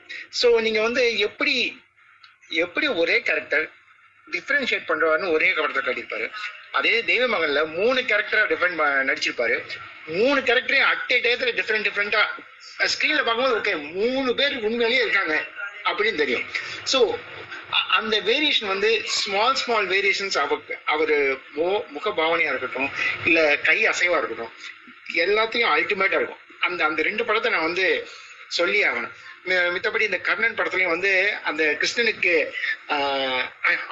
[0.43, 1.83] ஸோ நீங்க வந்து எப்படி
[2.49, 3.71] எப்படி ஒரே கேரக்டர்
[4.33, 6.31] டிஃபரன்ஷியேட் பண்றாருன்னு ஒரே படத்தை காட்டியிருப்பாரு.
[6.79, 9.57] அதே தெய்வ மகன்ல மூணு கேரக்டரா டிஃபரெண்ட் நடிச்சிருப்பாரு.
[10.19, 12.23] மூணு கேரக்டரையும் அட் ஏ டயத்துல டிஃப்ரெண்ட் டிஃப்ரெண்டா
[12.93, 15.35] ஸ்கிரீன்ல பார்க்கும்போது ஓகே மூணு பேர் உண்மையிலேயே இருக்காங்க
[15.89, 16.45] அப்படின்னு தெரியும்.
[16.93, 16.99] ஸோ
[17.99, 21.17] அந்த வேரியேஷன் வந்து ஸ்மால் ஸ்மால் வேரியேஷன்ஸ் அவருக்கு அவரு
[21.57, 22.91] மோ முக பாவனையா இருக்கட்டும்
[23.29, 24.53] இல்ல கை அசைவா இருக்கட்டும்
[25.25, 26.43] எல்லாத்தையும் அல்டிமேட்டா இருக்கும்.
[26.67, 27.87] அந்த அந்த ரெண்டு படத்தை நான் வந்து
[28.59, 29.15] சொல்லி ஆகணும்.
[29.75, 31.11] மித்தபடி இந்த கர்ணன் படத்துலயும் வந்து
[31.49, 32.35] அந்த கிருஷ்ணனுக்கு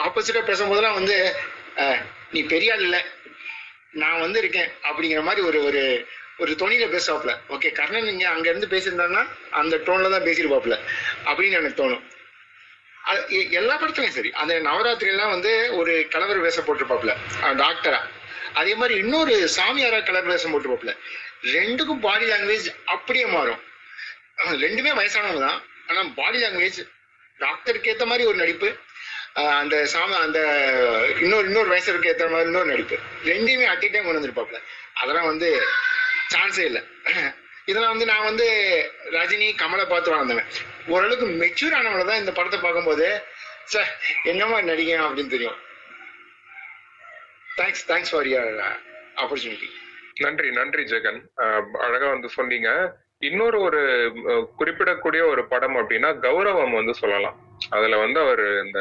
[0.07, 1.17] ஆப்போசிட்டா பேசும்போதெல்லாம் வந்து
[2.35, 2.99] நீ பெரிய ஆள் இல்ல
[3.95, 5.83] நான் வந்து இருக்கேன் அப்படிங்கிற மாதிரி ஒரு ஒரு
[6.39, 9.23] ஒரு தொனியில பேசுவாப்ல ஓகே கர்ணன் இங்க அங்க இருந்து பேசியிருந்தாருன்னா
[9.53, 10.77] அந்த டோன்ல தான் பேசியிருப்பாப்ல
[11.27, 12.03] அப்படின்னு எனக்கு தோணும்.
[13.05, 14.31] அது எ- எல்லா படத்துலயும் சரி.
[14.35, 17.13] அந்த நவராத்திரியெல்லாம் வந்து ஒரு கலவர் வேஷம் போட்டிருப்பாப்ல
[17.59, 18.01] டாக்டரா
[18.55, 20.93] அதே மாதிரி இன்னொரு சாமியாரா கலர் வேஷம் போட்டுருப்பாப்ல
[21.55, 23.61] ரெண்டுக்கும் பாடி லாங்குவேஜ் அப்படியே மாறும்.
[24.61, 25.59] ரெண்டுமே வயசானவங்க தான்.
[25.89, 26.81] ஆனா பாடி லாங்குவேஜ்
[27.41, 28.69] டாக்டருக்கு ஏத்த மாதிரி ஒரு நடிப்பு
[29.35, 30.41] அந்த சாம அந்த
[31.21, 32.97] இன்னொரு இன்னொரு வயசுக்கு ஏத்த மாதிரி இன்னொரு நடிப்பு.
[33.25, 34.59] ரெண்டையுமே அட் டைம் கொண்டு வந்திருப்பாப்ல
[34.95, 35.49] அதெல்லாம் வந்து
[36.35, 36.83] சான்ஸே இல்லை.
[37.65, 38.47] இதெல்லாம் வந்து நான் வந்து
[39.11, 40.49] ரஜினி கமலை பார்த்து வளர்ந்தவன்
[40.87, 43.07] ஓரளவுக்கு மெச்சூர் ஆனவங்கள தான் இந்த படத்தை பார்க்கும்போது
[43.65, 43.91] சார்
[44.23, 45.59] என்னமா நடிகன் அப்படின்னு தெரியும்.
[47.57, 48.53] Thanks thanks for your
[49.17, 49.69] opportunity
[50.21, 51.21] நன்றி நன்றி ஜெகன்.
[51.37, 52.97] அஹ் அழகா வந்து சொன்னீங்க.
[53.19, 53.81] இன்னொரு ஒரு
[54.59, 57.37] குறிப்பிடக்கூடிய ஒரு படம் அப்படின்னா கௌரவம் வந்து சொல்லலாம்.
[57.71, 58.81] அதுல வந்து அவர் இந்த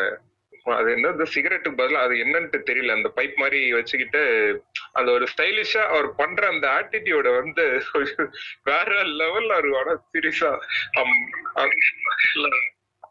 [0.66, 2.96] அது என்னது சிகரெட்டுக்கு பதில் அது என்னன்ட்டு தெரியல.
[2.98, 4.22] அந்த பைப் மாதிரி வச்சுக்கிட்டு
[4.94, 7.66] அந்த ஒரு ஸ்டைலிஷா அவர் பண்ற அந்த ஆட்டிடியூட வந்து
[8.70, 8.90] வேற
[9.22, 10.52] லெவல்ல இருக்கும் ஆனா சீரியஸா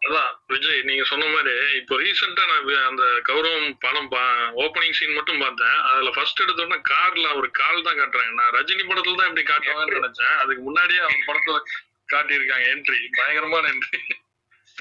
[0.03, 4.09] அதான் விஜய் நீங்க சொன்ன மாதிரி இப்போ ரீசெண்டா நான் அந்த கௌரவம் படம்
[4.65, 5.77] ஓப்பனிங் சீன் மட்டும் பார்த்தேன்.
[5.91, 8.35] அதுல ஃபர்ஸ்ட் எடுத்த உடனே கார்ல அவர் கால் தான் காட்டுறாங்க.
[8.41, 10.35] நான் ரஜினி படத்துல தான் இப்படி காட்டுவாங்கன்னு நினைச்சேன்.
[10.43, 11.59] அதுக்கு முன்னாடியே அவர் படத்துல
[12.09, 14.01] காட்டியிருக்காங்க என்ட்ரி பயங்கரமான என்ட்ரி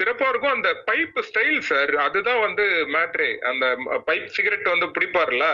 [0.02, 0.54] சிறப்பா இருக்கும்.
[0.54, 3.66] அந்த பைப் ஸ்டைல் சார் அதுதான் வந்து மேட்ரே அந்த
[4.06, 5.48] பைப் சிகரெட் வந்து பிடிப்பார்ல.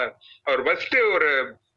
[0.45, 1.31] அவர் ஃபர்ஸ்ட் ஒரு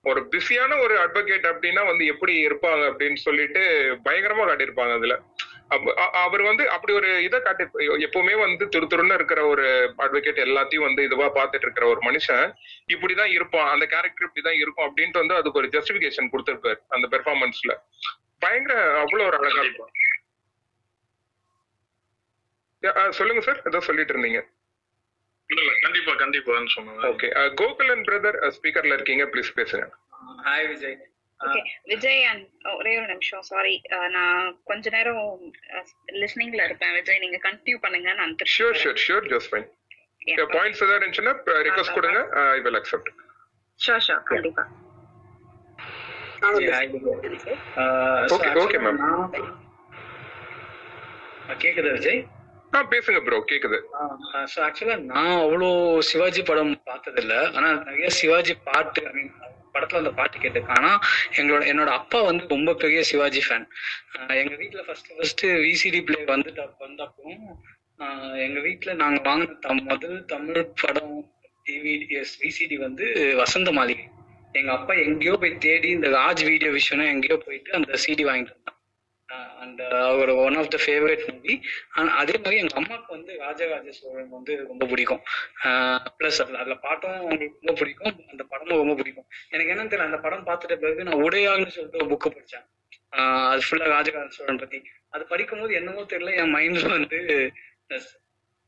[0.09, 3.61] ஒரு பிஸியான ஒரு அட்வொகேட் அப்படின்னா வந்து எப்படி இருப்பாங்க அப்படின்னு சொல்லிட்டு
[4.05, 5.15] பயங்கரமா காட்டியிருப்பாங்க அதுல.
[6.21, 7.63] அவர் வந்து அப்படி ஒரு இதை காட்டி
[8.05, 9.65] எப்பவுமே வந்து துரு துருன்னு இருக்கிற ஒரு
[9.97, 12.51] அட்வொகேட் எல்லாத்தையும் வந்து இதுவா பார்த்துட்டு இருக்கிற ஒரு மனுஷன்
[12.93, 13.69] இப்படிதான் இருப்பான்.
[13.73, 17.75] அந்த கேரக்டர் இப்படிதான் இருக்கும் அப்படின்ட்டு வந்து அதுக்கு ஒரு ஜஸ்டிபிகேஷன் கொடுத்திருப்பாரு அந்த பெர்ஃபார்மன்ஸ்ல
[18.39, 19.91] பயங்கர அவ்வளவு ஒரு அழகா இருக்கும்
[23.19, 24.41] சொல்லுங்க சார் ஏதோ சொல்லிட்டு இருந்தீங்க.
[25.85, 27.29] கண்டிப்பா கண்டிப்பான்னு சொன்னேன் ஓகே
[27.61, 29.23] கோகுலன் பிரதர் ஸ்பீக்கர்ல இருக்கீங்க.
[29.33, 29.85] ப்ளீஸ் பேசுங்க.
[30.47, 30.97] Hi Vijay
[31.39, 31.61] okay
[31.91, 32.45] Vijay and
[32.79, 33.43] ஒரே ஒரு நிமிஷம்.
[33.51, 33.75] சாரி
[34.15, 35.23] நான் கொஞ்ச நேரம்
[36.21, 36.93] லிஸ்னிங்ல இருப்பேன்.
[36.99, 38.77] விஜய் நீங்க கண்டினியூ பண்ணுங்க நான் sure.
[38.83, 39.67] Sure sure just fine
[40.55, 41.35] points ஏதாவது இருந்துச்சுன்னா
[41.69, 42.21] ரிக்வஸ்ட் கொடுங்க.
[42.57, 43.11] I will accept
[43.79, 44.65] sure sure கண்டிப்பா.
[48.35, 48.99] Okay, okay, ma'am.
[51.63, 52.21] கேக்குதா விஜய்
[52.91, 53.77] பேசுங்க ப்ரோ கேக்குது.
[54.67, 55.69] ஆக்சுவலா நான் அவ்வளோ
[56.09, 57.35] சிவாஜி படம் பார்த்ததில்ல.
[57.55, 59.31] ஆனா நிறைய சிவாஜி பாட்டு ஐ மீன்
[59.73, 60.77] படத்துல அந்த பாட்டு கேட்டிருக்கேன்.
[60.79, 60.91] ஆனா
[61.39, 63.67] எங்களோட என்னோட அப்பா வந்து ரொம்ப பெரிய சிவாஜி ஃபேன்
[64.41, 67.27] எங்க வீட்டுல ஃபர்ஸ்ட் ஃபர்ஸ்ட் விசிடி பிளே வந்துட்டு வந்தப்போ
[68.45, 71.15] எங்க வீட்டுல நாங்க வாங்கின முதல் தமிழ் படம்
[71.65, 72.07] டிவிடி
[72.43, 73.05] விசிடி வந்து
[73.41, 74.05] வசந்த மாளிகை.
[74.59, 78.79] எங்க அப்பா எங்கேயோ போய் தேடி இந்த ராஜ் வீடியோ விஷயம் எங்கேயோ போயிட்டு அந்த சிடி வாங்கிட்டு வந்தான்.
[79.61, 81.53] And our one of the favourite movie
[82.21, 85.21] அதே மாதிரி எங்க அம்மாவுக்கு வந்து ராஜராஜ சோழன் வந்து ரொம்ப பிடிக்கும்.
[85.65, 88.15] Uh, ப்ளஸ் அதில் அதில் பாட்டும் அவங்களுக்கு ரொம்ப பிடிக்கும்.
[88.31, 89.27] அந்த படமும் ரொம்ப பிடிக்கும்.
[89.49, 92.65] எனக்கு என்னன்னு தெரியல அந்த படம் பார்த்துட்ட பிறகு நான் உடையாள்னு சொல்லிட்டு ஒரு புக்கு படித்தேன்
[93.17, 94.79] uh, அது ஃபுல்லாக ராஜராஜ சோழன் பற்றி
[95.15, 97.19] அது படிக்கும்போது என்னமோ தெரியல என் மைண்ட்ல வந்து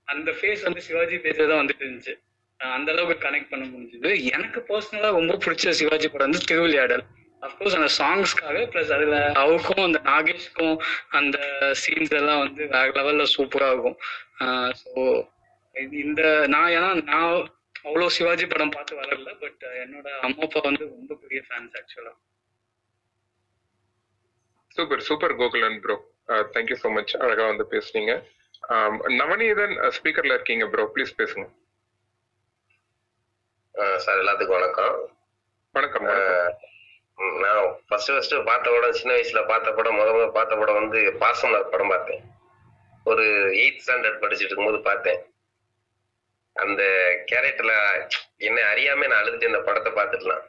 [0.08, 2.14] அந்த ஃபேஸ் வந்து சிவாஜி ஃபேஸே தான் வந்துட்டு இருந்துச்சு.
[2.60, 4.10] அந்த அளவுக்கு கனெக்ட் பண்ண முடிஞ்சது.
[4.36, 7.06] எனக்கு பர்சனலா ரொம்ப பிடிச்ச சிவாஜி படம் வந்து திருவிளையாடல்.
[7.44, 10.76] அஃப்கோர்ஸ் அந்த சாங்ஸ்க்காக ப்ளஸ் அதுல அவருக்கும் அந்த நாகேஷ்க்கும்
[11.20, 11.38] அந்த
[11.82, 13.98] சீன்ஸ் எல்லாம் வந்து வேற லெவல்ல சூப்பரா இருக்கும்.
[14.82, 14.92] ஸோ
[16.02, 16.22] இந்த
[16.54, 17.30] நான் ஏன்னா நான்
[17.88, 22.14] அவ்வளோ சிவாஜி படம் பார்த்து வளரல பட் என்னோட அம்மா அப்பா வந்து ரொம்ப பெரிய ஃபேன்ஸ் ஆக்சுவலா
[24.78, 25.96] super super Gokulan bro
[26.54, 28.14] thank you so much அழகா வந்து பேசுனீங்க.
[29.20, 31.46] நவநீதன் ஸ்பீக்கர்ல இருக்கீங்க ப்ரோ ப்ளீஸ் பேசுங்க.
[34.06, 34.96] சார் எல்லாத்துக்கும் வணக்கம்.
[35.76, 36.08] வணக்கம்
[37.44, 41.72] நான் ஃபர்ஸ்ட் ஃபர்ஸ்ட் பார்த்த படம் சின்ன வயசுல பார்த்த படம் முத முத பார்த்த படம் வந்து பாசமலர்
[41.74, 42.24] படம் பார்த்தேன்.
[43.06, 43.26] ஒரு
[43.62, 45.20] எயித் ஸ்டாண்டர்ட் படிச்சுட்டு இருக்கும்போது பார்த்தேன்.
[46.56, 46.82] அந்த
[47.32, 47.76] கேரக்டர்ல
[48.48, 50.44] என்ன அறியாம நான் அழுதுட்டு இந்த படத்தை பார்த்துக்கலாம்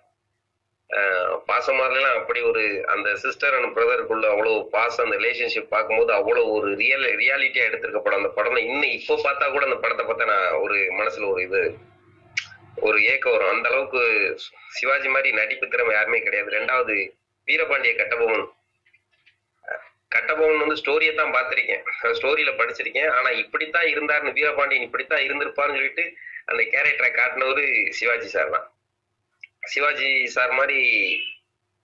[1.49, 2.63] பாசமலர்லாம் அப்படி ஒரு
[2.95, 8.21] அந்த சிஸ்டர் அண்ட் பிரதருக்குள்ள அவ்வளவு பாசம் அந்த ரிலேஷன்ஷிப் பார்க்கும்போது அவ்வளவு ஒரு ரியல் ரியாலிட்டியா எடுத்திருக்க படம்.
[8.23, 11.63] அந்த படம் இன்னும் இப்போ பார்த்தா கூட அந்த படத்தை பார்த்தா நான் ஒரு மனசுல ஒரு இது
[12.87, 14.03] ஒரு ஏக்கம் வரும் அந்த அளவுக்கு
[14.77, 16.51] சிவாஜி மாதிரி நடிப்பு திறமை யாருமே கிடையாது.
[16.59, 16.95] ரெண்டாவது
[17.49, 18.47] வீரபாண்டிய கட்டபொம்மன்.
[20.15, 21.85] கட்டபொம்மன் வந்து ஸ்டோரியை தான் பார்த்திருக்கேன்.
[22.19, 23.11] ஸ்டோரியில படிச்சிருக்கேன்.
[23.11, 26.05] ஆனா இப்படித்தான் இருந்தாருன்னு வீரபாண்டியன் இப்படித்தான் இருந்திருப்பாருன்னு சொல்லிட்டு
[26.51, 27.65] அந்த கேரக்டரை காட்டினவரு
[27.99, 28.67] சிவாஜி சார் தான்.
[29.73, 30.81] சிவாஜி சார் மாதிரி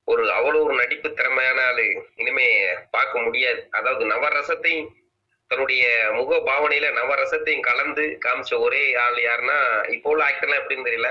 [0.04, 1.86] ஒரு அவ்வளோ ஒரு நடிப்பு திறமையான ஆளு
[2.16, 2.46] இனிமே
[2.90, 3.68] பார்க்க முடியாது.
[3.70, 4.88] அதாவது நவரசத்தையும்
[5.50, 5.84] தன்னுடைய
[6.16, 9.56] முக பாவனையில நவரசத்தையும் கலந்து காமிச்ச ஒரே ஆள் யாருன்னா
[9.94, 11.08] இப்போ உள்ள ஆக்டர்லாம் எப்படின்னு தெரியல.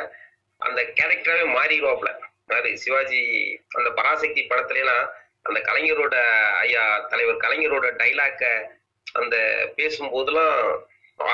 [0.61, 2.09] அந்த கேரக்டராகவே மாறிடுவாப்ல
[2.55, 3.21] அது சிவாஜி
[3.73, 5.03] அந்த பராசக்தி படத்துலலாம்
[5.45, 6.15] அந்த கலைஞரோட
[6.59, 8.43] ஐயா தலைவர் கலைஞரோட டைலாக்க
[9.15, 9.35] அந்த
[9.77, 10.55] பேசும்போதெல்லாம்
[11.19, 11.29] ஆ,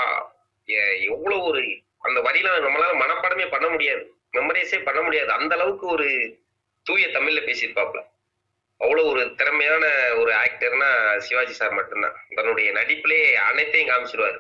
[1.08, 1.64] எவ்வளவு ஒரு
[2.02, 4.04] அந்த வரிலாம் நம்மளால மனப்பாடமே பண்ண முடியாது.
[4.34, 5.32] மெமரைஸே பண்ண முடியாது.
[5.32, 6.08] அந்த அளவுக்கு ஒரு
[6.86, 8.02] தூய தமிழ்ல பேசியிருப்பாப்ல
[8.82, 9.86] அவ்வளவு ஒரு திறமையான
[10.22, 10.90] ஒரு ஆக்டர்னா
[11.28, 12.18] சிவாஜி சார் மட்டும்தான்.
[12.38, 13.20] தன்னுடைய நடிப்பிலே
[13.50, 14.40] அனைத்தையும் காமிச்சிருவாரு.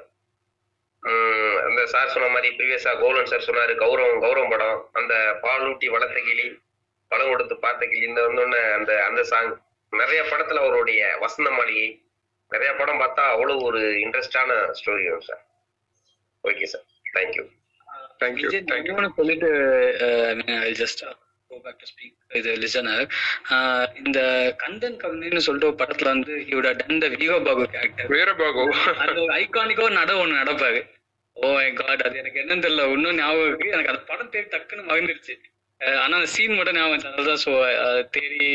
[1.67, 4.79] அந்த சார் சொன்ன மாதிரி ப்ரீவியஸா கோலன் சார் சொன்னாரு கௌரவம் கௌரவம் படம்.
[4.99, 5.13] அந்த
[5.43, 6.47] பாலூட்டி வளர்த்த கிளி
[7.11, 9.51] பழம் கொடுத்து பார்த்த கிளி இந்த வந்தோடனே அந்த அந்த சாங்
[9.93, 11.89] நிறைய படத்துல அவருடைய வசந்த மாளிகை.
[12.51, 15.43] நிறைய படம் பார்த்தா அவ்வளவு ஒரு இன்ட்ரெஸ்டான ஸ்டோரி வரும் sir
[16.43, 16.85] okay sir
[17.17, 17.45] thank you
[18.21, 19.49] thank you இன்னொன்னு சொல்லிட்டு
[20.81, 21.03] just
[21.51, 23.05] go back to speak இது லிசனர்
[24.01, 24.19] இந்த
[24.63, 27.65] கந்தன் கவிதைன்னு சொல்லிட்டு ஒரு படத்துல வந்து இவட done the Veerabahu.
[27.75, 28.63] Character Veerabahu
[29.05, 30.81] அது ஐகானிக்கா நட ஒண்ணு நடப்பாரு.
[31.37, 32.87] ஓ மை காட் அது எனக்கு என்னன்னு தெரியல.
[32.95, 33.73] இன்னும் ஞாபகம் இருக்கு.
[33.75, 35.35] எனக்கு அந்த படம் தேடி டக்குன்னு மறந்துருச்சு.
[36.03, 37.15] ஆனா அந்த சீன் மட்டும் ஞாபகம்.
[37.19, 38.49] அதுதான் தேடி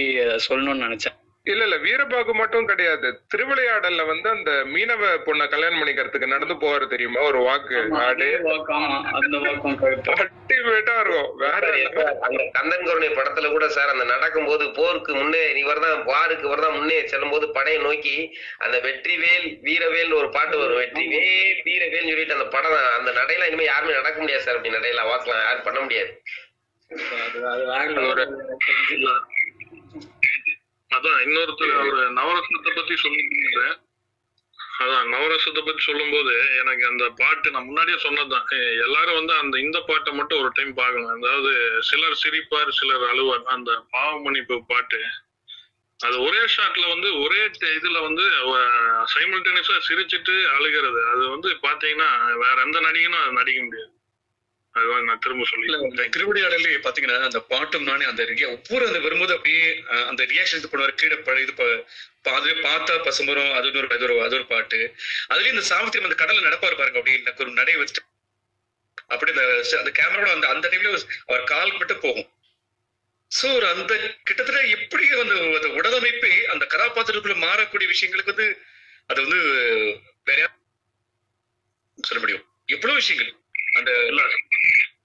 [0.48, 1.16] சொல்லணும்னு நினைச்சேன்.
[1.46, 3.08] இல்ல இல்ல வீரபாகு மட்டும் கிடையாது.
[3.32, 7.20] திருவிளையாடல்ல வந்து அந்த மீனவ பொண்ணை கல்யாணம் பண்ணிக்கிறதுக்கு நடந்து போவாரு தெரியுமா?
[7.28, 7.76] ஒரு வாக்கு
[10.16, 11.62] அல்டிமேட்டா இருக்கும் வேற
[12.26, 16.76] அந்த கந்தன் கருணை படத்துல கூட சார் அந்த நடக்கும்போது போருக்கு முன்னே இவர் தான் வாருக்கு இவர் தான்
[16.78, 18.16] முன்னே செல்லும் போது படையை நோக்கி
[18.64, 20.80] அந்த வெற்றிவேல் வீரவேல் ஒரு பாட்டு வரும்.
[20.82, 21.32] வெற்றிவேல்
[21.68, 25.66] வீரவேல் சொல்லிட்டு அந்த படம் அந்த நடையெல்லாம் இனிமே யாருமே நடக்க முடியாது சார் அப்படி நடையெல்லாம் வாக்கலாம் யாரும்
[25.68, 26.12] பண்ண முடியாது.
[30.90, 33.64] அதான் இன்னொருத்தர் அவரு நவரத்னத்தை பத்தி சொல்லிட்டு
[34.82, 38.46] அதான் நவரசத்தை பத்தி சொல்லும்போது எனக்கு அந்த பாட்டு நான் முன்னாடியே சொன்னதுதான்.
[38.84, 41.10] எல்லாரும் வந்து அந்த இந்த பாட்டை மட்டும் ஒரு டைம் பார்க்கணும்.
[41.16, 41.50] அதாவது
[41.88, 43.44] சிலர் சிரிப்பார் சிலர் அழுவார்.
[43.54, 45.00] அந்த பாவ மன்னிப்பு பாட்டு.
[46.00, 47.40] அது ஒரே ஷாட்ல வந்து ஒரே
[47.78, 48.24] இதுல வந்து
[49.14, 51.00] சைமல்டேனியஸா சிரிச்சிட்டு அழுகிறது.
[51.12, 52.10] அது வந்து பாத்தீங்கன்னா
[52.44, 53.92] வேற எந்த நடிகனும் அது நடிக்க முடியாது.
[54.72, 55.74] அதுதான் நான் திரும்ப சொல்லி
[56.08, 60.94] திருவிளையாடலே பாத்தீங்கன்னா அந்த பாட்டும் நானே அந்த ஒவ்வொரு அந்த வரும்போது அப்படியே அந்த ரியாக்ஷன் இது பண்ணுவாரு.
[60.94, 61.54] கீழே ப- இது
[62.22, 64.94] அதுவே பார்த்தா பசுமரம் அது ஒரு அது ஒரு அது ஒரு பாட்டு.
[65.30, 68.08] அதுலயும் இந்த சாவித்திரி அந்த கடல்ல நடப்பாரு பாருங்க அப்படியே எனக்கு ஒரு நடைய வச்சுட்டு.
[69.06, 72.32] அப்படி அந்த கேமராவோட அந்த அந்த டைம்ல அவர் கால் மட்டும் போகும்.
[73.42, 78.62] சோ ஒரு அந்த கிட்டத்தட்ட எப்படி அந்த அந்த உடலமைப்பே அந்த கதாபாத்திரத்துக்குள்ள மாறக்கூடிய விஷயங்களுக்கு வந்து
[79.06, 79.38] அது வந்து
[80.24, 80.50] வேற
[82.02, 82.46] சொல்ல முடியும்?
[82.66, 83.39] எவ்வளவு விஷயங்கள்.
[83.80, 84.22] அந்த இல்ல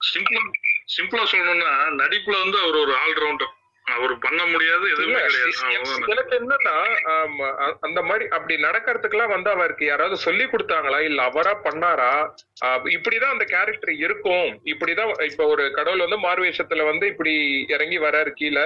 [0.07, 0.41] சிம்பிளா
[0.87, 1.69] சிம்பிளா சொல்லணும்னா
[1.99, 3.53] நடிப்புல வந்து அவர் ஒரு ஆல்ரவுண்டர்
[3.85, 5.51] அவர் பண்ண முடியாது எதுவுமே கிடையாது.
[6.13, 6.75] எனக்கு என்னன்னா
[7.79, 10.99] அந்த மாதிரி அப்படி நடக்கிறதுக்கெல்லாம் வந்து அவருக்கு யாராவது சொல்லி கொடுத்தாங்களா?
[10.99, 12.09] இல்ல அவரா பண்ணாரா?
[12.95, 14.49] இப்படிதான் அந்த கேரக்டர் இருக்கும்.
[14.73, 17.33] இப்படிதான் இப்ப ஒரு கடவுள் வந்து மார்வேஷத்துல வந்து இப்படி
[17.75, 18.65] இறங்கி வராரு கீழே.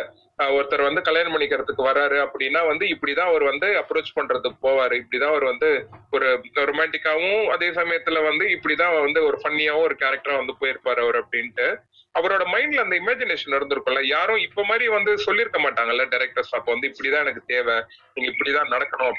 [0.50, 4.96] ஒருத்தர் வந்து கல்யாணம் பண்ணிக்கிறதுக்கு வராரு அப்படின்னா வந்து இப்படிதான் அவர் வந்து அப்ரோச் பண்றதுக்கு போவாரு.
[5.02, 5.70] இப்படிதான் அவர் வந்து
[6.12, 6.28] ஒரு
[6.70, 11.68] ரொமான்டிக்காவும் அதே சமயத்துல வந்து இப்படிதான் வந்து ஒரு ஃபன்னியாவும் ஒரு கேரக்டரா வந்து போயிருப்பாரு அவர் அப்படின்ட்டு.
[12.16, 14.02] அவரோட மைண்ட்ல அந்த இமேஜினேஷன் இருந்திருக்கும்ல.
[14.08, 17.76] யாரும் இப்ப மாதிரி வந்து சொல்லியிருக்க மாட்டாங்கல்ல டைரக்டர்ஸ் அப்ப வந்து இப்படிதான் எனக்கு தேவை.
[18.16, 19.18] நீங்க இப்படிதான் நடக்கணும்.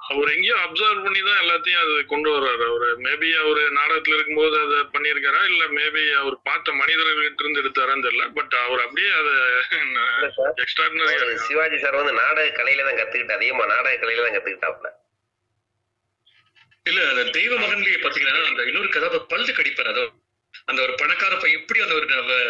[0.00, 2.62] அவர் எங்கேயோ அப்சர்வ் பண்ணி தான் எல்லாத்தையும் அது கொண்டு வர்றாரு.
[2.70, 5.42] அவரு மேபி அவரு நாடகத்துல இருக்கும்போது அதை பண்ணியிருக்காரா?
[5.50, 8.24] இல்ல மேபி அவர் பார்த்த மனிதர்கள்ட்ட இருந்து எடுத்தாரான்னு தெரியல.
[8.38, 9.34] பட் அவர் அப்படியே அதை
[10.64, 14.90] எக்ஸ்ட்ராடினரியா அவரு சிவாஜி சார் வந்து நாடக கலையில தான் கத்துக்கிட்டு அதிகமா நாடக கலையில தான் கத்துக்கிட்டாப்ல
[16.86, 20.12] இல்ல அந்த தெய்வ மகன்லயே பாத்தீங்கன்னா அந்த இன்னொரு கதாபாத்திரம் பல்லு கடிப்பார் அதாவது
[20.64, 22.06] அந்த ஒரு பணக்கார பையன் எப்படி அந்த ஒரு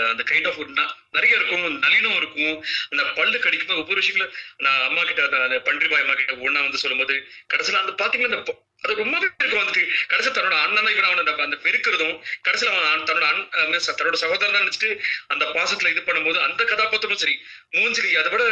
[0.08, 0.70] அந்த கைண்ட் ஆஃப் ஒரு
[1.10, 2.56] நிறைய இருக்கும் நளினம் இருக்கும்.
[2.88, 6.78] அந்த பல்லு கடிக்கும் ஒவ்வொரு விஷயங்களும் நான் அம்மா கிட்ட அந்த- பன்றி பாய் அம்மா கிட்ட ஒண்ணா வந்து
[6.78, 7.16] சொல்லும்போது
[7.54, 11.56] கடைசியில அந்த பாத்தீங்கன்னா அந்த அது ரொம்பவே இருக்கும் வந்து கடைசி தன்னோட அண்ணனை இவன் அவனை அந்த- அந்த
[11.64, 12.14] வெறுக்கிறதும்
[12.44, 13.42] கடைசியில அவன் அண்ணன் தன்னோட அண்
[13.90, 14.90] தன்னோட சகோதரன் நினைச்சிட்டு
[15.32, 17.34] அந்த பாசத்துல இது பண்ணும்போது அந்த கதாபாத்திரமும் சரி
[17.74, 18.44] மூஞ்சிரி அதை விட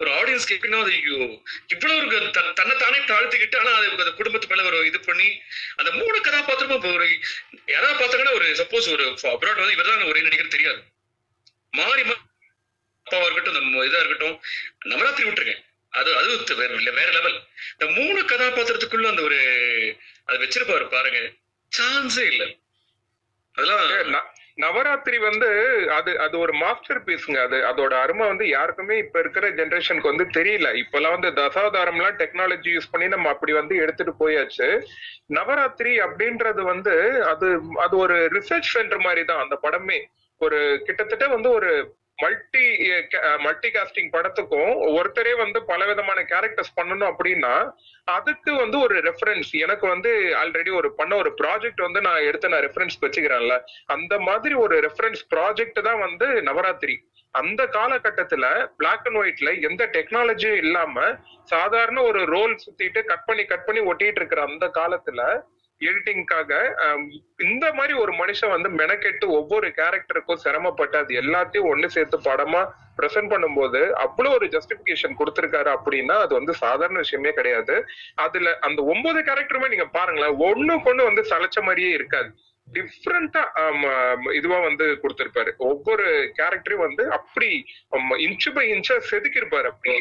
[0.00, 1.18] ஒரு ஆடியன்ஸ்க்கு எப்படின்னா அது ஐயோ
[1.74, 5.28] இவ்வளவு ஒரு த- தன்னை தானே தாழ்த்திக்கிட்டு ஆனா அது அந்த குடும்பத்து மேல ஒரு இது பண்ணி
[5.78, 7.08] அந்த மூணு கதாபாத்திரமும் இப்போ ஒரு
[7.68, 10.80] யாராவது பார்த்தாங்கன்னா ஒரு சப்போஸ் ஒரு அப்ராட் வந்து இவர்தான் ஒரே நடிகர் தெரியாது.
[11.72, 12.20] மாறி மாறி
[13.06, 14.36] அப்பாவா இருக்கட்டும் இந்த இதா இருக்கட்டும்
[14.88, 17.38] நவராத்திரி விட்டுருக்கேன் அது அது வேற இல்ல வேற லெவல்
[17.72, 19.38] இந்த மூணு கதாபாத்திரத்துக்குள்ள அந்த ஒரு
[20.26, 21.20] அது வச்சிருப்பாரு பாருங்க.
[21.72, 22.42] சான்ஸே இல்ல.
[23.54, 24.26] அதெல்லாம்
[24.58, 25.48] நவராத்திரி வந்து
[25.88, 30.68] அது அது ஒரு மாஸ்டர் பீஸ்ங்க அது அதோட அருமை வந்து யாருக்குமே இப்ப இருக்கிற ஜெனரேஷனுக்கு வந்து தெரியல.
[30.74, 34.68] இப்பெல்லாம் வந்து தசாதாரம்லாம் டெக்னாலஜி யூஸ் பண்ணி நம்ம அப்படி வந்து எடுத்துட்டு போயாச்சு.
[35.28, 36.94] நவராத்திரி அப்படின்றது வந்து
[37.24, 39.44] அது அது ஒரு ரிசர்ச் சென்டர் மாதிரி தான்.
[39.44, 39.98] அந்த படமே
[40.40, 41.70] ஒரு கிட்டத்தட்ட வந்து ஒரு
[42.18, 42.64] மல்டி
[43.44, 47.52] மல்டி காஸ்டிங் படத்துக்கும் ஒருத்தரே வந்து பல விதமான கேரக்டர்ஸ் பண்ணணும் அப்படின்னா
[48.16, 52.64] அதுக்கு வந்து ஒரு ரெஃபரன்ஸ் எனக்கு வந்து ஆல்ரெடி ஒரு பண்ண ஒரு ப்ராஜெக்ட் வந்து நான் எடுத்து நான்
[52.66, 53.56] ரெஃபரன்ஸ் வச்சுக்கிறேன்ல.
[53.86, 56.96] அந்த மாதிரி ஒரு ரெஃபரன்ஸ் ப்ராஜெக்ட் தான் வந்து நவராத்திரி.
[57.34, 58.44] அந்த காலகட்டத்துல
[58.76, 60.94] பிளாக் அண்ட் ஒயிட்ல எந்த டெக்னாலஜியும் இல்லாம
[61.44, 65.20] சாதாரண ஒரு ரோல் சுத்திட்டு கட் பண்ணி கட் பண்ணி ஒட்டிட்டு இருக்கிற அந்த காலத்துல
[65.80, 66.52] எடிட்டிங்காக
[67.48, 72.62] இந்த மாதிரி ஒரு மனுஷன் வந்து மெனக்கெட்டு ஒவ்வொரு கேரக்டருக்கும் சிரமப்பட்டு அது எல்லாத்தையும் ஒண்ணு சேர்த்து படமா
[72.98, 77.76] ப்ரெசென்ட் பண்ணும்போது அவ்வளவு ஒரு ஜஸ்டிபிகேஷன் கொடுத்திருக்காரு அப்படின்னா அது வந்து சாதாரண விஷயமே கிடையாது.
[78.24, 82.30] அதுல அந்த ஒன்பது கேரக்டருமே நீங்க பாருங்களேன் ஒண்ணுக்கு கொண்டு வந்து சளைச்ச மாதிரியே இருக்காது.
[82.68, 83.42] டிஃப்ரெண்டா
[84.38, 85.50] இதுவா வந்து கொடுத்திருப்பாரு.
[85.68, 86.06] ஒவ்வொரு
[86.38, 87.50] கேரக்டரையும் வந்து அப்படி
[88.26, 89.94] இன்ச்சு பை இன்ச்சா செதுக்கிருப்பாரு அப்படி.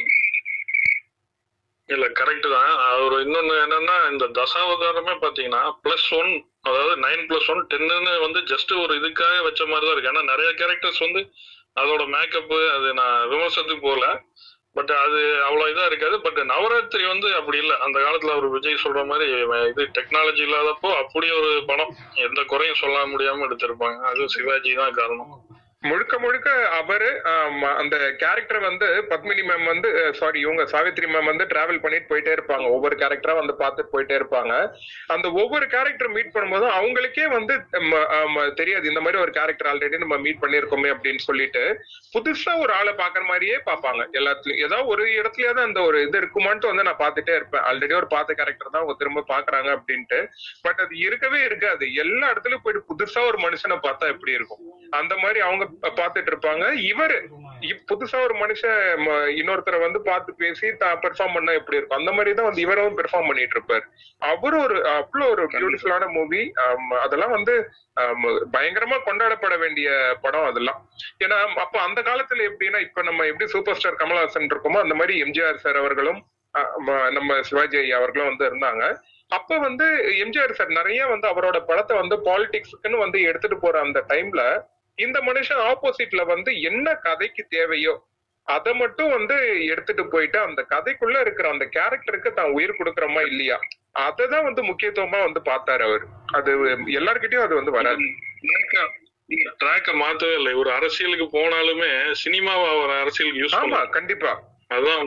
[1.90, 2.72] இல்ல கரெக்ட் தான்.
[2.94, 6.32] அவர் இன்னொன்னு என்னன்னா இந்த தசாவதாரமே பாத்தீங்கன்னா பிளஸ் ஒன்
[6.68, 10.12] அதாவது நைன் பிளஸ் ஒன் டென்னு வந்து ஜஸ்ட் ஒரு இதுக்காக வச்ச மாதிரி தான் இருக்கு.
[10.14, 11.22] ஏன்னா நிறைய கேரக்டர்ஸ் வந்து
[11.82, 14.08] அதோட மேக்கப் அது நான் விமர்சனத்துக்கு போகல.
[14.78, 16.16] பட் அது அவ்வளவு இதா இருக்காது.
[16.26, 17.76] பட் நவராத்திரி வந்து அப்படி இல்லை.
[17.86, 19.26] அந்த காலத்துல அவர் விஜய் சொல்ற மாதிரி
[19.72, 21.94] இது டெக்னாலஜி இல்லாதப்போ அப்படி ஒரு படம்.
[22.28, 24.00] எந்த குறையும் சொல்ல முடியாம எடுத்திருப்பாங்க.
[24.12, 25.32] அது சிவாஜி தான் காரணம்.
[25.84, 27.10] முழுக்க முழுக்க அவரு
[27.82, 29.90] அந்த கேரக்டர் வந்து பத்மினி மேம் வந்து
[30.20, 32.66] சாரி இவங்க சாவித்ரி மேம் வந்து டிராவல் பண்ணிட்டு போயிட்டே இருப்பாங்க.
[32.76, 34.54] ஒவ்வொரு கேரக்டரா வந்து பார்த்துட்டு போயிட்டே இருப்பாங்க.
[35.16, 37.54] அந்த ஒவ்வொரு கேரக்டர் மீட் பண்ணும்போது அவங்களுக்கே வந்து
[37.92, 38.86] ம, தெரியாது.
[38.92, 41.64] இந்த மாதிரி ஒரு கேரக்டர் ஆல்ரெடி நம்ம மீட் பண்ணிருக்கோமே அப்படின்னு சொல்லிட்டு
[42.16, 44.02] புதுசா ஒரு ஆளை பாக்குற மாதிரியே பார்ப்பாங்க.
[44.22, 47.66] எல்லாத்துலயும் ஏதாவது ஒரு இடத்துலயாவது அந்த ஒரு இது இருக்குமான்ட்டு வந்து நான் பார்த்துட்டே இருப்பேன்.
[47.70, 50.22] ஆல்ரெடி ஒரு பார்த்த கேரக்டர் தான் அவங்க திரும்ப பாக்குறாங்க அப்படின்ட்டு.
[50.68, 51.86] பட் அது இருக்கவே இருக்காது.
[52.06, 54.64] எல்லா இடத்துலயும் போயிட்டு புதுசா ஒரு மனுஷனை பார்த்தா எப்படி இருக்கும்?
[55.00, 56.64] அந்த மாதிரி அவங்க ப- பார்த்துட்டு இருப்பாங்க.
[56.90, 57.18] இவரு
[57.90, 58.80] புதுசா ஒரு மனுஷன்
[59.38, 62.00] இன்னொருத்தரை வந்து பார்த்து பேசி தான் பெர்ஃபார்ம் பண்ணா எப்படி இருக்கும்?
[62.00, 63.86] அந்த மாதிரி தான் வந்து இவரும் பெர்ஃபார்ம் பண்ணிட்டு இருப்பாரு.
[64.22, 66.42] அவரும் ஒரு அவ்வளவு ஒரு பியூட்டிஃபுல்லான மூவி
[67.00, 67.56] அதெல்லாம் வந்து
[68.54, 69.90] பயங்கரமா கொண்டாடப்பட வேண்டிய
[70.22, 70.80] படம் அதெல்லாம்.
[71.26, 75.56] ஏன்னா அப்ப அந்த காலத்துல எப்படின்னா இப்ப நம்ம எப்படி சூப்பர் ஸ்டார் கமல்ஹாசன் இருக்கோமோ அந்த மாதிரி எம்ஜிஆர்
[75.58, 76.22] சார் அவர்களும்
[77.12, 78.84] நம்ம சிவாஜி ஐயா அவர்களும் வந்து இருந்தாங்க.
[79.32, 79.86] அப்ப வந்து
[80.24, 84.44] எம்ஜிஆர் சார் நிறைய வந்து அவரோட படத்தை வந்து பாலிடிக்ஸ்க்குன்னு வந்து எடுத்துட்டு போற அந்த டைம்ல
[84.98, 87.96] இந்த மனுஷன் ஆப்போசிட்ல வந்து என்ன கதைக்கு தேவையோ
[88.48, 93.58] அதை மட்டும் வந்து எடுத்துட்டு போயிட்டு அந்த கதைக்குள்ள இருக்கிற அந்த கேரக்டருக்கு தான் உயிர் கொடுக்கறோமா இல்லையா?
[94.00, 96.04] அததான் வந்து முக்கியத்துவமா வந்து பார்த்தாரு அவர்.
[96.34, 96.52] அது
[97.00, 98.06] எல்லார்கிட்டயும் அது வந்து வராது.
[99.60, 100.54] ட்ராக்க மாத்தவே இல்லை.
[100.54, 101.90] ஒரு அரசியலுக்கு போனாலுமே
[102.26, 104.32] சினிமாவை அவர் அரசியலுக்கு யூஸ் ஆமா கண்டிப்பா.
[104.72, 105.04] அதான்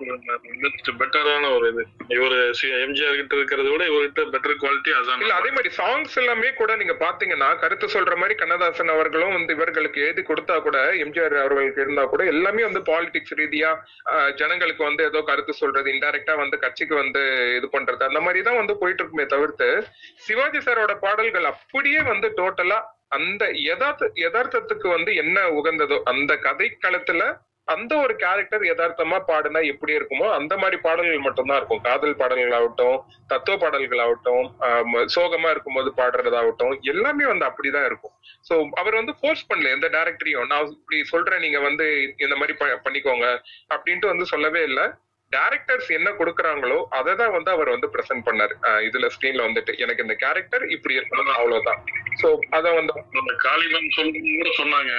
[1.01, 1.82] பெட்டரான ஒரு இது.
[2.15, 2.37] இவரு
[2.78, 6.95] எம்ஜிஆர் கிட்ட இருக்கிறத விட இவர்கிட்ட பெட்டர் குவாலிட்டி அதான் இல்ல அதே மாதிரி சாங்ஸ் எல்லாமே கூட நீங்க
[7.03, 12.24] பாத்தீங்கன்னா கருத்து சொல்ற மாதிரி கண்ணதாசன் அவர்களும் வந்து இவர்களுக்கு எழுதி கொடுத்தா கூட எம்ஜிஆர் அவர்களுக்கு இருந்தா கூட
[12.32, 13.73] எல்லாமே வந்து பாலிடிக்ஸ் ரீதியா
[14.41, 17.23] ஜனங்களுக்கு வந்து ஏதோ கருத்து சொல்றது இன்டைரக்டா வந்து கட்சிக்கு வந்து
[17.59, 19.69] இது பண்றது அந்த மாதிரி தான் வந்து போயிட்டு இருக்குமே தவிர்த்து
[20.24, 22.81] சிவாஜி சாரோட பாடல்கள் அப்படியே வந்து டோட்டலா
[23.16, 27.23] அந்த யதார்த்த யதார்த்தத்துக்கு வந்து என்ன உகந்ததோ அந்த கதைக்களத்துல
[27.74, 31.80] அந்த ஒரு கேரக்டர் யதார்த்தமா பாடுனா எப்படி இருக்குமோ அந்த மாதிரி பாடல்கள் மட்டும்தான் இருக்கும்.
[31.80, 34.47] காதல் பாடல்கள் ஆகட்டும் தத்துவ பாடல்கள் ஆகட்டும்
[35.16, 38.14] சோகமா இருக்கும்போது பாடுறதாகட்டும் எல்லாமே வந்து அப்படிதான் இருக்கும்.
[38.48, 41.86] சோ அவர் வந்து ஃபோர்ஸ் பண்ணல எந்த டேரக்டரையும் நான் இப்படி சொல்றேன் நீங்க வந்து
[42.18, 43.28] இந்த மாதிரி ப- பண்ணிக்கோங்க
[43.74, 44.86] அப்படின்ட்டு வந்து சொல்லவே இல்லை.
[45.35, 48.55] டேரக்டர்ஸ் என்ன கொடுக்குறாங்களோ அதை தான் வந்து அவர் வந்து பிரசன்ட் பண்ணாரு.
[48.86, 51.81] இதுல ஸ்கிரீன்ல வந்துட்டு எனக்கு இந்த கேரக்டர் இப்படி இருக்கணும் அவ்வளவுதான்.
[52.20, 52.28] சோ
[52.59, 54.93] அத வந்து அந்த காளிமன் சொல்றது கூட சொன்னாங்க.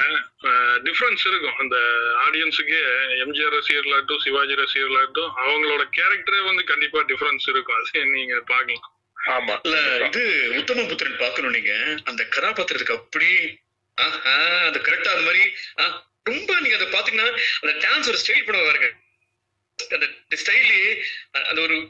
[0.88, 1.58] டிஃபரன்ஸ் இருக்கும்.
[1.64, 1.78] அந்த
[2.26, 2.80] ஆடியன்ஸுக்கு
[3.26, 7.78] எம்ஜிஆர் ரசிகர்களாகட்டும் சிவாஜி ரசிகர்களாகட்டும் அவங்களோட கேரக்டரே வந்து கண்டிப்பா டிஃபரன்ஸ் இருக்கும்.
[7.82, 8.88] அது நீங்க பாக்கலாம்
[9.36, 9.56] ஆமா.
[9.68, 9.78] இல்ல
[10.08, 10.22] இது
[10.60, 11.74] உத்தம புத்திரன் பாக்கணும் நீங்க.
[12.12, 13.30] அந்த கதாபாத்திரத்துக்கு அப்படி
[13.98, 14.34] ஆஹா,
[14.68, 15.41] அந்த கரெக்டா அந்த மாதிரி
[16.30, 17.30] ரொம்ப நீங்க அதை பாத்தீங்கன்னா
[17.62, 18.90] அந்த டான்ஸ் ஒரு ஸ்டைல் பண்ண பாருங்க
[19.90, 21.88] அந்த ஸ்டைலி அந்த ஒரு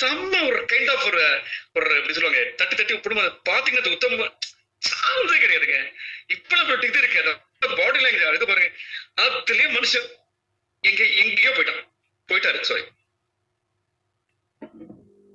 [0.00, 1.42] செம்ம ஒரு கைண்ட் ஆஃப் ஒரு
[1.72, 4.28] ஒரு எப்படி சொல்லுவாங்க தட்டி தட்டி விடும் அதை பாத்தீங்கன்னா அது உத்தம
[4.78, 5.92] சாந்தே கிடையாதுங்க.
[6.26, 7.38] இப்ப ஒரு இது இருக்கு.
[7.58, 8.70] அந்த பாடி லாங்குவேஜ் அடுத்து பாருங்க.
[9.16, 10.08] அதுலயே மனுஷன்
[10.80, 11.82] எங்க எங்கேயோ போயிட்டான்.
[12.28, 12.84] போயிட்டாரு சாரி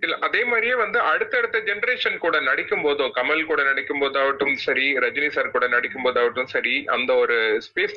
[0.01, 5.27] இல்ல அதே மாதிரியே வந்து அடுத்தடுத்த ஜெனரேஷன் கூட நடிக்கும் போதும் கமல் கூட நடிக்கும் போதாகட்டும் சரி ரஜினி
[5.27, 7.37] சார் கூட நடிக்கும் போதாகட்டும் சரி அந்த ஒரு
[7.67, 7.95] ஸ்பேஸ்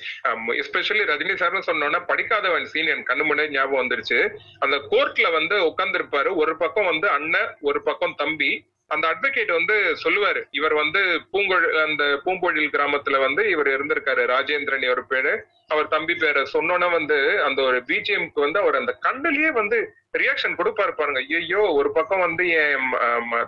[0.62, 4.20] எஸ்பெஷலி ரஜினி சார்னு சொன்னோன்னா படிக்காதவன் சீன் என் கண்ணு முன்னாடி ஞாபகம் வந்துருச்சு.
[4.59, 6.35] அந்த கோர்ட்ல வந்து உட்கார்ந்திருப்பாரு.
[6.35, 8.52] ஒரு பக்கம் வந்து அண்ணன் ஒரு பக்கம் தம்பி.
[8.93, 10.40] அந்த அட்வொகேட் வந்து சொல்லுவாரு.
[10.51, 11.01] இவர் வந்து
[11.32, 14.23] பூங்கொழி அந்த பூம்பொழில் கிராமத்துல வந்து இவர் இருந்திருக்காரு.
[14.35, 15.32] ராஜேந்திரன் இவர் பேரு.
[15.73, 19.78] அவர் தம்பி பேரை சொன்னோன்னா வந்து அந்த ஒரு பிஜிஎம்க்கு வந்து அவர் அந்த கண்ணிலேயே வந்து
[20.23, 21.20] ரியாக்ஷன் கொடுப்பாரு பாருங்க.
[21.39, 22.90] ஐயோ ஒரு பக்கம் வந்து என்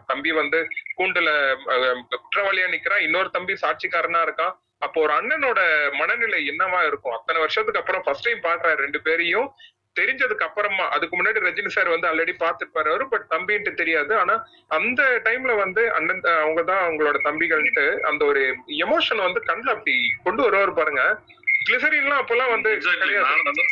[0.06, 0.60] தம்பி வந்து
[1.00, 1.30] கூண்டுல
[2.12, 3.04] குற்றவாளியா நிக்கிறான்.
[3.08, 4.54] இன்னொரு தம்பி சாட்சிக்காரனா இருக்கான்.
[4.86, 5.60] அப்போ ஒரு அண்ணனோட
[5.98, 7.14] மனநிலை என்னவா இருக்கும்?
[7.18, 9.48] அத்தனை வருஷத்துக்கு அப்புறம் ஃபர்ஸ்ட் டைம் பாக்குறாரு ரெண்டு பேரையும்.
[10.00, 14.16] தெரிஞ்சதுக்கு அப்புறமா அதுக்கு முன்னாடி ரஜினி சார் வந்து ஆல்ரெடி பாத்துருப்பாரு அவரு பட் தம்பின்ட்டு தெரியாது.
[14.16, 19.94] ஆனா அந்த டைம்ல வந்து அண்ணன் அவங்க தான் அவங்களோட தம்பிகள்ட்டு அந்த ஒரு எமோஷன் வந்து கண்ணுல அப்படி
[20.24, 21.22] கொண்டு வருவாரு பாருங்க.
[21.68, 22.70] கிளிசரின்லாம் அப்பெல்லாம் வந்து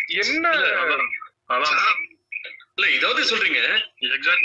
[0.07, 0.51] என்ன?
[2.77, 3.61] இல்ல இதாவது சொல்றீங்க.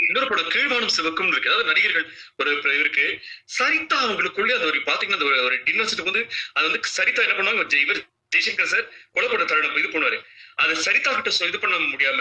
[0.06, 1.48] இன்னொரு படம் கீழ்வானம் சிவக்கும் இருக்கு.
[1.48, 7.22] அதாவது நடிகர்கள் ஒரு இருக்கு சரிதா அவங்களுக்குள்ளே அது ஒரு பாத்தீங்கன்னா ஒரு- டின்னர் வந்து அது வந்து சரிதா
[7.28, 7.76] என்ன பண்ணுவாங்க?
[7.76, 8.02] இவர்
[8.32, 8.84] ஜெய்சங்கர் சார்
[9.14, 10.18] கொலைப்பட தருணம் இது பண்ணுவாரு.
[10.62, 12.20] அது சரிதா கிட்ட இது பண்ண முடியாம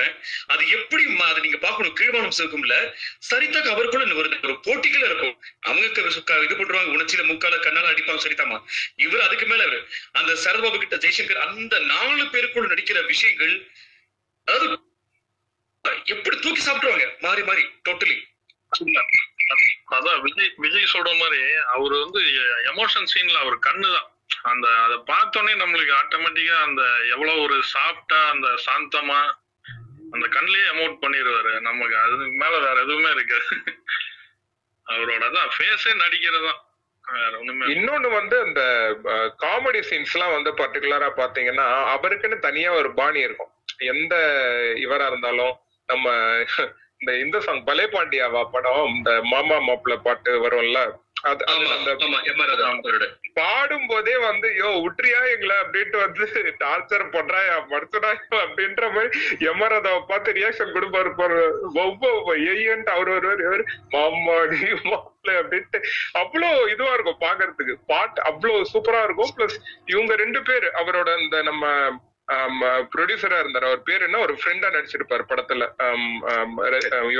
[0.54, 2.76] அது எப்படி அதை நீங்க பாக்கணும் கீழ்வானம் சிவக்கும்ல
[3.30, 5.36] சரிதாக்கு அவருக்குள்ள ஒரு ஒரு போட்டிகள் இருக்கும்.
[5.68, 5.86] அவங்க
[6.46, 8.58] இது பண்றாங்க உணர்ச்சியில முக்கால கண்ணால அடிப்பாங்க சரிதாமா
[9.06, 9.80] இவர் அதுக்கு மேல இவரு
[10.20, 13.56] அந்த சரத்பாபு கிட்ட ஜெய்சங்கர் அந்த நாலு பேருக்குள்ள நடிக்கிற விஷயங்கள்
[14.48, 14.68] அதாவது
[16.14, 17.06] எப்படி தூக்கி சாப்பிட்டுருவாங்க?
[17.26, 18.18] மாறி மாறி டோட்டலி
[19.96, 21.40] அதான் விஜய் விஜய் சொல்ற மாதிரி
[21.76, 22.20] அவர் வந்து
[22.72, 24.08] எமோஷன் சீன்ல அவர் கண்ணுதான்.
[24.52, 26.82] அந்த அதை பார்த்தோன்னே நம்மளுக்கு ஆட்டோமேட்டிக்கா அந்த
[27.14, 29.20] எவ்வளவு ஒரு சாஃப்டா அந்த சாந்தமா
[30.14, 33.56] அந்த கண்ணிலேயே அமௌண்ட் பண்ணிடுவாரு நமக்கு அதுக்கு மேல வேற எதுவுமே இருக்காது.
[34.88, 36.60] அவரோட தான் ஃபேஸே நடிக்கிறதான்
[37.74, 38.62] இன்னொன்னு வந்து அந்த
[39.44, 43.52] காமெடி சீன்ஸ் எல்லாம் வந்து பர்டிகுலரா பாத்தீங்கன்னா அவருக்குன்னு தனியா ஒரு பாணி இருக்கும்.
[43.94, 44.16] எந்த
[44.86, 45.54] இவரா இருந்தாலும்
[45.90, 46.08] நம்ம
[47.02, 50.80] இந்த இந்த சாங் பலே பாண்டியாவா படம் இந்த மாமா மாப்பிள்ள பாட்டு வரும்ல?
[53.34, 55.56] பாடும் போதே வந்து யோ விட்டுறியா எங்களை?
[55.56, 58.18] அப்படின்ட்டு வந்து டார்ச்சர் பண்றாயா படுத்துறாயா?
[58.46, 59.10] அப்படின்ற மாதிரி
[59.40, 61.60] எமரதாவை பார்த்து ரியாக்ஷன் கொடுப்பாரு பாரு.
[61.74, 65.82] ஒவ்வொரு ஏன்ட்டு அவர் இவர் மாமா நீ மாப்பிள்ளை அப்படின்ட்டு.
[66.14, 67.76] அவ்வளோ இதுவா இருக்கும் பாக்குறதுக்கு.
[67.86, 69.30] பாட்டு அவ்வளோ சூப்பரா இருக்கும்.
[69.38, 71.68] பிளஸ் இவங்க ரெண்டு பேர் அவரோட இந்த நம்ம
[72.96, 73.64] ப்ரொடியூசரா இருந்தார்.
[73.64, 74.18] அவர் பேர் என்ன?
[74.18, 75.68] ஒரு ஃப்ரெண்டா நடிச்சிருப்பாரு படத்துல.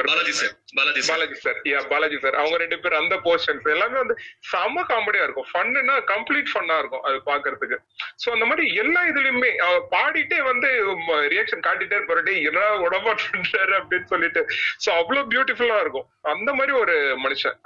[0.06, 0.52] Balaji sir.
[0.76, 1.62] Balaji sir.
[1.64, 2.36] Ya Balaji sir.
[2.36, 5.48] அவங்க ரெண்டு பேர் அந்த போர்ஷன்ஸ் எல்லாமே வந்து செம காமெடியா இருக்கும்.
[5.54, 7.78] ஃபன்னுனா கம்ப்ளீட் ஃபன்னா இருக்கும் அது பாக்குறதுக்கு.
[8.24, 10.70] சோ அந்த மாதிரி எல்லா இதுலயுமே அவர் பாடிட்டே வந்து
[11.14, 12.22] ரியாக்ஷன் காட்டிட்டே இருப்பாரு.
[12.22, 14.46] "டேய், என்னடா உடம்பாட்டுறாரு அப்படின்னு சொல்லிட்டு.
[14.86, 16.08] சோ அவ்வளவு பியூட்டிஃபுல்லா இருக்கும்.
[16.22, 17.58] அந்த மாதிரி ஒரு மனுஷன்.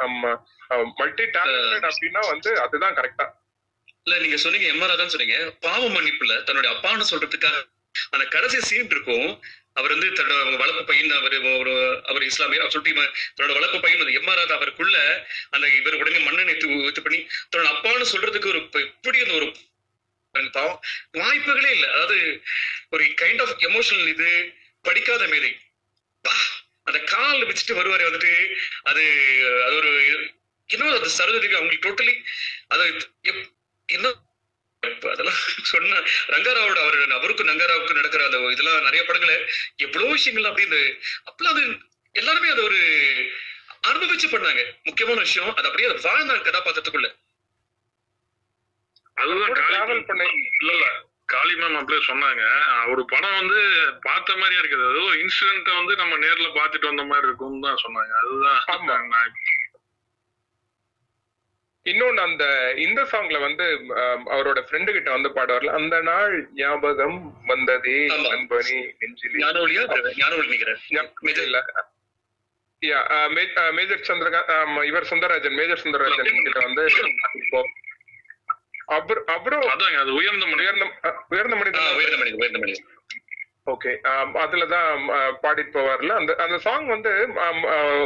[0.96, 3.26] மல்டி டேலண்டட் அப்படின்னா வந்து அதுதான் கரெக்டா
[4.08, 5.36] இல்ல நீங்க சொன்னீங்க எம்ஆர் தான் சொன்னீங்க.
[5.66, 7.60] பாவ மன்னிப்புல தன்னுடைய அப்பான்னு சொல்றதுக்காக
[8.14, 9.28] அந்த கடைசி சீன் இருக்கும்.
[9.80, 11.74] அவர் வந்து தன்னோட வளர்ப்பு பையன் அவர் ஒரு
[12.10, 12.92] அவர் இஸ்லாமிய சுட்டி
[13.38, 14.98] தன்னோட வளர்ப்பு பையன் அந்த எம்ஆர் அவருக்குள்ள
[15.56, 16.58] அந்த இவர் உடனே மண்ணெண்ணெய்
[16.90, 17.20] இது பண்ணி
[17.52, 19.48] தன்னோட அப்பான்னு சொல்றதுக்கு ஒரு எப்படி அந்த ஒரு
[20.56, 20.78] பாவம்.
[21.18, 21.88] வாய்ப்புகளே இல்லை.
[21.96, 22.18] அதாவது
[22.96, 24.30] ஒரு கைண்ட் ஆஃப் எமோஷனல் இது
[24.86, 25.52] படிக்காத மேதை.
[26.88, 28.32] அந்த கால் வச்சுட்டு வருவாரு வந்துட்டு
[28.90, 29.04] அது
[29.66, 29.92] அது ஒரு
[30.70, 32.16] இன்னும் அது சரதத்துக்கு அவங்களுக்கு டோட்டலி
[32.74, 32.84] அது
[34.84, 35.40] இப்ப அதெல்லாம்
[35.72, 36.00] சொன்ன
[36.34, 39.34] ரங்காராவோட அவர் அவருக்கும் ரங்காராவுக்கும் நடக்கிற அந்த இதெல்லாம் நிறைய படங்கள
[39.86, 40.80] எவ்வளவு விஷயங்கள் அப்படி இந்த
[41.28, 41.64] அப்பெல்லாம் அது
[42.16, 42.80] எல்லாருமே அது ஒரு
[43.90, 44.62] அனுபவிச்சு பண்ணாங்க.
[44.88, 47.10] முக்கியமான விஷயம் அது அப்படியே அது வாழ்ந்தாங்க கதாபாத்திரத்துக்குள்ள.
[49.18, 50.24] அதுதான் பண்ண
[50.62, 50.86] இல்ல இல்ல
[51.34, 52.44] காளி மேம் அப்படியே சொன்னாங்க.
[52.92, 53.60] ஒரு படம் வந்து
[54.08, 54.88] பார்த்த மாதிரியே இருக்குது.
[54.90, 58.14] அது ஒரு இன்சிடென்ட் வந்து நம்ம நேர்ல பார்த்துட்டு வந்த மாதிரி இருக்கும்னு தான் சொன்னாங்க.
[58.22, 59.36] அதுதான் நான்
[61.90, 62.46] இன்னொன்னு அந்த
[62.78, 63.66] இந்த சாங்ல வந்து
[64.36, 67.98] அவரோட ஃப்ரெண்டு கிட்ட வந்து பாடுவார்ல அந்த நாள் ஞாபகம் வந்ததே
[68.28, 69.42] நண்பனி நெஞ்சிலே.
[72.82, 73.00] யா
[73.78, 76.86] மேஜர் சந்திரகாந்த் இவர் சுந்தரராஜன் மேஜர் சுந்தரராஜன் கிட்ட வந்து
[78.96, 81.14] அப்புறம் அப்புறம் உயர்ந்த உயர்ந்த உயர்ந்த மனிதன்.
[81.30, 81.96] உயர்ந்த மனிதன்
[82.40, 82.90] உயர்ந்த மனிதன்.
[83.72, 83.92] ஓகே
[84.44, 85.04] அதுலதான்
[85.44, 86.16] பாடிட்டு போவார்ல.
[86.22, 87.12] அந்த அந்த சாங் வந்து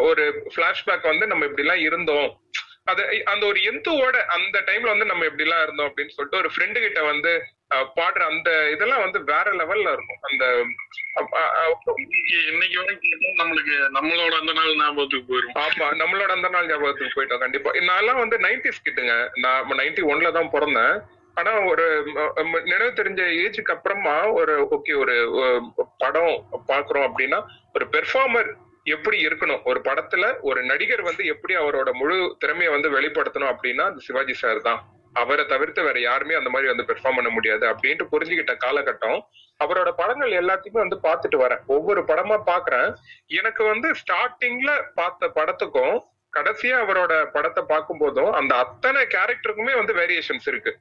[0.10, 0.26] ஒரு
[0.56, 2.30] பிளாஷ்பேக் வந்து நம்ம இப்படி எல்லாம் இருந்தோம்.
[2.92, 6.80] அது அந்த ஒரு எந்தோட அந்த டைம்ல வந்து நம்ம இப்படி எல்லாம் இருந்தோம் அப்படின்னு சொல்லிட்டு ஒரு ஃப்ரெண்டு
[6.86, 7.32] கிட்ட வந்து
[7.98, 10.22] பாடுற அந்த இதெல்லாம் வந்து வேற லெவல்ல இருக்கும்.
[10.28, 10.44] அந்த
[12.52, 15.58] இன்னைக்கு வரைக்கும் நம்மளுக்கு நம்மளோட அந்த நாள் ஞாபகத்துக்கு போயிரும்.
[15.64, 17.74] ஆமா நம்மளோட அந்த நாள் ஞாபகத்துக்கு போயிட்டோம் கண்டிப்பா.
[17.92, 19.16] நான்லாம் வந்து நைன்டிஸ் கிட்டுங்க.
[19.46, 20.96] நான் நைன்டி ஒன்ல தான் பிறந்தேன்.
[21.40, 21.86] ஆனா ஒரு
[22.70, 25.16] நினைவு தெரிஞ்ச ஏஜுக்கு அப்புறமா ஒரு ஓகே ஒரு
[26.04, 26.36] படம்
[26.72, 27.40] பாக்குறோம் அப்படின்னா
[27.76, 28.50] ஒரு பெர்ஃபார்மர்
[28.88, 29.64] எப்படி இருக்கணும்?
[29.64, 34.62] ஒரு படத்துல ஒரு நடிகர் வந்து எப்படி அவரோட முழு திறமையை வந்து வெளிப்படுத்தணும் அப்படின்னா அந்த சிவாஜி சார்
[34.62, 34.80] தான்.
[35.14, 39.20] அவரை தவிர்த்து வேற யாருமே அந்த மாதிரி வந்து பெர்ஃபார்ம் பண்ண முடியாது அப்படின்ட்டு புரிஞ்சுக்கிட்ட காலகட்டம்.
[39.64, 41.64] அவரோட படங்கள் எல்லாத்தையுமே வந்து பார்த்துட்டு வரேன்.
[41.68, 42.90] ஒவ்வொரு படமா பாக்குறேன்
[43.40, 45.98] எனக்கு வந்து ஸ்டார்டிங்ல பார்த்த படத்துக்கும்
[46.34, 50.74] கடைசியா அவரோட படத்தை பார்க்கும் போதும் அந்த அத்தனை கேரக்டருக்குமே வந்து வேரியேஷன்ஸ் இருக்கு.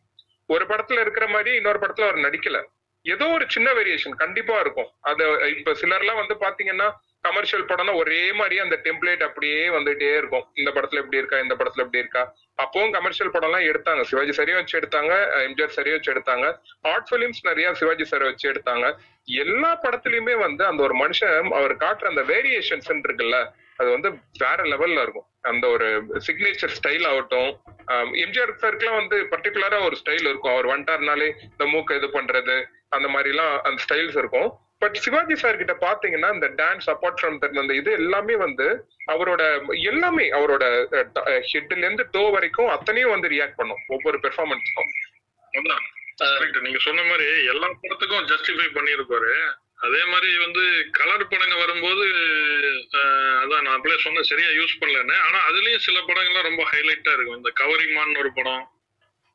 [0.49, 2.59] ஒரு படத்துல இருக்கிற மாதிரி இன்னொரு படத்துல அவர் நடிக்கல.
[3.05, 4.91] ஏதோ ஒரு சின்ன வேரியேஷன் கண்டிப்பா இருக்கும்.
[5.01, 5.24] அது
[5.59, 6.89] இப்ப சிலர்லாம் வந்து பாத்தீங்கன்னா
[7.24, 10.47] கமர்ஷியல் படம்னா ஒரே மாதிரி அந்த டெம்ப்ளேட் அப்படியே வந்துட்டே இருக்கும்.
[10.60, 12.22] இந்த படத்துல எப்படி இருக்கா இந்த படத்துல எப்படி இருக்கா?
[12.64, 14.02] அப்பவும் கமர்ஷியல் படம் எல்லாம் எடுத்தாங்க.
[14.10, 15.12] சிவாஜி சரியா வச்சு எடுத்தாங்க
[15.47, 16.47] எம்ஜிஆர் சரியா வச்சு எடுத்தாங்க.
[16.93, 18.88] ஆர்ட் பிலிம்ஸ் நிறைய சிவாஜி சாரை வச்சு எடுத்தாங்க.
[19.44, 23.38] எல்லா படத்துலயுமே வந்து அந்த ஒரு மனுஷன் அவர் காட்டுற அந்த வேரியேஷன்ஸ் இருக்குல்ல
[23.80, 24.10] அது வந்து
[24.43, 25.26] வேற லெவல்ல இருக்கும்.
[25.51, 25.88] அந்த ஒரு
[26.26, 27.51] சிக்னேச்சர் ஸ்டைல் ஆகட்டும்.
[28.22, 30.55] எம்ஜிஆர் சாருக்குலாம் வந்து பர்டிகுலரா ஒரு ஸ்டைல் இருக்கும்.
[30.55, 32.56] அவர் வந்துட்டாருனாலே இந்த மூக்கை இது பண்றது
[32.97, 34.48] அந்த மாதிரி எல்லாம் அந்த ஸ்டைல்ஸ் இருக்கும்.
[34.82, 38.66] பட் சிவாஜி சார் கிட்ட பாத்தீங்கன்னா இந்த டான்ஸ் அப்பார்ட் ஃப்ரம் தட் அந்த இது எல்லாமே வந்து
[39.12, 39.43] அவரோட
[39.90, 40.65] எல்லாமே அவரோட
[41.53, 44.90] ஹெட்ல இருந்து டோ வரைக்கும் அத்தனையும் வந்து ரியாக்ட் பண்ணும் ஒவ்வொரு பெர்ஃபார்மன்ஸ்க்கும்
[45.53, 45.85] அதான்.
[46.66, 49.32] நீங்க சொன்ன மாதிரி எல்லா படத்துக்கும் ஜஸ்டிஃபை பண்ணியிருப்பாரு.
[49.86, 50.62] அதே மாதிரி வந்து
[50.98, 52.05] கலர் படங்க வரும்போது
[53.43, 55.16] அதான் நான் அப்படியே சொன்ன சரியா யூஸ் பண்ணலன்னு.
[55.27, 57.39] ஆனா அதுலயும் சில படங்கள்லாம் ரொம்ப ஹைலைட்டா இருக்கும்.
[57.40, 58.65] இந்த கவரிமான்னு ஒரு படம்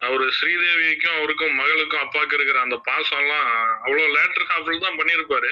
[0.02, 3.48] அவரு ஸ்ரீதேவிக்கும் அவருக்கும் மகளுக்கும் அப்பாவுக்கு இருக்கிற அந்த பாசம் எல்லாம்
[3.84, 5.52] அவ்வளவு லேட்டர் ஹாஃபில் தான் பண்ணியிருப்பாரு.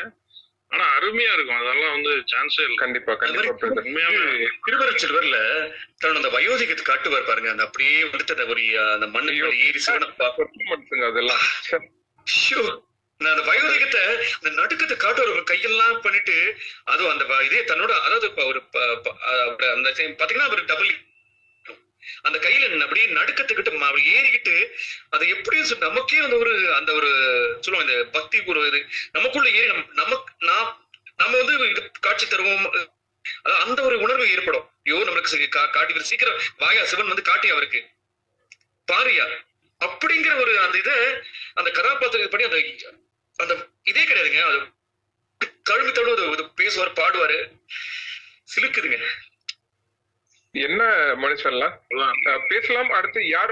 [0.67, 1.59] ஆனா அருமையா இருக்கும்.
[1.59, 2.75] அதெல்லாம் வந்து சான்ஸே இல்லை.
[2.75, 5.37] கண்டிப்பா கண்டிப்பா உண்மையாவே திருவரச்செல்வர்ல
[6.01, 7.49] தன்னோட அந்த வயோதிகத்தை காட்டுவார் பாருங்க.
[7.49, 10.07] அந்த அப்படியே வந்துட்டு ஒரு அந்த மண்ணுக்குள்ள ஏறி சிவனை
[11.09, 11.43] அதெல்லாம்.
[12.43, 12.61] ஷோ
[13.17, 14.03] நான் அந்த வயோதிகத்தை
[14.41, 15.43] அந்த நடுக்கத்தை காட்டுவார்.
[15.43, 16.35] கையெல்லாம் பண்ணிட்டு
[16.83, 18.61] அதுவும் அந்த வ- இதே தன்னோட அதாவது ஒரு
[19.75, 20.91] அந்த பாத்தீங்கன்னா அவர் டபுள்
[22.21, 24.69] அந்த கையில அப்படியே நடுக்கத்துக்கிட்டு அப்படி ஏறிக்கிட்டு
[25.09, 27.09] அது எப்படியும் நமக்கே அந்த ஒரு அந்த ஒரு
[27.61, 28.85] சொல்லுவாங்க இந்த பக்தி ஒரு இது.
[29.11, 32.87] நமக்குள்ள ஏறி நமக்கு நான் நம்ம வந்து காட்சி தருவோம்.
[33.41, 34.69] அதாவது அந்த ஒரு உணர்வு ஏற்படும்.
[34.83, 37.85] ஐயோ நம்மளுக்கு கா- காட்டி சீக்கிரம் வாயா சிவன் வந்து காட்டி அவருக்கு.
[38.91, 39.47] பாரியா.
[39.79, 40.93] அப்படிங்கிற ஒரு அந்த இதை
[41.53, 42.63] அந்த கதாபாத்திரத்துக்கு படி அந்த
[43.35, 44.41] அந்த இதே கிடையாதுங்க.
[44.41, 44.71] அது
[45.63, 47.51] கழுவி தழுவது பேசுவார் பாடுவாரு.
[48.55, 49.05] சிலுக்குதுங்க.
[50.67, 50.83] என்ன
[51.23, 51.75] மனுஷன்லாம்
[52.51, 52.89] பேசலாம்.
[52.97, 53.51] அடுத்து யார்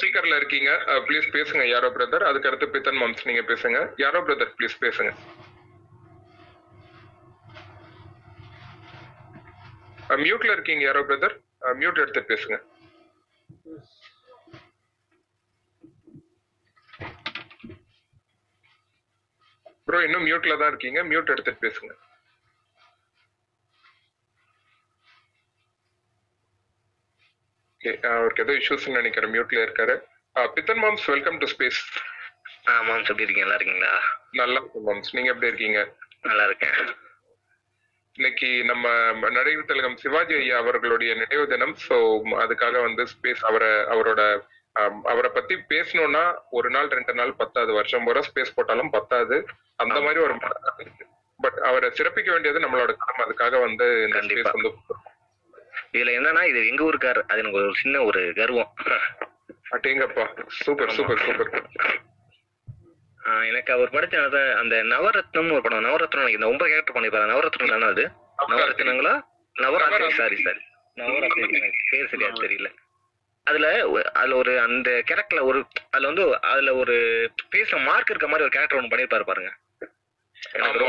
[0.00, 0.70] ஸ்பீக்கர்ல இருக்கீங்க.
[1.06, 3.80] ப்ளீஸ் பேசுங்க யாரோ பிரதர் அதுக்கு அடுத்து பித்தன் மாம்ஸ் நீங்க பேசுங்க.
[4.04, 5.12] யாரோ பிரதர் ப்ளீஸ் பேசுங்க.
[10.22, 11.36] மியூட்ல இருக்கீங்க யாரோ பிரதர்
[11.82, 12.56] மியூட் எடுத்து பேசுங்க.
[19.86, 21.00] ப்ரோ இன்னும் மியூட்ல தான் இருக்கீங்க.
[21.12, 21.92] மியூட் எடுத்துட்டு பேசுங்க.
[27.84, 29.32] அஹ் அவருக்கு ஏதோ இஷ்யூஸ் நினைக்கிறேன்.
[29.32, 29.94] மியூட்ல இருக்காரு.
[30.54, 31.80] பித்தன் மாம்ஸ் வெல்கம் டு ஸ்பேஸ்
[32.68, 33.40] ஆ மாம்ஸ் எப்படி இருக்கீங்க?
[33.40, 33.98] நல்லா இருக்கீங்களா?
[34.30, 35.10] நல்லா இருக்கும் மாம்ஸ்.
[35.10, 35.80] நீங்க எப்படி இருக்கீங்க?
[36.22, 36.78] நல்லா இருக்கேன்.
[38.12, 41.76] இன்னைக்கு நம்ம நடிகர் திலகம் சிவாஜி ஐயா அவர்களுடைய நினைவு தினம்.
[41.88, 41.96] சோ
[42.42, 44.22] அதுக்காக வந்து ஸ்பேஸ் அவரை அவரோட
[45.04, 47.72] அவரை பத்தி பேசணும்னா ஒரு நாள் ரெண்டு நாள் பத்தாது.
[47.72, 49.46] வருஷம் பூரா ஸ்பேஸ் போட்டாலும் பத்தாது.
[49.76, 50.34] அந்த மாதிரி ஒரு
[51.36, 53.24] பட் அவரை சிறப்பிக்க வேண்டியது நம்மளோட கடமை.
[53.26, 54.72] அதுக்காக வந்து இந்த ஸ்பேஸ் வந்து
[55.94, 58.70] இதுல என்னன்னா இது எங்க ஊருக்கார் அது எனக்கு ஒரு சின்ன ஒரு கர்வம்.
[59.74, 60.24] அட்டேங்கப்பா
[60.58, 61.52] சூப்பர் சூப்பர் சூப்பர்.
[63.48, 64.16] எனக்கு அவர் படிச்ச
[64.62, 68.04] அந்த நவரத்னம் ஒரு படம் நவரத்னம் இந்த ஒன்பது கேரக்டர் பண்ணிருப்பாரு நவரத்னம் தானே அது?
[68.52, 69.14] நவரத்னங்களா?
[69.56, 70.62] நவராத்திரி சாரி சாரி
[70.96, 71.46] நவராத்திரி
[71.90, 72.68] பேர் சரியா தெரியல.
[73.46, 73.66] அதுல
[74.12, 75.58] அதுல ஒரு அந்த கேரக்டர்ல ஒரு
[75.90, 76.94] அதுல வந்து அதுல ஒரு
[77.50, 79.50] பேச மார்க் இருக்க மாதிரி ஒரு கேரக்டர் ஒன்று பண்ணிருப்பாரு பாருங்க.
[80.52, 80.80] எனக்கு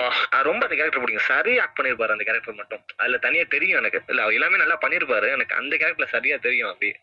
[0.49, 1.29] ரொம்ப அந்த கேரக்டர் பிடிக்கும்.
[1.33, 2.81] சரியா ஆக்ட் பண்ணிருப்பாரு அந்த கேரக்டர் மட்டும்.
[3.01, 4.01] அதுல தனியா தெரியும் எனக்கு.
[4.13, 5.27] இல்ல எல்லாமே நல்லா பண்ணிருப்பாரு.
[5.37, 6.95] எனக்கு அந்த கேரக்டர்ல சரியா தெரியும் அப்படியே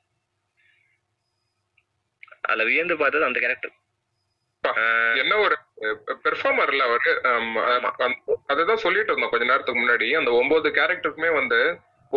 [2.49, 3.75] அதுல வியந்து பார்த்தது அந்த கேரக்டர்
[5.21, 5.57] என்ன ஒரு
[6.25, 7.13] பெர்ஃபார்மர்ல அவரு.
[8.53, 10.09] அதுதான் சொல்லிட்டு இருந்தோம் கொஞ்ச நேரத்துக்கு முன்னாடி.
[10.19, 11.61] அந்த ஒன்பது கேரக்டருக்குமே வந்து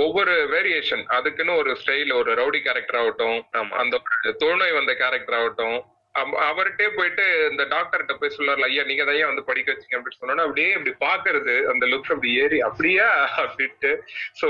[0.03, 3.37] ஒவ்வொரு வேரியேஷன் அதுக்குன்னு ஒரு ஸ்டைல் ஒரு ரவுடி கேரக்டர் ஆகட்டும்.
[3.81, 4.01] அந்த
[4.41, 5.77] தொழுநோய் வந்த கேரக்டர் ஆகட்டும்.
[6.21, 9.97] அவர்கிட்டயே போயிட்டு இந்த டாக்டர்கிட்ட போய் சொல்லுவார்ல ஐயா நீங்க தான் வந்து படிக்க வச்சீங்க?
[9.97, 13.07] அப்படின்னு சொன்னோன்னா அப்படியே இப்படி பாக்குறது அந்த லுக்ஸ் அப்படி ஏறி அப்படியா?
[13.43, 13.91] அப்படின்ட்டு.
[14.41, 14.47] சோ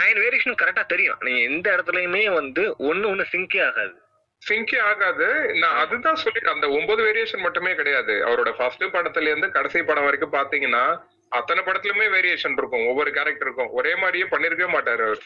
[0.00, 1.18] நைன் வேரியேஷன் கரெக்டா தெரியும்.
[1.22, 3.94] நீங்க எந்த இடத்துலயுமே வந்து ஒண்ணு ஒண்ணு சிங்கே ஆகாது.
[4.42, 5.28] சிங்கே ஆகாது.
[5.62, 8.14] நான் அதுதான் சொல்லி அந்த ஒன்பது வேரியேஷன் மட்டுமே கிடையாது.
[8.28, 10.84] அவரோட ஃபர்ஸ்ட் படத்துல இருந்து கடைசி படம் வரைக்கும் பாத்தீங்கன்னா
[11.28, 12.86] அத்தனை படத்துலயுமே வேரியேஷன் இருக்கும்.
[12.86, 15.22] ஒவ்வொரு கேரக்டர் இருக்கும் ஒரே மாதிரியே பண்ணிருக்கவே மாட்டாரு அவர்.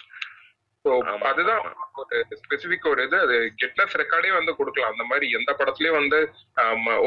[0.85, 0.91] ஸோ
[1.31, 1.63] அதுதான்
[2.01, 3.17] ஒரு ஸ்பெசிபிக் ஒரு இது.
[3.25, 4.93] அது கெட்னஸ் ரெக்கார்டே வந்து கொடுக்கலாம்.
[4.95, 6.19] அந்த மாதிரி எந்த படத்துலயும் வந்து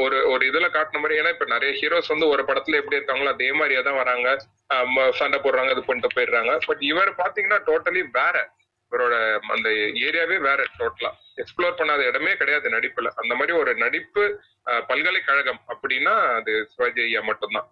[0.02, 3.48] ஒரு ஒரு இதுல காட்டின மாதிரி ஏன்னா இப்ப நிறைய ஹீரோஸ் வந்து ஒரு படத்துல எப்படி இருக்காங்களோ அதே
[3.60, 4.28] மாதிரியே தான் வராங்க.
[5.20, 6.52] சண்டை போடுறாங்க இது பண்ணிட்டு போயிடுறாங்க.
[6.68, 8.36] பட் இவர் பாத்தீங்கன்னா டோட்டலி வேற.
[8.92, 9.14] இவரோட
[9.54, 9.68] அந்த
[10.06, 11.10] ஏரியாவே வேற டோட்டலா
[11.42, 13.08] எக்ஸ்ப்ளோர் பண்ணாத இடமே கிடையாது நடிப்புல.
[13.20, 14.24] அந்த மாதிரி ஒரு நடிப்பு
[14.90, 17.68] பல்கலைக்கழகம் அப்படின்னா அது சிவாஜி ஐயா மட்டும்தான்.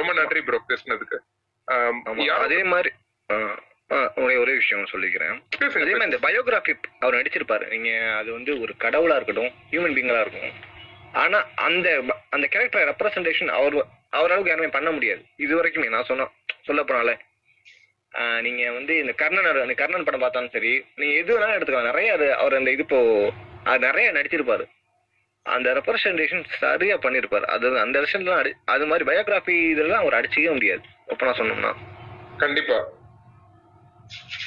[0.00, 1.18] ரொம்ப நன்றி ப்ரோ பேசுனதுக்கு.
[2.44, 2.92] அதே மாதிரி
[4.24, 5.36] ஒரே ஒரே விஷயம் சொல்லிக்கிறேன்.
[5.82, 6.72] அதே மாதிரி இந்த பயோகிராஃபி
[7.04, 7.64] அவர் நடிச்சிருப்பாரு.
[7.74, 10.52] நீங்க அது வந்து ஒரு கடவுளா இருக்கட்டும் ஹியூமன் பீங்களா இருக்கும்
[11.22, 11.38] ஆனா
[11.68, 11.88] அந்த
[12.34, 13.76] அந்த கேரக்டர் ரெப்ரசன்டேஷன் அவர்
[14.18, 15.22] அவர் அளவுக்கு யாருமே பண்ண முடியாது.
[15.44, 16.28] இது வரைக்குமே நான் சொன்ன
[16.68, 17.14] சொல்ல போனாலே.
[18.46, 21.90] நீங்க வந்து இந்த கர்ணன் அந்த கர்ணன் படம் பார்த்தாலும் சரி நீங்க எது வேணாலும் எடுத்துக்கலாம்.
[21.90, 23.00] நிறைய அது அவர் அந்த இது இப்போ
[23.72, 24.64] அது நிறைய நடிச்சிருப்பாரு.
[25.46, 27.46] அந்த ரெப்ரசன்டேஷன் சரியா பண்ணிருப்பாரு.
[27.56, 28.04] அது அந்த
[28.38, 30.82] அடி அது மாதிரி பயோகிராஃபி இதெல்லாம் அவர் அடிச்சுக்கவே முடியாது.
[31.12, 31.74] ஒப்பனா சொன்னோம்னா.
[32.44, 32.78] கண்டிப்பா.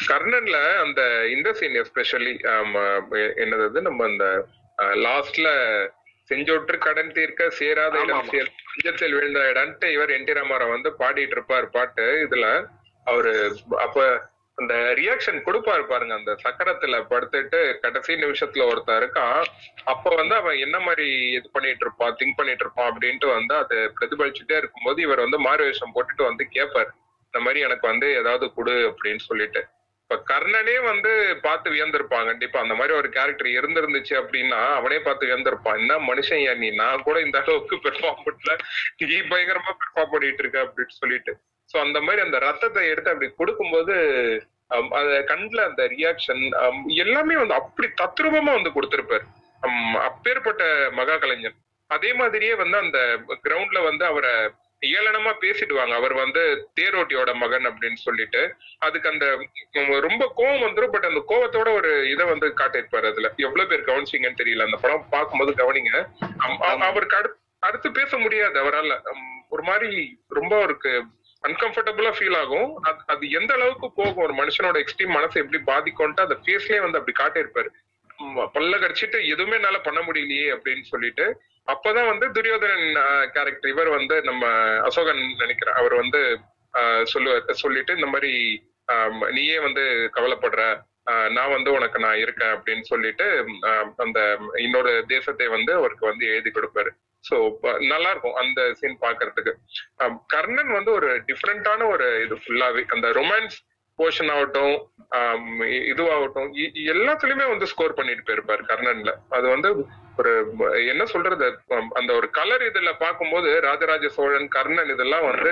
[0.07, 2.33] கர்ணன்ல அந்த இந்த சீன் எஸ்பெஷலி
[3.35, 4.25] என்னது நம்ம அந்த
[4.99, 5.49] லாஸ்ட்ல
[6.29, 8.29] செஞ்சொற்று கடன் தீர்க்க சேராத இடம்
[8.67, 10.33] பஞ்சத்தில் விழுந்த இடம்ட்டு இவர் என் டி
[10.67, 12.05] வந்து பாடிட்டு இருப்பார் பாட்டு.
[12.25, 12.45] இதுல
[13.07, 13.31] அவரு
[13.77, 13.97] அப்ப
[14.57, 19.39] அந்த ரியாக்ஷன் கொடுப்பாரு பாருங்க அந்த சக்கரத்துல படுத்துட்டு கடைசி நிமிஷத்துல ஒருத்தன் இருக்கான்.
[19.83, 24.57] அப்ப வந்து அவன் என்ன மாதிரி இது பண்ணிட்டு இருப்பான் திங்க் பண்ணிட்டு இருப்பான் அப்படின்ட்டு வந்து அது பிரதிபலிச்சுட்டே
[24.57, 26.91] இருக்கும்போது இவர் வந்து மாறு வேஷம் போட்டுட்டு வந்து கேட்பாரு
[27.33, 29.61] இந்த மாதிரி எனக்கு வந்து ஏதாவது கொடு அப்படின்னு சொல்லிட்டு.
[30.03, 31.11] இப்ப கர்ணனே வந்து
[31.45, 32.57] பார்த்து வியந்திருப்பான் கண்டிப்பா.
[32.63, 35.79] அந்த மாதிரி ஒரு கேரக்டர் இருந்திருந்துச்சு அப்படின்னா அவனே பார்த்து வியந்திருப்பான்.
[35.81, 36.69] என்ன மனுஷன் ஏன் நீ?
[36.81, 38.55] நான் கூட இந்த அளவுக்கு பெர்ஃபார்ம் பண்ணல.
[39.11, 41.33] நீ பயங்கரமா பெர்ஃபார்ம் பண்ணிட்டு இருக்க அப்படின்னு சொல்லிட்டு.
[41.69, 43.95] சோ அந்த மாதிரி அந்த ரத்தத்தை எடுத்து அப்படி கொடுக்கும்போது
[44.75, 46.43] அம், அந்த கண்ல அந்த ரியாக்ஷன்
[47.03, 49.25] எல்லாமே வந்து அப்படி தத்ரூபமா வந்து கொடுத்திருப்பாரு.
[49.63, 50.63] அம், அப்பேற்பட்ட
[50.99, 51.57] மகா கலைஞன்
[51.89, 52.99] அதே மாதிரியே வந்து அந்த
[53.45, 54.31] கிரவுண்ட்ல வந்து அவரை
[54.83, 55.93] ஏளனமா பேசிடுவாங்க.
[55.93, 59.47] அவர் வந்து தேரோட்டியோட மகன் அப்படின்னு சொல்லிட்டு அதுக்கு அந்த
[59.99, 60.87] ரொம்ப கோவம் வந்துரும்.
[60.87, 63.33] பட் அந்த கோவத்தோட ஒரு இதை வந்து காட்டியிருப்பாரு அதுல.
[63.35, 64.63] எவ்வளவு பேர் கவனிச்சீங்கன்னு தெரியல.
[64.63, 66.05] அந்த படம் பார்க்கும்போது கவனிங்க.
[66.59, 68.59] அவருக்கு அடுத்து அடுத்து பேச முடியாது.
[68.59, 69.01] அவரால்
[69.49, 71.03] ஒரு மாதிரி ரொம்ப அவருக்கு
[71.47, 72.83] அன்கம்ஃபர்டபுளா ஃபீல் ஆகும்.
[72.83, 74.15] அது- எந்த அளவுக்கு போகும்?
[74.15, 77.67] ஒரு மனுஷனோட எக்ஸ்ட்ரீம் மனசை எப்படி பாதிக்கும்ட்டு அந்த ஃபேஸ்லயே வந்து அப்படி காட்டியிருப்பாரு.
[78.53, 82.87] பல்ல கடிச்சிட்டு எதுவுமே என்னால பண்ண முடியலையே அப்படின்னு சொல்லிட்டு அப்பதான் வந்து துரியோதனன்
[83.31, 84.47] கேரக்டர் இவர் வந்து நம்ம
[84.79, 86.39] அசோகன் நினைக்கிறேன் அவர் வந்து
[87.03, 88.63] சொல்லுவார் சொல்லிட்டு இந்த மாதிரி
[89.31, 93.45] நீயே வந்து கவலைப்படுற ஆஹ் நான் வந்து உனக்கு நான் இருக்கேன் அப்படின்னு சொல்லிட்டு
[93.95, 96.89] அந்த இன்னொரு தேசத்தை வந்து அவருக்கு வந்து எழுதி கொடுப்பாரு.
[97.31, 99.53] சோ நல்லா இருக்கும் அந்த சீன் பாக்குறதுக்கு
[100.27, 103.57] கர்ணன் வந்து ஒரு டிஃப்ரெண்டான ஒரு இது ஃபுல்லாவே அந்த ரொமான்ஸ்
[103.99, 104.75] போர்ஷன் ஆகட்டும்
[105.91, 106.49] இதுவாகட்டும்
[106.93, 109.11] எல்லாத்துலயுமே வந்து ஸ்கோர் பண்ணிட்டு போயிருப்பாரு கர்ணன்ல.
[109.37, 109.69] அது வந்து
[110.21, 110.31] ஒரு
[110.91, 111.45] என்ன சொல்றது
[111.99, 115.51] அந்த ஒரு கலர் இதுல பார்க்கும்போது ராஜராஜ சோழன் கர்ணன் இதெல்லாம் வந்து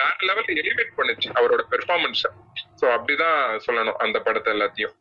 [0.00, 2.24] வேற லெவல் எலிவேட் பண்ணுச்சு அவரோட பெர்ஃபார்மன்ஸ்
[2.80, 4.94] சோ அப்படிதான் சொல்லணும் அந்த படத்தை எல்லாத்தையும்.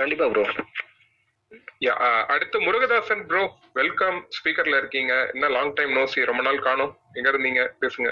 [0.00, 0.44] கண்டிப்பா ப்ரோ
[2.34, 3.42] அடுத்து முருகதாசன் ப்ரோ
[3.78, 5.12] வெல்கம் ஸ்பீக்கர்ல இருக்கீங்க.
[5.34, 6.92] என்ன லாங் டைம் நோசி ரொம்ப நாள் காணோம்.
[7.18, 7.62] எங்க இருந்தீங்க?
[7.82, 8.10] பேசுங்க.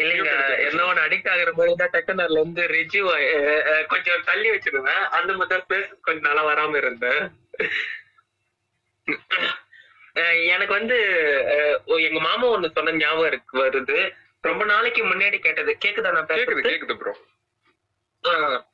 [0.00, 0.32] இல்லைங்க
[0.66, 3.08] என்ன ஒண்ணு அடிக்ட் ஆகுற மாதிரி டக்குன்னு அதுல இருந்து ரிஜிவ்
[3.92, 7.22] கொஞ்சம் தள்ளி வச்சிருந்தேன் அந்த மாதிரி பேச கொஞ்சம் நல்லா வராம இருந்தேன்.
[10.54, 10.98] எனக்கு வந்து
[12.08, 13.98] எங்க மாமா ஒண்ணு சொன்ன ஞாபகம் இருக்கு வருது.
[14.48, 15.72] ரொம்ப நாளைக்கு முன்னாடி கேட்டது.
[15.84, 16.70] கேக்குதா நான் பேசுறது?
[16.70, 17.14] கேக்குது ப்ரோ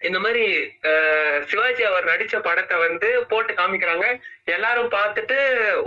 [0.06, 0.44] இந்த மாதிரி
[1.50, 4.06] சிவாஜி அவர் நடிச்ச படத்தை வந்து போட்டு காமிக்கிறாங்க.
[4.54, 5.36] எல்லாரும் பார்த்துட்டு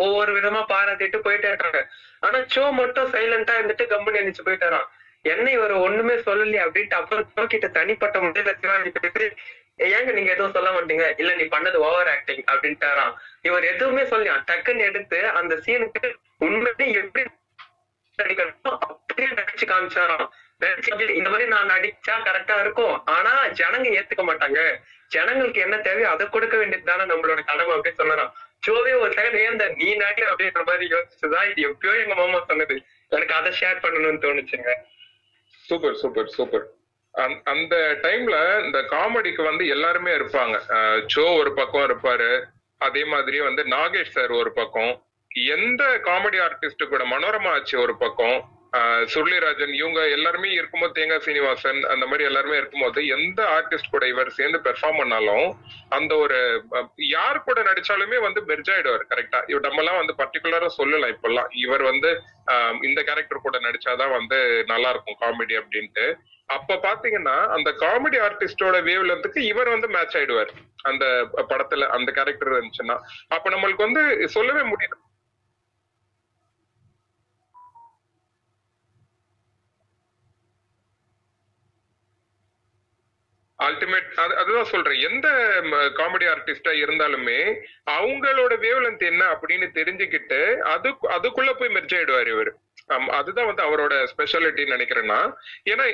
[0.05, 1.79] ஒவ்வொரு விதமா பாராட்டிட்டு போயிட்டே இருக்காங்க.
[2.25, 4.87] ஆனா ஷோ மட்டும் சைலண்டா இருந்துட்டு கம்பெனி அணிச்சு போயிட்டாராம்.
[5.21, 8.91] என்ன இவர் ஒண்ணுமே சொல்லலையே அப்படின்ட்டு அப்புறம் கிட்ட தனிப்பட்ட முறையில சிவாஜி
[9.79, 11.19] ஏங்க நீங்க எதுவும் சொல்ல மாட்டீங்க?
[11.19, 13.13] இல்ல நீ பண்ணது ஓவர் ஆக்டிங் அப்படின்ட்டாராம்.
[13.41, 17.25] இவர் எதுவுமே சொல்லியா டக்குன்னு எடுத்து அந்த சீனுக்கு உண்மையிலே எப்படி
[18.21, 20.27] நடிக்கணும் அப்படியே நடிச்சு காமிச்சாராம்.
[20.59, 23.05] நடிச்சு இந்த மாதிரி நான் நடிச்சா கரெக்டா இருக்கும்.
[23.05, 24.79] ஆனா ஜனங்க ஏத்துக்க மாட்டாங்க.
[25.07, 28.33] ஜனங்களுக்கு என்ன தேவையோ அதை கொடுக்க வேண்டியது தானே நம்மளோட கடமை அப்படின்னு சொன்னாராம்.
[28.67, 30.21] ஜோவே ஒரு செகண்ட் ஏந்த நீ நடி?
[30.21, 32.83] அப்படின்ற மாதிரி யோசிச்சுதான் இது எப்பயோ எங்க மாமா சொன்னது.
[33.09, 34.73] எனக்கு அதை ஷேர் பண்ணணும்னு தோணுச்சுங்க.
[35.69, 36.67] சூப்பர் சூப்பர் சூப்பர்
[37.11, 40.59] அந்த- அந்த டைம்ல இந்த காமெடிக்கு வந்து எல்லாருமே இருப்பாங்க.
[40.69, 42.43] அஹ் சோ ஒரு பக்கம் இருப்பாரு.
[42.77, 45.03] அதே மாதிரி வந்து நாகேஷ் சார் ஒரு பக்கம்.
[45.33, 48.58] எந்த காமெடி ஆர்டிஸ்ட் கூட மனோரமா ஆச்சு ஒரு பக்கம்.
[49.07, 54.59] சுருளிராஜன் இவங்க எல்லாருமே இருக்கும்போது தேங்காய் சீனிவாசன் அந்த மாதிரி எல்லாருமே இருக்கும்போது எந்த ஆர்டிஸ்ட் கூட இவர் சேர்ந்து
[54.65, 55.47] பெர்ஃபார்ம் பண்ணாலும்
[55.91, 56.37] அந்த ஒரு
[57.09, 61.49] யார் கூட நடிச்சாலுமே வந்து பெர்ஜாயிடுவார் கரெக்டா இவர் நம்ம எல்லாம் வந்து பர்டிகுலரா சொல்லலாம் இப்பெல்லாம்.
[61.63, 62.11] இவர் வந்து
[62.47, 64.37] ஆஹ், இந்த கேரக்டர் கூட நடிச்சாதான் வந்து
[64.67, 66.05] நல்லா இருக்கும் காமெடி அப்படின்ட்டு.
[66.49, 70.51] அப்ப பாத்தீங்கன்னா அந்த காமெடி ஆர்டிஸ்டோட வேவ் லென்த்துக்கு இவர் வந்து மேட்ச் ஆயிடுவார்.
[70.83, 71.05] அந்த
[71.49, 72.95] படத்துல அந்த கேரக்டர் இருந்துச்சுன்னா.
[73.29, 74.97] அப்ப நம்மளுக்கு வந்து சொல்லவே முடியாது
[83.67, 84.99] அல்டிமேட் அது அதுதான் சொல்றேன்.
[85.09, 85.27] எந்த
[85.99, 87.39] காமெடி ஆர்டிஸ்டா இருந்தாலுமே
[87.91, 90.41] அவங்களோட வேவ்லென்த் என்ன அப்படின்னு தெரிஞ்சுக்கிட்டு
[90.75, 92.51] அது அதுக்குள்ள போய் மெர்ஜ் ஆயிடுவாரு இவர்.
[93.17, 95.19] அதுதான் வந்து அவரோட ஸ்பெஷாலிட்டின்னு நினைக்கிறேன்னா.
[95.71, 95.85] ஏன்னா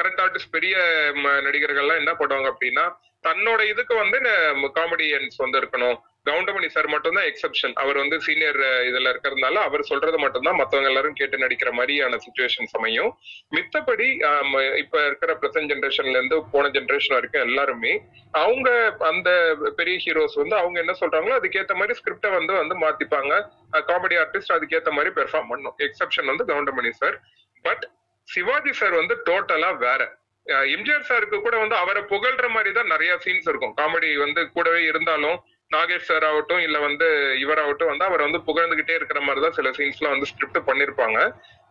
[0.00, 0.76] கரண்ட் ஆர்டிஸ்ட் பெரிய
[1.14, 2.84] ம, நடிகர்கள்லாம் என்ன பண்ணுவாங்க அப்படின்னா
[3.28, 4.18] தன்னோட இதுக்கு வந்து
[4.78, 5.98] காமெடியன்ஸ் வந்து இருக்கணும்.
[6.26, 11.36] கவுண்டமணி சார் மட்டும்தான் எக்ஸெப்ஷன் அவர் வந்து சீனியர் இதுல இருக்கிறதுனால அவர் சொல்றது மட்டும்தான் மத்தவங்க எல்லாரும் கேட்டு
[11.42, 13.10] நடிக்கிற மாதிரியான சுச்சுவேஷன்ஸ் அமையும்
[13.56, 14.08] மித்தபடி
[14.82, 17.92] இப்ப இருக்கிற பிரசன்ட் ஜென்ரேஷன்ல இருந்து போன ஜென்ரேஷன் வரைக்கும் எல்லாருமே
[18.42, 18.68] அவங்க
[19.10, 19.30] அந்த
[19.78, 23.32] பெரிய ஹீரோஸ் வந்து அவங்க என்ன சொல்றாங்களோ அதுக்கேத்த மாதிரி ஸ்கிரிப்டை வந்து வந்து மாத்திப்பாங்க.
[23.90, 25.76] காமெடி ஆர்டிஸ்ட் அதுக்கேத்த மாதிரி பெர்ஃபார்ம் பண்ணும்.
[25.86, 27.16] எக்ஸெப்ஷன் வந்து Goundamani sir.
[27.64, 27.84] But
[28.28, 30.02] Sivaji sir வந்து டோட்டலா வேற.
[30.74, 33.74] எம்ஜிஆர் சாருக்கு கூட வந்து அவரை புகழ்ற மாதிரி தான் நிறைய சீன்ஸ் இருக்கும்.
[33.80, 35.38] காமெடி வந்து கூடவே இருந்தாலும்
[35.70, 37.06] நாகேஷ் சார் ஆகட்டும் இல்ல வந்து
[37.38, 41.18] இவராகட்டும் வந்து அவர் வந்து புகழ்ந்துகிட்டே இருக்கிற மாதிரி தான் சில சீன்ஸ்லாம் வந்து ஸ்கிரிப்ட் பண்ணிருப்பாங்க.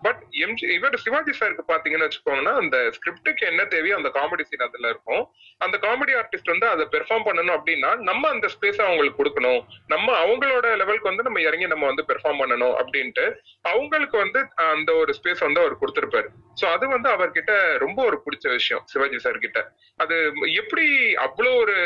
[0.05, 4.89] பட் எம்ஜி இவர் சிவாஜி சாருக்கு பாத்தீங்கன்னு வச்சுக்கோங்கன்னா அந்த ஸ்கிரிப்டுக்கு என்ன தேவையோ அந்த காமெடி சீன் அதுல
[4.93, 5.23] இருக்கும்.
[5.65, 9.61] அந்த காமெடி ஆர்டிஸ்ட் வந்து அதை பெர்ஃபார்ம் பண்ணணும் அப்படின்னா நம்ம அந்த ஸ்பேஸ் அவங்களுக்கு கொடுக்கணும்.
[9.93, 13.25] நம்ம அவங்களோட லெவலுக்கு வந்து நம்ம இறங்கி நம்ம வந்து பெர்ஃபார்ம் பண்ணணும் அப்படின்ட்டு
[13.73, 14.41] அவங்களுக்கு வந்து
[14.73, 16.29] அந்த ஒரு ஸ்பேஸ் வந்து அவர் கொடுத்திருப்பாரு.
[16.61, 17.53] சோ அது வந்து அவர்கிட்ட
[17.85, 19.59] ரொம்ப ஒரு பிடிச்ச விஷயம் சிவாஜி சார் கிட்ட.
[20.03, 20.15] அது
[20.61, 20.87] எப்படி
[21.27, 21.77] அவ்வளோ ஒரு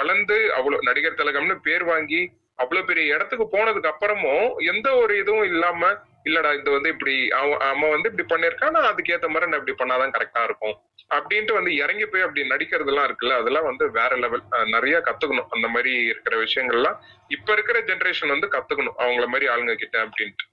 [0.00, 2.22] வளர்ந்து அவ்வளோ நடிகர் திலகம்னு பேர் வாங்கி
[2.60, 5.90] அவ்வளவு பெரிய இடத்துக்கு போனதுக்கு அப்புறமும் எந்த ஒரு இதுவும் இல்லாம
[6.24, 9.76] இல்லடா இது வந்து இப்படி அவன் அவன் வந்து இப்படி பண்ணிருக்கான் நான் அதுக்கு ஏத்த மாதிரி நான் இப்படி
[9.78, 10.74] பண்ணாதான் கரெக்டா இருக்கும்?
[11.10, 15.48] அப்படின்ட்டு வந்து இறங்கி போய் அப்படி நடிக்கிறதுலாம் இருக்குல்ல அதெல்லாம் வந்து வேற லெவல் நிறைய கத்துக்கணும்.
[15.50, 20.46] அந்த மாதிரி இருக்கிற விஷயங்கள்லாம் இப்ப இருக்கிற ஜென்ரேஷன் வந்து கத்துக்கணும் அவங்கள மாதிரி ஆளுங்க கிட்ட அப்படின்ட்டு.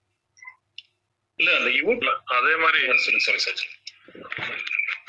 [1.40, 2.80] இல்ல அந்த யூட்ல அதே மாதிரி
[3.26, 3.66] சாரி சாரி.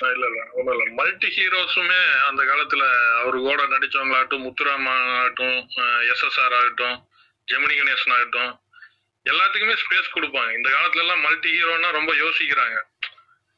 [0.07, 0.85] இல்ல இல்ல ஒண்ணும் இல்ல.
[0.99, 2.83] மல்டி ஹீரோஸுமே அந்த காலத்துல
[3.20, 5.59] அவரு கூட நடிச்சவங்களாகட்டும் முத்துராமா ஆகட்டும்
[6.12, 6.97] எஸ்எஸ்ஆர் ஆகட்டும்
[7.49, 8.53] ஜெமினி கணேசன் ஆகட்டும்
[9.27, 10.51] எல்லாத்துக்குமே ஸ்பேஸ் கொடுப்பாங்க.
[10.59, 12.79] இந்த காலத்துல எல்லாம் மல்டி ஹீரோனா ரொம்ப யோசிக்கிறாங்க.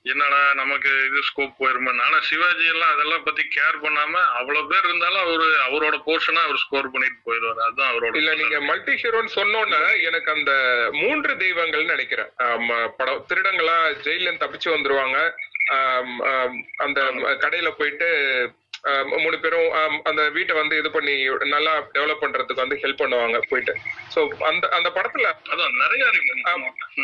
[0.05, 1.91] என்னடா நமக்கு இது ஸ்கோப் போயிருமே?
[2.05, 6.91] ஆனா சிவாஜி எல்லாம் அதெல்லாம் பத்தி கேர் பண்ணாம அவ்வளவு பேர் இருந்தாலும் அவரு அவரோட போர்ஷனா அவர் ஸ்கோர்
[6.91, 7.61] பண்ணிட்டு போயிடுவாரு.
[7.67, 9.81] அதுதான் அவரோட இல்ல நீங்க மல்டி ஹீரோன்னு சொன்னோன்னே
[10.11, 10.53] எனக்கு அந்த
[10.93, 12.33] மூன்று தெய்வங்கள்னு நினைக்கிறேன்.
[12.97, 13.77] படம் திருடங்களா
[14.07, 15.19] ஜெயில தப்பிச்சு வந்துருவாங்க.
[16.77, 17.01] அந்த
[17.41, 18.09] கடையில போயிட்டு
[19.23, 19.71] மூணு பேரும்
[20.11, 21.15] அந்த வீட்டை வந்து இது பண்ணி
[21.55, 23.73] நல்லா டெவலப் பண்றதுக்கு வந்து ஹெல்ப் பண்ணுவாங்க போயிட்டு.
[24.15, 24.21] சோ
[24.51, 26.37] அந்த அந்த படத்துல அதான் நிறைய இருக்கு.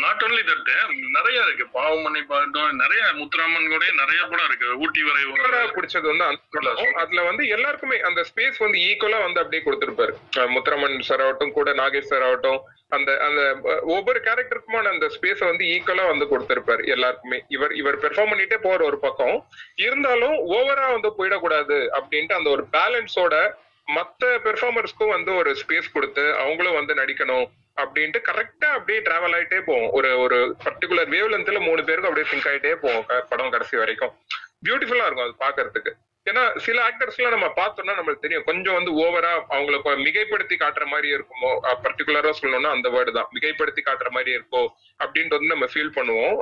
[0.03, 0.71] நாட் only தட்
[1.17, 1.65] நிறைய இருக்கு.
[1.77, 4.69] பாவமணி பாட்டம் நிறைய முத்துராமன் கூட நிறைய படம் இருக்கு.
[4.83, 6.73] ஊட்டி வரை பிடிச்சது வந்து அந்த.
[7.03, 10.15] அதுல வந்து எல்லாருக்குமே அந்த ஸ்பேஸ் வந்து ஈக்குவலா வந்து அப்படியே கொடுத்திருப்பாரு.
[10.55, 12.59] முத்துராமன் சார் ஆகட்டும் கூட நாகேஷ் சார் ஆகட்டும்
[12.95, 13.41] அந்த அந்த
[13.93, 17.39] ஒவ்வொரு கேரக்டருக்குமான அந்த ஸ்பேஸ வந்து ஈக்குவலா வந்து கொடுத்திருப்பாரு எல்லாருக்குமே.
[17.55, 19.37] இவர் இவர் பெர்ஃபார்ம் பண்ணிட்டே போற ஒரு பக்கம்.
[19.85, 21.66] இருந்தாலும் ஓவரா வந்து போயிடக்கூடாது.
[21.73, 23.53] அப்படின்ட்டு அந்த ஒரு பேலன்ஸோட
[23.95, 29.89] மத்த பெர்ஃபார்மர்ஸ்க்கும் வந்து ஒரு ஸ்பேஸ் கொடுத்து அவங்களும் வந்து நடிக்கணும் அப்படின்ட்டு கரெக்டா அப்படியே டிராவல் ஆயிட்டே போவோம்.
[29.91, 33.05] ஒரு ஒரு பர்டிகுலர் வேவ் லென்த்ல மூணு பேருக்கும் அப்படியே சிங்க் ஆயிட்டே போவோம்.
[33.29, 34.13] படம் கடைசி வரைக்கும்.
[34.65, 35.91] பியூட்டிஃபுல்லா இருக்கும் அது பாக்குறதுக்கு.
[36.29, 38.45] ஏன்னா சில ஆக்டர்ஸ் எல்லாம் நம்ம பார்த்தோம்னா நம்மளுக்கு தெரியும்.
[38.47, 41.51] கொஞ்சம் வந்து ஓவரா அவங்கள மிகைப்படுத்தி காட்டுற மாதிரி இருக்குமோ?
[41.85, 43.29] பர்டிகுலரா சொல்லணும்னா அந்த வேர்டு தான்.
[43.35, 44.63] மிகைப்படுத்தி காட்டுற மாதிரி இருக்கோ?
[45.03, 46.35] அப்படின்ட்டு வந்து நம்ம ஃபீல் பண்ணுவோம்.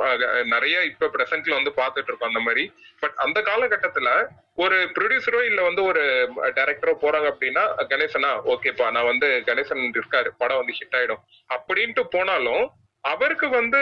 [0.53, 2.65] நிறைய இப்ப பிரசன்ட்ல வந்து பார்த்துட்டு இருக்கோம் அந்த மாதிரி.
[3.03, 4.09] பட் அந்த காலகட்டத்துல
[4.63, 6.03] ஒரு ப்ரொடியூசரோ இல்ல வந்து ஒரு
[6.57, 7.63] டைரக்டரோ போறாங்க அப்படின்னா
[7.93, 10.31] கணேசனா ஓகேப்பா நான் வந்து கணேசன் இருக்காரு.
[10.41, 11.23] படம் வந்து ஹிட் ஆயிடும்.
[11.55, 12.65] அப்படின்ட்டு போனாலும்
[13.13, 13.79] அவருக்கு வந்து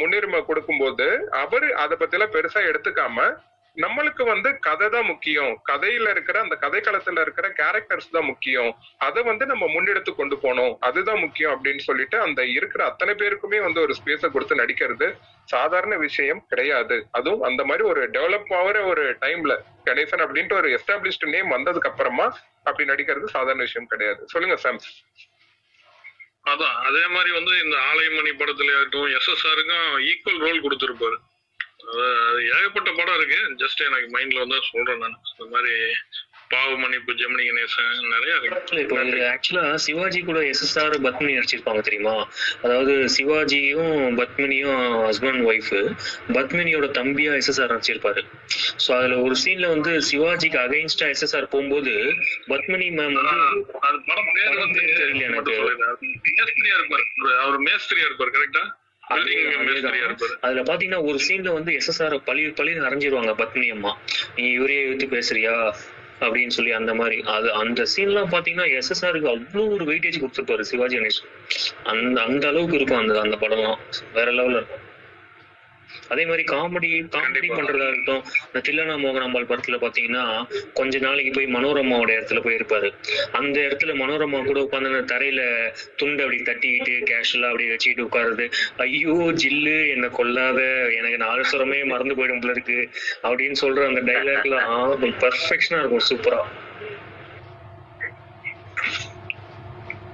[0.00, 1.06] முன்னுரிமை கொடுக்கும்போது
[1.44, 3.24] அவரு அதை பத்தி எல்லாம் பெருசா எடுத்துக்காம
[3.76, 5.52] நம்மளுக்கு வந்து கதை தான் முக்கியம்.
[5.70, 8.70] கதையில இருக்கிற அந்த கதை களத்துல இருக்கிற கேரக்டர்ஸ் தான் முக்கியம்.
[9.06, 13.80] அதை வந்து நம்ம முன்னெடுத்து கொண்டு போனோம் அதுதான் முக்கியம் அப்படின்னு சொல்லிட்டு அந்த இருக்கிற அத்தனை பேருக்குமே வந்து
[13.86, 15.08] ஒரு ஸ்பேஸ கொடுத்து நடிக்கிறது
[15.54, 16.98] சாதாரண விஷயம் கிடையாது.
[17.18, 19.56] அதுவும் அந்த மாதிரி ஒரு டெவலப் ஆகிற ஒரு டைம்ல
[19.88, 22.28] கணேசன் அப்படின்ட்டு ஒரு எஸ்டாப்ளிஷ்டு நேம் வந்ததுக்கு அப்புறமா
[22.68, 24.22] அப்படி நடிக்கிறது சாதாரண விஷயம் கிடையாது.
[24.34, 24.82] சொல்லுங்க சாம்
[26.50, 31.18] அதான் அதே மாதிரி வந்து இந்த ஆலயமணி படத்துல இருக்கட்டும் எஸ்எஸ்ஆருக்கும் ஈக்குவல் ரோல் கொடுத்துருப்பாரு.
[32.54, 33.38] ஏகப்பட்ட படம் இருக்கு.
[33.62, 35.20] ஜஸ்ட் எனக்கு மைண்ட்ல வந்து சொல்றேன் நான்.
[35.32, 35.74] இந்த மாதிரி
[36.52, 38.80] பாவமணிப்பு ஜெமினி கணேசன் நிறைய இருக்கு.
[38.84, 38.96] இப்போ
[39.32, 42.14] ஆக்சுவலா சிவாஜி கூட எஸ்எஸ்ஆர் பத்மினி நடிச்சிருப்பாங்க தெரியுமா?
[42.62, 45.70] அதாவது சிவாஜியும் பத்மினியும் ஹஸ்பண்ட் ஒய்ஃப்
[46.36, 48.22] பத்மினியோட தம்பியா எஸ்எஸ்ஆர் நடிச்சிருப்பாரு.
[48.86, 51.94] சோ அதுல ஒரு சீன்ல வந்து சிவாஜிக்கு அகைன்ஸ்டா எஸ்எஸ்ஆர் போகும்போது
[52.52, 53.36] பத்மினி மேம் வந்து
[53.88, 54.32] அது படம்
[54.80, 55.56] தெரியல எனக்கு.
[56.36, 57.06] மேஸ்திரியா இருப்பாரு.
[57.44, 58.64] அவர் மேஸ்திரியா இருப்பாரு கரெக்டா
[60.40, 63.92] அதுல பாத்தீங்கன்னா ஒரு சீன்ல வந்து எஸ்எஸ்ஆர் பழி பழி அரைஞ்சிருவாங்க பத்மினி அம்மா.
[64.36, 65.54] நீ இவரே எடுத்து பேசுறியா?
[66.20, 67.22] அப்படின்னு சொல்லி அந்த மாதிரி.
[67.26, 71.30] அது அந்த சீன்லாம் பாத்தீங்கன்னா எஸ்எஸ்ஆருக்கு அவ்வளோ ஒரு வெயிட்டேஜ் கொடுத்துருப்பாரு சிவாஜி கணேசன்
[71.84, 73.78] அந்த அந்த அளவுக்கு இருக்கும் அந்த அந்த படம்லாம்.
[74.12, 74.79] வேற லெவல்ல இருக்கும்.
[76.10, 80.24] அதே மாதிரி காமெடி காமெடி பண்றதா இருக்கட்டும் இந்த தில்லனா மோகனாம்பாள் படத்துல பாத்தீங்கன்னா
[80.74, 82.88] கொஞ்ச நாளைக்கு போய் மனோரமாவோட இடத்துல போய் இருப்பாரு
[83.40, 85.42] அந்த இடத்துல மனோரமா கூட உட்காந்து அந்த தரையில
[86.00, 88.46] துண்டை அப்படி தட்டிக்கிட்டு கேஷுவலா அப்படி வச்சுக்கிட்டு உட்காருது
[88.86, 90.60] ஐயோ ஜில்லு என்ன கொல்லாத
[90.98, 92.78] எனக்கு நாலு சுரமே மறந்து போயிடும் போல இருக்கு
[93.24, 96.40] அப்படின்னு சொல்ற அந்த டைலாக்லாம் பர்ஃபெக்ஷனா இருக்கும் சூப்பரா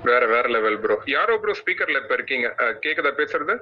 [0.04, 2.48] வேற வேற லெவல் ப்ரோ யாரோ ப்ரோ ஸ்பீக்கர்ல இப்ப இருக்கீங்க.
[2.84, 3.54] கேக்குதா பேசுறது?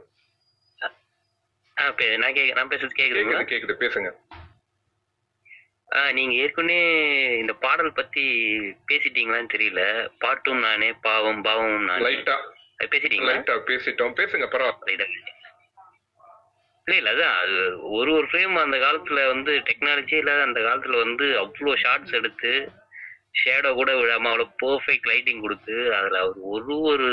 [1.76, 1.94] நான்
[2.32, 3.42] கேக்க நான் பேசுறது கேக்குதுங்களா?
[3.44, 4.10] கேக்குது பேசுங்க.
[5.90, 6.78] ஆ, நீங்க ஏற்கனவே
[7.40, 8.22] இந்த பாடல் பத்தி
[8.88, 9.82] பேசிட்டீங்களான்னு தெரியல.
[10.18, 12.04] பாட்டும் நானே பாவம் பாவமும் நானே.
[12.06, 12.36] லைட்டா
[12.92, 13.28] பேசிட்டீங்களா?
[13.30, 14.14] லைட்டா பேசிட்டோம்.
[14.16, 15.06] பேசுங்க பரவாயில்ல.
[16.86, 17.36] இல்ல இல்ல அதான்.
[17.42, 17.58] அது
[17.92, 22.50] ஒரு ஒரு ஃப்ரேம் அந்த காலத்துல வந்து டெக்னாலஜி இல்லாத அந்த காலத்துல வந்து அவ்வளோ ஷார்ட்ஸ் எடுத்து
[23.40, 27.08] ஷேடோ கூட விழாம அவ்வளோ பெர்ஃபெக்ட் லைட்டிங் கொடுத்து அதுல அவர் ஒரு ஒரு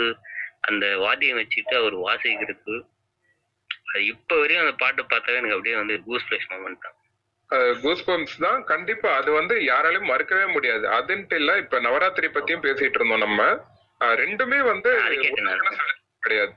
[0.62, 2.76] அந்த வாத்தியம் வச்சுட்டு அவர் வாசிக்கிறது
[3.92, 6.98] அது இப்ப வரையும் அந்த பாட்டு பார்த்தாவே எனக்கு அப்படியே வந்து கூஸ் ஃபிளஷ் மூமெண்ட் தான்.
[7.84, 8.60] கூஸ்பம்ஸ் தான்.
[8.72, 10.86] கண்டிப்பா அது வந்து யாராலையும் மறுக்கவே முடியாது.
[10.98, 13.42] அதுன்ட்டு இல்ல இப்ப நவராத்திரி பத்தியும் பேசிட்டு இருந்தோம் நம்ம.
[14.22, 14.92] ரெண்டுமே வந்து
[16.26, 16.54] கிடையாது.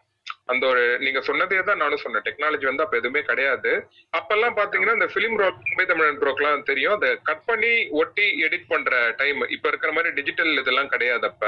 [0.52, 2.24] அந்த ஒரு நீங்க சொன்னதே தான் நானும் சொன்னேன்.
[2.26, 3.72] டெக்னாலஜி வந்து அப்ப எதுவுமே கிடையாது.
[4.18, 6.96] அப்பெல்லாம் பாத்தீங்கன்னா இந்த பிலிம் ரோல் மும்பை தமிழன் ப்ரோக்கெல்லாம் தெரியும்.
[6.98, 11.44] அதை கட் பண்ணி ஒட்டி எடிட் பண்ற டைம் இப்ப இருக்கிற மாதிரி டிஜிட்டல் இதெல்லாம் கிடையாது அப்ப.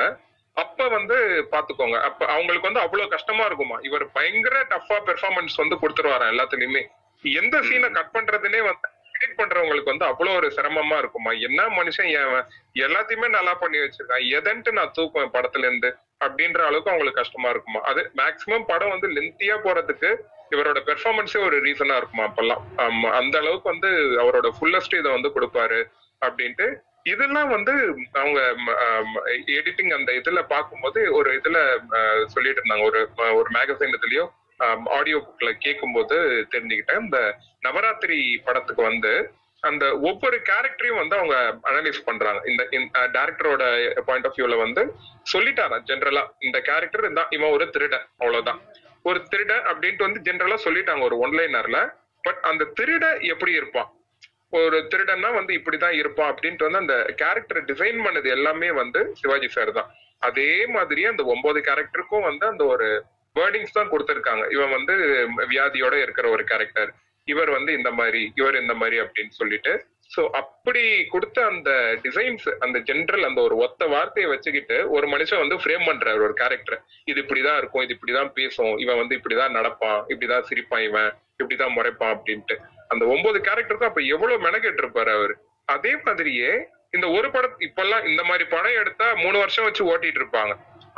[0.62, 1.16] அப்ப வந்து
[1.52, 1.96] பாத்துக்கோங்க.
[2.08, 3.76] அப்ப அவங்களுக்கு வந்து அவ்வளவு கஷ்டமா இருக்குமா?
[3.88, 6.82] இவர் பயங்கர டஃபா பெர்ஃபார்மன்ஸ் வந்து கொடுத்துருவாராம் எல்லாத்துலயுமே?
[7.24, 11.30] எந்த சீனை கட் பண்றதுனே வந்து எடிட் பண்றவங்களுக்கு வந்து அவ்வளவு ஒரு சிரமமா இருக்குமா?
[11.48, 12.10] என்ன மனுஷன்
[12.86, 14.24] எல்லாத்தையுமே நல்லா பண்ணி வச்சிருக்கான்.
[14.38, 15.90] எதன்ட்டு நான் தூக்குவேன் படத்துல இருந்து
[16.24, 17.80] அப்படின்ற அளவுக்கு அவங்களுக்கு கஷ்டமா இருக்குமா?
[17.90, 20.10] அது மேக்சிமம் படம் வந்து லென்த்தியா போறதுக்கு
[20.54, 22.62] இவரோட பெர்ஃபார்மன்ஸே ஒரு ரீசனா இருக்குமா அப்பெல்லாம்?
[23.20, 23.90] அந்த அளவுக்கு வந்து
[24.24, 25.80] அவரோட ஃபுல்லஸ்ட் இதை வந்து கொடுப்பாரு
[26.22, 26.66] அப்படின்ட்டு
[27.12, 27.74] இதெல்லாம் வந்து
[28.20, 28.40] அவங்க
[29.58, 31.58] எடிட்டிங் அந்த இதுல பார்க்கும்போது ஒரு இதுல
[32.34, 32.86] சொல்லிட்டு இருந்தாங்க.
[32.90, 33.00] ஒரு
[33.38, 34.24] ஒரு மேகசைன் இதுலயோ
[34.98, 36.16] ஆடியோ புக்ல கேட்கும்போது
[36.52, 37.02] தெரிஞ்சுக்கிட்டேன்.
[37.06, 37.18] இந்த
[37.66, 39.12] நவராத்திரி படத்துக்கு வந்து
[39.62, 41.36] அந்த ஒவ்வொரு கேரக்டரையும் வந்து அவங்க
[41.68, 42.40] அனலைஸ் பண்றாங்க.
[42.50, 42.62] இந்த
[43.16, 43.62] டேரக்டரோட
[44.08, 44.82] பாயிண்ட் ஆஃப் வியூல வந்து
[45.32, 48.60] சொல்லிட்டாராம் ஜென்ரலா இந்த கேரக்டர் தான் இவன் ஒரு திருடன் அவ்வளவுதான்.
[49.08, 51.80] ஒரு திருடன் அப்படின்ட்டு வந்து ஜென்ரலா சொல்லிட்டாங்க ஒரு ஒன்லைனர்ல
[52.24, 53.90] பட் அந்த திருட எப்படி இருப்பான்?
[54.52, 59.72] ஒரு திருடன்னா வந்து இப்படிதான் இருப்பான் அப்படின்ட்டு வந்து அந்த கேரக்டர் டிசைன் பண்ணது எல்லாமே வந்து சிவாஜி சார்
[59.72, 59.90] தான்.
[60.22, 62.86] அதே மாதிரியே அந்த ஒன்பது கேரக்டருக்கும் வந்து அந்த ஒரு
[63.36, 64.44] வேர்டிங்ஸ் தான் கொடுத்துருக்காங்க.
[64.50, 64.94] இவன் வந்து
[65.52, 66.92] வியாதியோட இருக்கிற ஒரு கேரக்டர்
[67.28, 69.72] இவர் வந்து இந்த மாதிரி இவர் இந்த மாதிரி அப்படின்னு சொல்லிட்டு.
[70.14, 70.82] சோ அப்படி
[71.12, 71.70] கொடுத்த அந்த
[72.04, 76.78] டிசைன்ஸ் அந்த ஜென்ரல் அந்த ஒரு ஒத்த வார்த்தையை வச்சுக்கிட்டு ஒரு மனுஷன் வந்து ஃப்ரேம் பண்றாரு ஒரு கேரக்டர்
[77.04, 81.10] இது இப்படிதான் இருக்கும் இது இப்படிதான் பேசும் இவன் வந்து இப்படிதான் நடப்பான் இப்படிதான் சிரிப்பான் இவன்
[81.42, 82.56] இப்படிதான் முறைப்பான் அப்படின்ட்டு.
[82.96, 85.36] அந்த ஒன்பது கேரக்டருக்கும் அப்ப எவ்வளவு மெனக்கெட்டு இருப்பாரு அவரு?
[85.76, 86.50] அதே மாதிரியே
[86.90, 90.52] இந்த ஒரு படம் இப்பெல்லாம் இந்த மாதிரி படம் எடுத்தா மூணு வருஷம் வச்சு ஓட்டிட்டு இருப்பாங்க.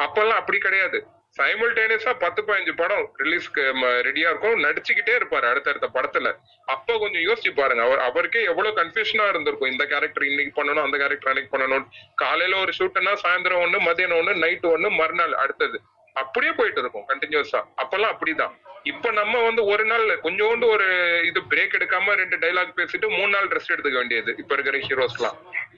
[0.05, 0.99] அப்பெல்லாம் அப்படி கிடையாது.
[1.39, 3.63] சைமல்டேனியஸா பத்து பதினஞ்சு படம் ரிலீஸ்க்கு
[4.09, 4.63] ரெடியா இருக்கும்.
[4.65, 6.29] நடிச்சுக்கிட்டே இருப்பாரு அடுத்தடுத்த படத்துல.
[6.75, 7.83] அப்ப கொஞ்சம் யோசிச்சு பாருங்க.
[7.85, 9.71] அவர் அவருக்கே எவ்வளவு கன்ஃபியூஷனா இருந்திருக்கும்.
[9.71, 11.87] இந்த கேரக்டர் இன்னைக்கு பண்ணணும் அந்த கேரக்டர் அன்னைக்கு பண்ணணும்.
[12.15, 15.81] காலையில ஒரு ஷூட்னா சாயந்தரம் ஒண்ணு மதியானம் ஒண்ணு நைட் ஒண்ணு மறுநாள் அடுத்தது.
[16.13, 18.55] அப்படியே போயிட்டு இருக்கும் கண்டினியூஸா அப்பெல்லாம் அப்படிதான்.
[18.83, 20.87] இப்ப நம்ம வந்து ஒரு நாள் கொஞ்சோண்டு ஒரு
[21.25, 24.79] இது பிரேக் எடுக்காம ரெண்டு டைலாக் பேசிட்டு மூணு நாள் ரெஸ்ட் எடுத்துக்க வேண்டியது இப்ப இருக்கிற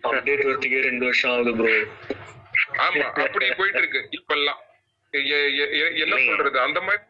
[0.03, 1.73] அப்டேட் வரதுக்கே ரெண்டு வருஷம் ஆகுது ப்ரோ
[2.79, 4.61] ஆமா அப்படி போயிட்டு இருக்கு இப்பெல்லாம்.
[5.95, 6.61] என்ன சொல்றது?
[6.61, 7.03] அந்த மாதிரி.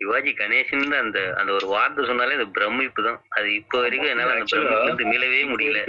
[0.00, 4.46] சிவாஜி கணேசன் அந்த அந்த ஒரு வார்த்தை சொன்னாலே அது பிரமிப்பு தான் அது இப்போ வரைக்கும் என்னால அந்த
[4.52, 5.80] பிரமிப்பு மீளவே முடியல.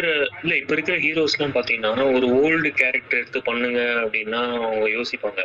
[0.44, 5.42] இல்ல இப்ப இருக்கிற ஹீரோஸ் எல்லாம் பாத்தீங்கன்னா ஒரு ஓல்டு கேரக்டர் எடுத்து பண்ணுங்க அப்படின்னா அவங்க யோசிப்பாங்க.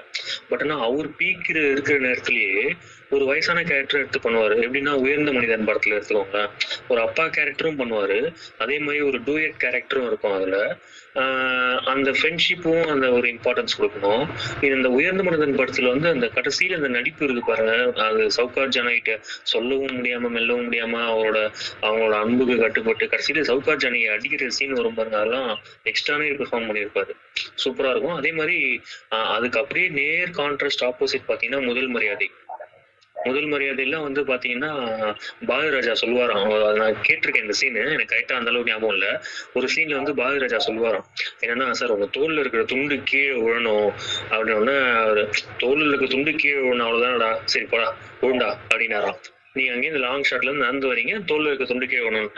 [0.49, 2.65] பட் ஆனா அவர் பீக் இருக்கிற நேரத்திலேயே
[3.11, 4.53] ஒரு வயசான கேரக்டர் எடுத்து பண்ணுவாரு.
[4.53, 6.51] எப்படின்னா உயர்ந்த மனிதன் படத்துல எடுத்துக்கோங்க
[6.89, 8.35] ஒரு அப்பா கேரக்டரும் பண்ணுவாரு.
[8.59, 10.77] அதே மாதிரி ஒரு டூயட் கேரக்டரும் இருக்கும் அதுல.
[11.15, 14.29] ஆஹ் அந்த ஃப்ரெண்ட்ஷிப்பும் அந்த ஒரு இம்பார்ட்டன்ஸ் கொடுக்கணும்.
[14.61, 18.05] இது இந்த உயர்ந்த மனிதன் படத்துல வந்து அந்த கடைசியில அந்த நடிப்பு இருக்கு பாருங்க.
[18.05, 24.49] அது சவுகார் ஜானகிட்ட சொல்லவும் முடியாம மெல்லவும் முடியாம அவரோட அவங்களோட அன்புக்கு கட்டுப்பட்டு கடைசியில சவுகார் ஜானகி அடிக்கிற
[24.49, 25.19] சீன் வரும் பாருங்க.
[25.19, 27.11] அதெல்லாம் எக்ஸ்ட்ரானே பெர்ஃபார்ம் பண்ணியிருப்பாரு.
[27.65, 28.15] சூப்பரா இருக்கும்.
[28.15, 28.81] அதே மாதிரி
[29.11, 32.31] ஆஹ் அதுக்கு அப்படியே நேர் கான்ட்ராஸ்ட் ஆப்போசிட் பாத்தீங்கன்னா முதல் மரியாதை.
[33.25, 34.71] முதல் மரியாதையெல்லாம் வந்து பாத்தீங்கன்னா
[35.47, 36.45] பாரதிராஜா சொல்லுவாராம்.
[36.45, 39.09] அவர் நான் கேட்டிருக்கேன் இந்த சீனு எனக்கு கரெக்டா அந்த அளவுக்கு ஞாபகம் இல்ல.
[39.55, 41.07] ஒரு சீன்ல வந்து பாரதிராஜா சொல்லுவாராம்.
[41.41, 43.91] என்னன்னா சார் உங்க தோல்ல இருக்கிற துண்டு கீழே விழணும்
[44.31, 44.77] அப்படின்னு
[45.59, 47.31] தோல்ல இருக்கிற துண்டு கீழே விழணும் அவ்வளவுதானடா?
[47.45, 47.89] சரி போடா
[48.23, 49.21] விழுண்டா அப்படின்னாராம்.
[49.53, 51.25] நீங்க அங்கேருந்து லாங் ஷாட்ல இருந்து நடந்து வரீங்க.
[51.25, 52.29] தோல் இருக்க துண்டு கீழே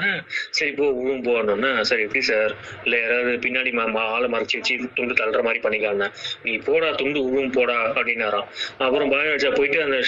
[0.51, 4.79] சரி போ விழும் போடணும்னா சரி எப்படி சார் இல்ல யாராவது பின்னாடி ம- ம- ஆளை மறைச்சு வச்சு
[4.95, 6.13] துண்டு தள்ளுற மாதிரி பண்ணிக்கலாம்னா.
[6.43, 8.47] நீ போடா துண்டு விழும் போடா அப்படின்னாராம்.
[8.79, 10.03] அப்புறம் பாரதிராஜா போயிட்டு அந்த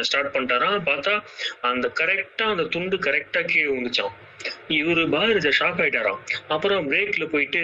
[0.00, 0.80] ஸ்டார்ட் பண்ணிட்டாராம்.
[0.86, 1.22] பார்த்தா
[1.60, 4.12] அந்த கரெக்டா அந்த துண்டு கரெக்டா கீழே விழுந்துச்சான்
[4.68, 6.20] இவரு பாரதி ஷாக் ஆயிட்டாராம்.
[6.48, 7.62] அப்புறம் பிரேக்ல போயிட்டு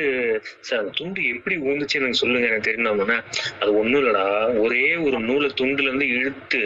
[0.61, 3.23] சார் துண்டு எப்படி ஊந்துச்சு எனக்கு சொல்லுங்க எனக்கு தெரியணும்னா
[3.61, 4.59] அது ஒண்ணும் இல்லடா.
[4.59, 6.63] ஒரே ஒரு நூலை துண்டுல இருந்து இழுத்து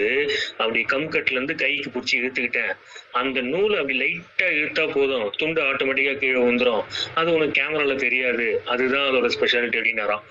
[0.56, 2.72] அப்படி கம்கட்ல இருந்து கைக்கு பிடிச்சி இழுத்துக்கிட்டேன்.
[3.12, 5.30] அந்த நூலை அப்படி லைட்டா இழுத்தா போதும்.
[5.36, 6.82] துண்டு ஆட்டோமேட்டிக்கா கீழே வந்துரும்
[7.14, 8.62] அது உனக்கு கேமரால தெரியாது.
[8.66, 10.24] அதுதான் அதோட ஸ்பெஷாலிட்டி அப்படின்னாராம்.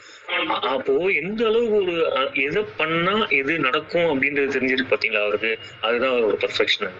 [0.73, 1.95] அப்போ எந்த அளவுக்கு ஒரு
[2.33, 5.59] எதை பண்ணா எது நடக்கும் அப்படின்றது தெரிஞ்சிருக்கு பாத்தீங்களா அவருக்கு?
[5.81, 6.95] அதுதான் அவரோட பர்ஃபெக்ஷன்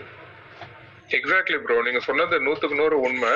[1.18, 3.30] எக்ஸாக்ட்லி ப்ரோ நீங்க சொன்னது நூத்துக்கு நூறு உண்மை.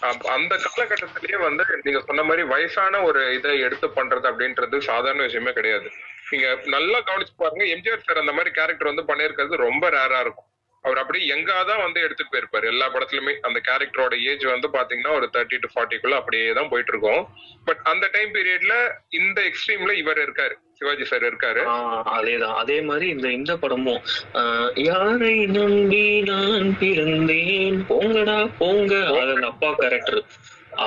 [0.00, 5.52] அப்- அந்த காலகட்டத்திலேயே வந்து நீங்க சொன்ன மாதிரி வயசான ஒரு இதை எடுத்து பண்றது அப்படின்றது சாதாரண விஷயமே
[5.52, 5.90] கிடையாது.
[6.30, 7.64] நீங்க நல்லா கவனிச்சு பாருங்க.
[7.64, 10.44] எம்ஜிஆர் சார் அந்த மாதிரி கேரக்டர் வந்து பண்ணியிருக்கிறது ரொம்ப ரேரா இருக்கும்.
[10.84, 12.66] அவர் அப்படியே எங்கா தான் வந்து எடுத்துட்டு போயிருப்பாரு.
[12.66, 17.22] எல்லா படத்துலயுமே அந்த கேரக்டரோட ஏஜ் வந்து பாத்தீங்கன்னா ஒரு தேர்ட்டி டு ஃபார்ட்டிக்குள்ள அப்படியே தான் போயிட்டு இருக்கும்
[17.64, 18.74] பட் அந்த டைம் பீரியட்ல
[19.10, 20.54] இந்த எக்ஸ்ட்ரீம்ல இவர் இருக்காரு.
[20.72, 21.62] சிவாஜி சார் இருக்காரு.
[21.66, 22.54] ஆஹ் அதேதான்.
[22.54, 24.00] அதே மாதிரி இந்த இந்த படமும்
[24.34, 27.78] ஆஹ் யாரை நம்பி நான் பிறந்தேன்?
[27.88, 28.94] போங்கடா போங்க.
[29.20, 30.20] அது அப்பா கேரக்டர்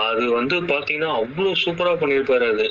[0.02, 2.68] அது வந்து பாத்தீங்கன்னா அவ்வளவு சூப்பரா பண்ணியிருப்பாரு அது.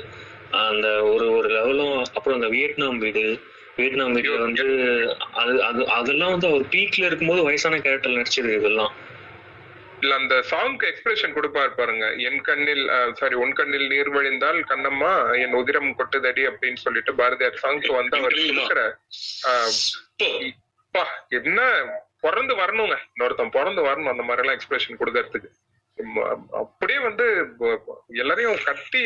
[0.51, 3.25] அந்த ஒரு ஒரு லெவலும் அப்புறம் அந்த வியட்நாம் வீடு
[3.79, 4.65] வியட்நாம் வீடுல வந்து
[5.43, 8.93] அது அது அதெல்லாம் வந்து அவர் பீக்ல இருக்கும்போது வயசான கேரக்டர் நடிச்சது இதெல்லாம்.
[10.03, 12.07] இல்ல அந்த சாங்க்கு எக்ஸ்பிரஷன் கொடுப்பாரு பாருங்க.
[12.29, 12.85] என் கண்ணில்
[13.21, 18.83] சாரி உன் கண்ணில் நீர் வழிந்தால் கண்ணம்மா என் உதிரம் கொட்டுதடி அப்படின்னு சொல்லிட்டு பாரதியார் சாங்க்கு வந்து அவர்
[20.87, 21.05] அப்பா,
[21.39, 21.61] என்ன
[22.25, 22.97] பிறந்து வரணுங்க.
[23.13, 25.51] இன்னொருத்தன் பிறந்து வரணும் அந்த மாதிரி எல்லாம் எக்ஸ்பிரஷன் கொடுக்கறதுக்கு
[26.63, 27.27] அப்படியே வந்து
[28.23, 29.03] எல்லாரையும் கட்டி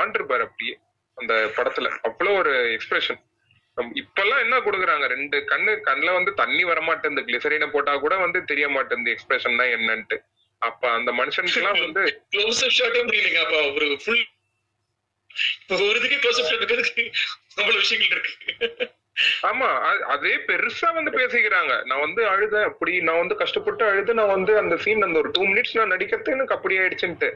[0.00, 0.74] ஆண்டிருப்பாரு அப்படியே
[1.18, 1.88] அந்த படத்துல.
[2.08, 3.20] அவ்வளவு ஒரு எக்ஸ்பிரஷன்
[3.94, 5.06] இப்பெல்லாம் என்ன கொடுக்குறாங்க?
[5.06, 9.72] ரெண்டு கண்ணு கண்ணுல வந்து தண்ணி வர மாட்டேங்குது கிளிசரினை போட்டா கூட வந்து தெரிய மாட்டேங்குது எக்ஸ்பிரஷன் தான்
[9.76, 10.18] என்னன்ட்டு.
[10.62, 12.02] அப்ப அந்த மனுஷனுக்குலாம் வந்து
[12.32, 13.40] க்ளோஸ் அப் ஷாட்டே முடியலங்க.
[13.40, 14.24] அப்ப ஒரு ஃபுல்
[15.80, 17.04] ஒரு இதுக்கு க்ளோஸ் அப் ஷாட் இருக்கிறதுக்கு
[17.56, 18.88] அவ்வளவு விஷயங்கள் இருக்கு.
[19.42, 19.68] ஆமா.
[20.04, 21.72] அதே பெருசா வந்து பேசிக்கிறாங்க.
[21.84, 22.62] நான் வந்து அழுதேன்.
[22.62, 26.30] அப்படி நான் வந்து கஷ்டப்பட்டு அழுது நான் வந்து அந்த சீன் அந்த ஒரு டூ மினிட்ஸ் நான் நடிக்கிறது
[26.30, 27.30] எனக்கு அப்படி ஆயிடுச்சுன்ட்டு.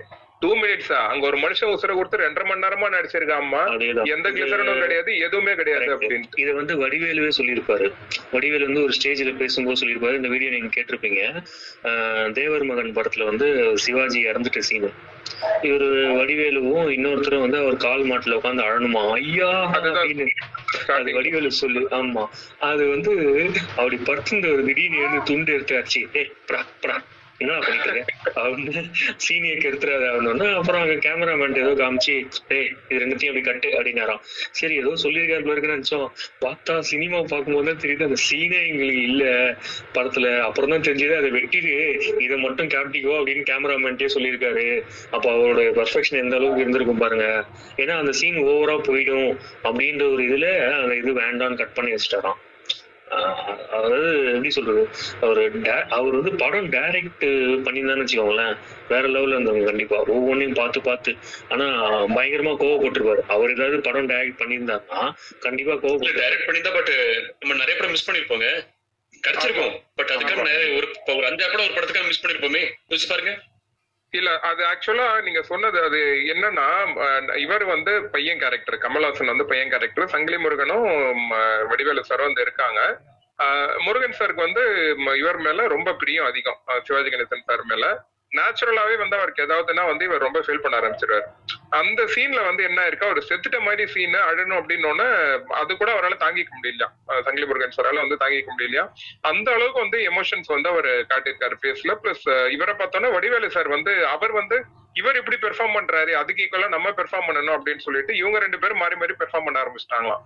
[0.44, 4.08] டூ மினிட்ஸா அங்க ஒரு மனுஷன் உசுர கொடுத்து ரெண்டரை மணி நேரமா நடிச்சிருக்காம்மா அதேதான்.
[4.14, 7.86] எந்த கிளிசரனும் கிடையாது எதுவுமே கிடையாது அப்படின்னு இதை வந்து வடிவேலுவே சொல்லியிருப்பாரு.
[8.32, 10.18] வடிவேலு வந்து ஒரு ஸ்டேஜ்ல பேசும்போது சொல்லியிருப்பாரு.
[10.20, 11.22] இந்த வீடியோ நீங்க கேட்டிருப்பீங்க.
[12.32, 13.48] தேவர் மகன் படத்துல வந்து
[13.84, 14.90] சிவாஜி இறந்துட்ட சீனு
[15.64, 15.86] இவரு
[16.18, 19.02] வடிவேலுவும் இன்னொருத்தரும் வந்து அவர் கால் மாட்டுல உட்காந்து அழணுமா?
[19.14, 19.50] ஐயா!
[19.72, 20.26] அப்படின்னு.
[20.96, 21.82] அது வடிவேலு சொல்லு.
[21.98, 22.24] ஆமா.
[22.68, 23.12] அது வந்து
[23.76, 26.96] அப்படி படுத்துருந்த ஒரு திடீர்னு எழுந்து துண்டு எடுத்தாச்சு ஏ ப்ரா ப்ரா
[27.42, 28.82] என்ன பண்ணிட்டு இருக்க அப்படின்னு
[29.24, 32.14] சீனியை கெடுத்துறாரு அவனு அப்புறம் அங்க கேமராமேன் ஏதோ காமிச்சு
[32.50, 34.20] டேய் இது ரெண்டுத்தையும் அப்படி கட்டு அப்படின்னாராம்.
[34.58, 36.06] சரி ஏதோ சொல்லியிருக்காரு இருக்குன்னு நினைச்சோம்.
[36.44, 39.24] பார்த்தா சினிமா பார்க்கும்போது தான் தெரியுது அந்த சீனே எங்களுக்கு இல்ல
[39.96, 40.26] படத்துல.
[40.48, 41.74] அப்புறம் தான் தெரிஞ்சது அதை வெட்டிட்டு
[42.26, 44.66] இதை மட்டும் கேப்டிக்கோ அப்படின்னு கேமராமேன்ட்டே சொல்லியிருக்காரு.
[45.10, 47.28] அப்ப அவரோட பர்ஃபெக்ஷன் எந்த அளவுக்கு இருந்திருக்கும் பாருங்க.
[47.82, 49.30] ஏன்னா அந்த சீன் ஓவரா போயிடும்
[49.68, 50.48] அப்படின்ற ஒரு இதுல
[50.80, 52.40] அந்த இது வேண்டாம்னு கட் பண்ணி வச்சுட்டாராம்.
[53.74, 54.82] அதாவது எப்படி சொல்றது?
[55.20, 55.40] அவர்
[55.88, 57.24] அவர் வந்து படம் டைரக்ட்
[57.66, 58.56] பண்ணியிருந்தான்னு வச்சுக்கோங்களேன்.
[58.88, 59.98] வேற லெவல்ல இருந்தவங்க கண்டிப்பா.
[60.16, 61.16] ஒவ்வொன்றையும் பார்த்து பார்த்து.
[61.48, 61.66] ஆனா
[62.16, 63.22] பயங்கரமா கோவப்பட்டிருப்பாரு.
[63.28, 65.02] அவர் ஏதாவது படம் டைரக்ட் பண்ணியிருந்தாருன்னா
[65.40, 66.92] கண்டிப்பா கோவப்பட்டு டைரக்ட் பண்ணியிருந்தா பட்
[67.40, 68.48] நம்ம நிறைய படம் மிஸ் பண்ணிருப்போங்க.
[69.22, 70.86] கிடைச்சிருக்கோம் பட் அதுக்காக நிறைய ஒரு
[71.28, 72.62] அஞ்சாறு படம் ஒரு படத்துக்காக மிஸ் பண்ணிருப்போமே.
[72.90, 73.34] யோசிச்சு பாருங்க.
[74.14, 76.00] இல்ல அது ஆக்சுவலா நீங்க சொன்னது அது
[76.32, 76.66] என்னன்னா
[77.36, 80.86] இவர் வந்து பையன் கேரக்டர் கமல்ஹாசன் வந்து பையன் கேரக்டர் சங்கிலி முருகனும்
[81.68, 82.80] வடிவேலு சாரும் வந்து இருக்காங்க.
[83.78, 84.64] முருகன் சாருக்கு வந்து
[85.16, 87.84] இவர் மேல ரொம்ப பிரியம் அதிகம் சிவாஜி கணேசன் சார் மேல.
[88.34, 91.26] நேச்சுரலாவே வந்து அவருக்கு ஏதாவதுன்னா வந்து இவர் ரொம்ப ஃபீல் பண்ண ஆரம்பிச்சிருவாரு.
[91.70, 93.08] அந்த சீன்ல வந்து என்ன இருக்கா?
[93.08, 95.08] ஒரு செத்துட்ட மாதிரி சீன் அழணும் அப்படின்னு
[95.54, 96.86] அது கூட அவரால் தாங்கிக்க முடியல.
[97.22, 98.84] சங்கிலி முருகன் சாரால வந்து தாங்கிக்க முடியலையா?
[99.20, 104.32] அந்த அளவுக்கு வந்து எமோஷன்ஸ் வந்து அவர் காட்டியிருக்காரு ஃபேஸ்ல பிளஸ் இவரை பார்த்தோன்னா வடிவேலு சார் வந்து அவர்
[104.32, 104.58] வந்து
[105.00, 108.96] இவர் இப்படி பெர்ஃபார்ம் பண்றாரு அதுக்கு ஈக்குவலா நம்ம பெர்ஃபார்ம் பண்ணணும் அப்படின்னு சொல்லிட்டு இவங்க ரெண்டு பேரும் மாறி
[109.00, 110.22] மாறி பெர்ஃபார்ம் பண்ண ஆரம்பிச்சிட்டாங்களாம்.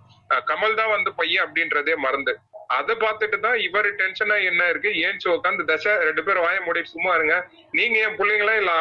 [0.51, 2.35] கமல் தான் வந்து பையன் அப்படின்றதே மறந்து.
[2.78, 4.90] அதை பார்த்துட்டு தான் இவர் டென்ஷனா என்ன இருக்கு?
[5.07, 7.36] ஏன் உட்காந்து தசை ரெண்டு பேரும் வாய மூடிட்டு சும்மா இருங்க.
[7.78, 8.73] நீங்க என் பிள்ளைங்களா இல்ல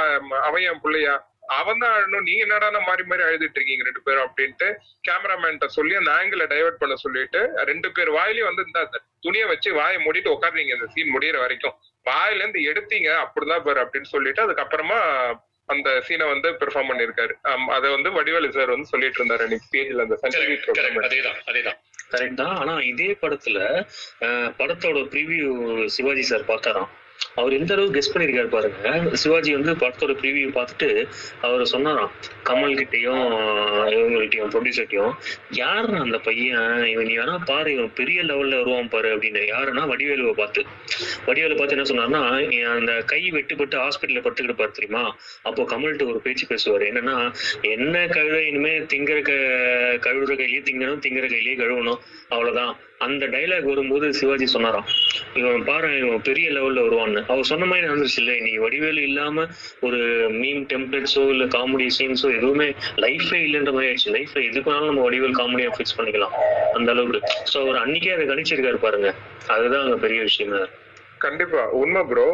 [0.49, 1.15] அவன் என் பிள்ளையா?
[1.57, 4.67] அவன் தான் அழணும் நீங்க என்னடா மாறி மாறி அழுதுட்டு இருக்கீங்க ரெண்டு பேரும் அப்படின்ட்டு
[5.07, 8.81] கேமராமேன்ட்ட சொல்லி அந்த ஆங்கிள டைவர்ட் பண்ண சொல்லிட்டு ரெண்டு பேர் வாயிலையும் வந்து இந்த
[9.25, 11.75] துணியை வச்சு வாயை மூடிட்டு உட்காருறீங்க இந்த சீன் முடியிற வரைக்கும்.
[12.05, 14.99] வாயில இருந்து எடுத்தீங்க அப்படிதான் பாரு அப்படின்னு சொல்லிட்டு அதுக்கப்புறமா
[15.69, 17.33] அந்த சீனை வந்து பெர்ஃபார்ம் பண்ணிருக்காரு
[17.71, 20.17] அதை வந்து வடிவேலு சார் வந்து சொல்லிட்டு இருந்தாரு அன்னைக்கு பேஜ்ல அந்த.
[21.07, 21.79] அதேதான் அதேதான்.
[22.11, 22.55] கரெக்ட் தான்.
[22.57, 23.57] ஆனா இதே படத்துல
[24.21, 25.49] அஹ், படத்தோட ப்ரிவியூ
[25.95, 26.91] சிவாஜி சார் பார்த்தாராம்.
[27.39, 29.15] அவர் எந்த அளவுக்கு கெஸ் பண்ணிருக்காரு பாருங்க.
[29.21, 30.89] சிவாஜி வந்து படத்தோட ப்ரீவியூ பார்த்துட்டு
[31.41, 32.11] அவர் சொன்னாராம்
[32.49, 33.23] கமல் கிட்டயும்
[33.95, 35.13] இவங்ககிட்டயும் ப்ரொடியூசர்ட்டையும்
[35.59, 36.85] யாருன்னா அந்த பையன்?
[36.93, 39.43] இவன் நீ வேணா பாரு இவன் பெரிய லெவல்ல வருவான் பாரு அப்படின்னு.
[39.53, 40.63] யாருன்னா வடிவேலுவை பார்த்து.
[41.25, 42.23] வடிவேலு பார்த்து என்ன சொன்னார்னா
[42.75, 45.03] அந்த கை வெட்டுப்பட்டு ஹாஸ்பிட்டல்ல படுத்துக்கிட்டு பாரு தெரியுமா?
[45.43, 46.85] அப்போ கமல்கிட்ட ஒரு பேச்சு பேசுவாரு.
[46.91, 47.17] என்னன்னா
[47.75, 49.33] என்ன கழுத இனிமே திங்கிற க
[50.07, 52.01] கழுவுற கையிலேயே திங்கணும் திங்கிற கையிலேயே கழுவணும்.
[52.29, 52.73] அவ்வளவுதான்.
[53.01, 54.87] அந்த டைலாக் வரும்போது சிவாஜி சொன்னாராம்
[55.33, 57.21] இவன் பாரு இவன் பெரிய லெவல்ல வருவான்னு.
[57.27, 59.45] அவர் சொன்ன மாதிரி நடந்துருச்சு இல்ல இன்னைக்கு வடிவேலு இல்லாம
[59.81, 59.99] ஒரு
[60.37, 62.67] மீம் டெம்ப்ளேட்ஸோ இல்ல காமெடி சீன்ஸோ எதுவுமே
[62.97, 64.15] லைஃபே இல்லைன்ற மாதிரி ஆயிடுச்சு.
[64.17, 66.35] லைஃப்ல எதுக்கு வேணாலும் நம்ம வடிவேல் காமெடியா ஃபிக்ஸ் பண்ணிக்கலாம்
[66.73, 67.21] அந்த அளவுக்கு.
[67.51, 69.11] சோ அவர் அன்னைக்கே அதை கணிச்சிருக்காரு பாருங்க.
[69.47, 70.61] அதுதான் அங்க பெரிய விஷயமே
[71.25, 71.61] கண்டிப்பா.
[71.81, 72.25] உண்மை ப்ரோ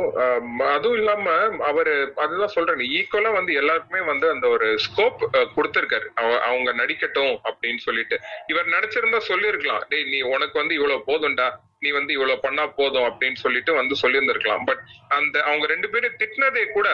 [0.75, 1.25] அதுவும் இல்லாம
[1.69, 1.93] அவரு
[2.23, 2.81] அதுதான் சொல்றேன்.
[2.97, 5.21] ஈக்குவலா வந்து எல்லாருக்குமே வந்து அந்த ஒரு ஸ்கோப்
[5.55, 6.07] கொடுத்திருக்காரு.
[6.49, 8.17] அவங்க நடிக்கட்டும் அப்படின்னு சொல்லிட்டு.
[8.53, 9.83] இவர் நடிச்சிருந்தா சொல்லியிருக்கலாம்.
[9.89, 11.47] டேய் நீ உனக்கு வந்து இவ்வளவு போதும்டா.
[11.85, 14.65] நீ வந்து இவ்வளவு பண்ணா போதும் அப்படின்னு சொல்லிட்டு வந்து சொல்லியிருந்திருக்கலாம்.
[14.69, 14.83] பட்
[15.17, 16.89] அந்த அவங்க ரெண்டு பேரும் திட்டினதே கூட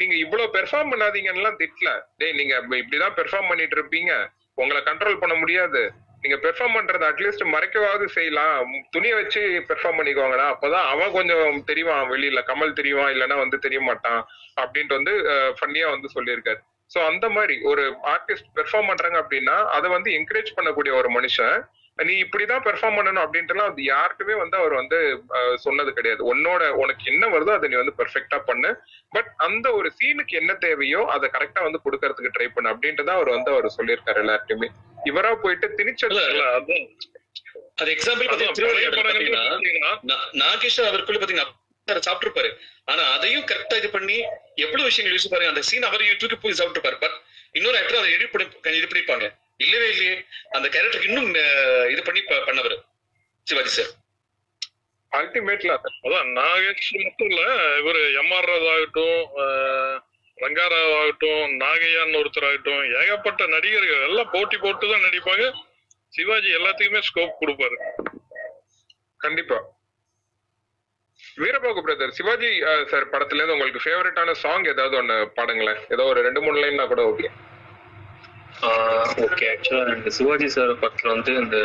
[0.00, 1.90] நீங்க இவ்வளவு பெர்ஃபார்ம் பண்ணாதீங்கன்னு எல்லாம் திட்டல.
[2.20, 4.12] டேய் நீங்க இப்படிதான் பெர்ஃபார்ம் பண்ணிட்டு இருப்பீங்க.
[4.60, 5.82] உங்களை கண்ட்ரோல் பண்ண முடியாது.
[6.22, 8.68] நீங்க பெர்ஃபார்ம் பண்றது அட்லீஸ்ட் மறைக்கவாவது செய்யலாம்.
[8.94, 9.40] துணியை வச்சு
[9.70, 12.42] பெர்ஃபார்ம் பண்ணிக்கோங்கடா அப்பதான் அவன் கொஞ்சம் தெரியவான் வெளியில.
[12.50, 14.20] கமல் தெரியவான் இல்லைன்னா வந்து தெரிய மாட்டான்
[14.62, 15.14] அப்படின்ட்டு வந்து
[15.58, 16.60] ஃபன்னியா வந்து சொல்லியிருக்காரு.
[16.94, 17.84] சோ அந்த மாதிரி ஒரு
[18.14, 21.56] ஆர்டிஸ்ட் பெர்ஃபார்ம் பண்றாங்க அப்படின்னா அதை வந்து என்கரேஜ் பண்ணக்கூடிய ஒரு மனுஷன்
[21.98, 24.98] நீ இப்படிதான் பெர்ஃபார்ம் பண்ணணும் அப்படின்ட்டுலாம் அது யாருக்குமே வந்து அவர் வந்து
[25.64, 26.22] சொன்னது கிடையாது.
[26.32, 28.70] உன்னோட உனக்கு என்ன வருதோ அதை நீ வந்து பெர்ஃபெக்டா பண்ணு.
[29.16, 33.52] பட் அந்த ஒரு சீனுக்கு என்ன தேவையோ அதை கரெக்டா வந்து கொடுக்கறதுக்கு ட்ரை பண்ணு அப்படின்ட்டு அவர் வந்து
[33.54, 34.70] அவர் சொல்லியிருக்காரு எல்லார்ட்டையுமே
[35.10, 36.22] இவரா போயிட்டு திணிச்சது
[37.80, 39.44] அது எக்ஸாம்பிள் பாத்தீங்கன்னா
[40.44, 42.50] நாகேஷ் அவருக்குள்ள பாத்தீங்கன்னா சாப்பிட்டுருப்பாரு.
[42.90, 44.16] ஆனா அதையும் கரெக்டா இது பண்ணி
[44.64, 46.98] எவ்வளவு விஷயங்கள் யூஸ் பாருங்க அந்த சீன் அவர் தூக்கி போய் சாப்பிட்டுருப்பாரு.
[47.04, 47.16] பட்
[47.58, 49.28] இன்னொரு ஆக்டர் அதை எடிட் பண்ணி இது பண்ணிருப்பாங்க
[49.64, 50.14] இல்லவே இல்லையே.
[50.56, 51.28] அந்த கேரக்டருக்கு இன்னும்
[51.94, 52.76] இது பண்ணி பண்ணவர்.
[53.46, 53.92] சிவாஜி சார்
[55.12, 55.72] அல்டிமேட்ல
[56.06, 57.42] அதான் நாகேஷ் மட்டும் இல்ல
[57.80, 59.18] இவரு எம்ஆர் ராவ் ஆகட்டும்
[60.38, 65.44] ரங்காராவ் ஆகட்டும் நாகையான்னு ஒருத்தர் ஆகட்டும் ஏகப்பட்ட நடிகர்கள் எல்லாம் போட்டி போட்டு தான் நடிப்பாங்க.
[66.14, 67.76] சிவாஜி எல்லாத்துக்குமே ஸ்கோப் கொடுப்பாரு.
[69.24, 69.58] கண்டிப்பா.
[71.42, 72.48] வீரபாகு பிரதர் சிவாஜி
[72.90, 75.80] சார் படத்துல இருந்து உங்களுக்கு ஃபேவரட்டான சாங் ஏதாவது ஒண்ணு பாடுங்களேன்.
[75.94, 77.28] ஏதோ ஒரு ரெண்டு மூணு லைன்னா கூட ஓகே
[79.24, 81.58] ஓகே ஆக்சுவலா எனக்கு சிவாஜி சார் படத்துல வந்து இந்த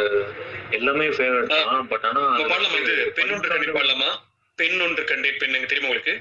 [0.72, 1.88] எல்லாமே ஃபேவரட் தான்.
[1.88, 4.10] பட் ஆனா பாடலாமா இது பெண் ஒன்று கண்டே பாடலாமா?
[4.58, 6.16] பெண் ஒன்று கண்டே பெண் எனக்கு தெரியுமா உங்களுக்கு?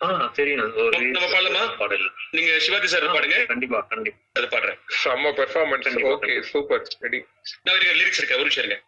[0.00, 0.06] ஆ
[0.38, 0.62] தெரியும்.
[0.84, 1.64] ஒரு நம்ம பாடலாமா?
[1.78, 2.06] பாடல்.
[2.30, 3.36] நீங்க சிவாஜி சார் பாடுங்க.
[3.52, 4.18] கண்டிப்பா கண்டிப்பா.
[4.38, 4.78] அது பாடுறேன்.
[5.02, 7.20] செம்ம பெர்ஃபார்மன்ஸ் ஓகே சூப்பர் ரெடி
[7.66, 8.82] நான் லிரிக்ஸ் இருக்கேன் ஒரு நிமிஷம்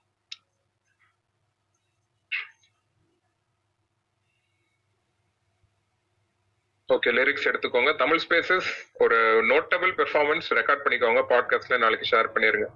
[6.94, 7.90] ஓகே லிரிக்ஸ் எடுத்துக்கோங்க.
[8.00, 8.66] தமிழ் ஸ்பேசஸ்
[9.04, 9.16] ஒரு
[9.52, 11.20] நோட்டபிள் பெர்ஃபார்மன்ஸ் ரெக்கார்ட் பண்ணிக்கோங்க.
[11.32, 12.66] பாட்காஸ்ட்ல நாளைக்கு ஷேர் பண்ணிருங்க.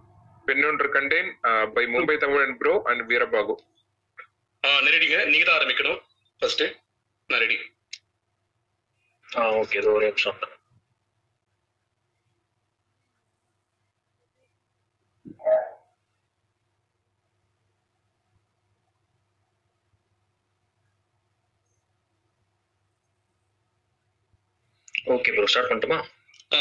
[0.47, 1.28] பெண்ணொன்று கண்டேன்
[1.74, 3.55] by Mumbai Tamilan bro and Veerabahu
[4.66, 6.01] ஆ நெருடிங்க நீங்க தான் ஆரம்பிக்கணும்.
[6.41, 6.65] ஃபர்ஸ்ட்
[7.31, 7.59] நான் ரெடி
[9.37, 10.39] ஆ ஓகே இது ஒரே நிமிஷம்.
[25.15, 25.99] ஓகே ப்ரோ ஸ்டார்ட் பண்ணட்டுமா?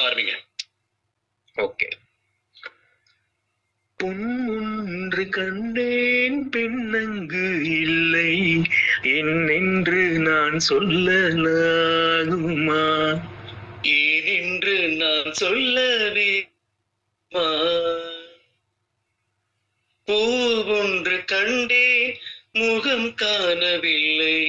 [0.02, 0.34] ஆரம்பிங்க
[1.56, 1.88] ஓகே
[4.00, 4.28] பொன்
[4.58, 7.48] ஒன்று கண்டேன் பெண்ணங்கு
[7.80, 8.32] இல்லை.
[9.18, 12.86] என்னென்று நான் சொல்லலாகுமா?
[13.96, 16.32] ஏனென்று நான் சொல்லவே
[20.08, 22.16] பூவொன்று கண்டேன்
[22.60, 24.40] முகம் காணவில்லை.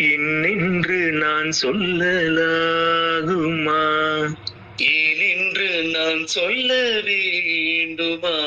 [0.00, 3.82] என்னென்று நான் சொல்லலாகுமா?
[4.78, 8.38] ஏனென்று நான் சொல்ல வேண்டுமா?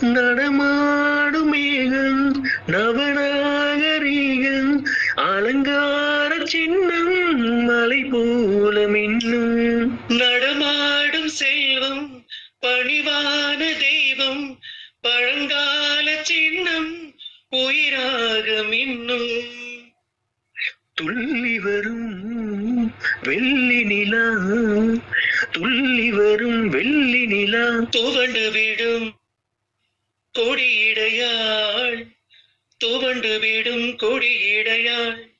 [0.00, 2.36] நடமாடும் மேகம்
[2.66, 4.84] நவநாகரீகம்
[5.16, 12.24] அலங்கார சின்னம் மலை போல மின்னும் நடமாடும் செல்வம்
[12.60, 14.58] பணிவான தெய்வம்
[15.00, 16.97] பழங்கால சின்னம்
[17.50, 19.44] உயிராக மின்னும்
[20.94, 24.30] துள்ளி வரும் வெள்ளி நிலா.
[25.52, 27.78] துள்ளி வரும் வெள்ளி நிலா.
[27.90, 29.14] துவண்டு விடும்
[30.38, 32.06] கொடியிடையாள்.
[32.76, 35.30] துவண்டு விடும் கொடியிடையாள்.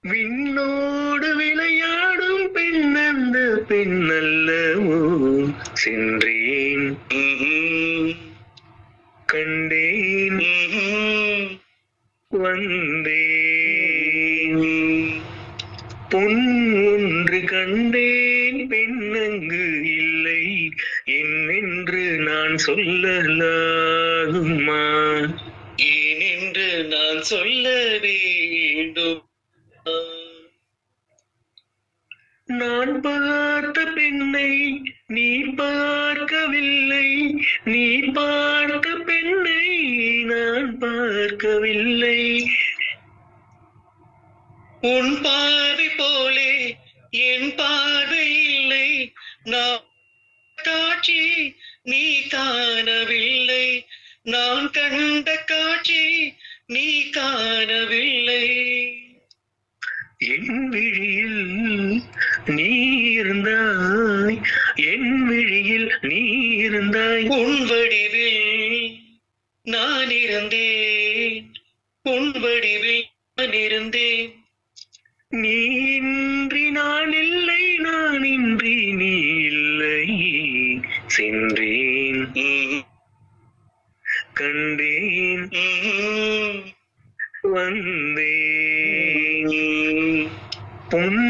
[0.00, 5.46] விண்ணோடு விளையாடும் பெண்ணந்த பெண்ணல்லவோ.
[5.72, 6.98] சென்றேன்.
[9.32, 10.40] கண்டேன்.
[12.28, 13.60] வந்தேன்.
[16.08, 20.70] பொன் ஒன்று கண்டேன் பெண்ணங்கு இல்லை.
[21.04, 24.82] என்னென்று நான் சொல்லலாகுமா?
[25.82, 29.26] ஏனென்று நான் சொல்ல வேண்டும்?
[32.44, 37.08] நான் பார்த்த பெண்ணை நீ பார்க்கவில்லை
[37.64, 39.64] நீ பார்த்த பெண்ணை
[40.24, 42.50] நான் பார்க்கவில்லை.
[44.80, 46.76] உன் பார்வை போலே
[47.10, 49.12] என் பார்வை இல்லை
[49.44, 49.84] நான்
[50.56, 53.86] காட்சி நீ காணவில்லை.
[54.22, 56.32] நான் கண்ட காட்சி
[56.66, 58.46] நீ காணவில்லை.
[60.28, 62.02] என் விழியில்
[62.46, 64.42] நீ இருந்தாய்
[64.74, 68.96] என் விழியில் நீ இருந்தாய் உன் வடிவில்
[69.62, 71.52] நான் இருந்தேன்.
[72.02, 74.34] உன் வடிவில் நான் இருந்தேன்.
[75.28, 75.56] நீ
[76.70, 80.08] நான் இல்லை நான் இன்றி நீ இல்லை.
[81.06, 82.32] சென்றேன்.
[84.34, 85.48] கண்டேன்.
[87.42, 88.41] வந்தேன்.
[90.92, 91.20] பொன்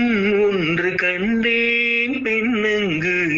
[0.45, 1.59] ஒன்று கண்டே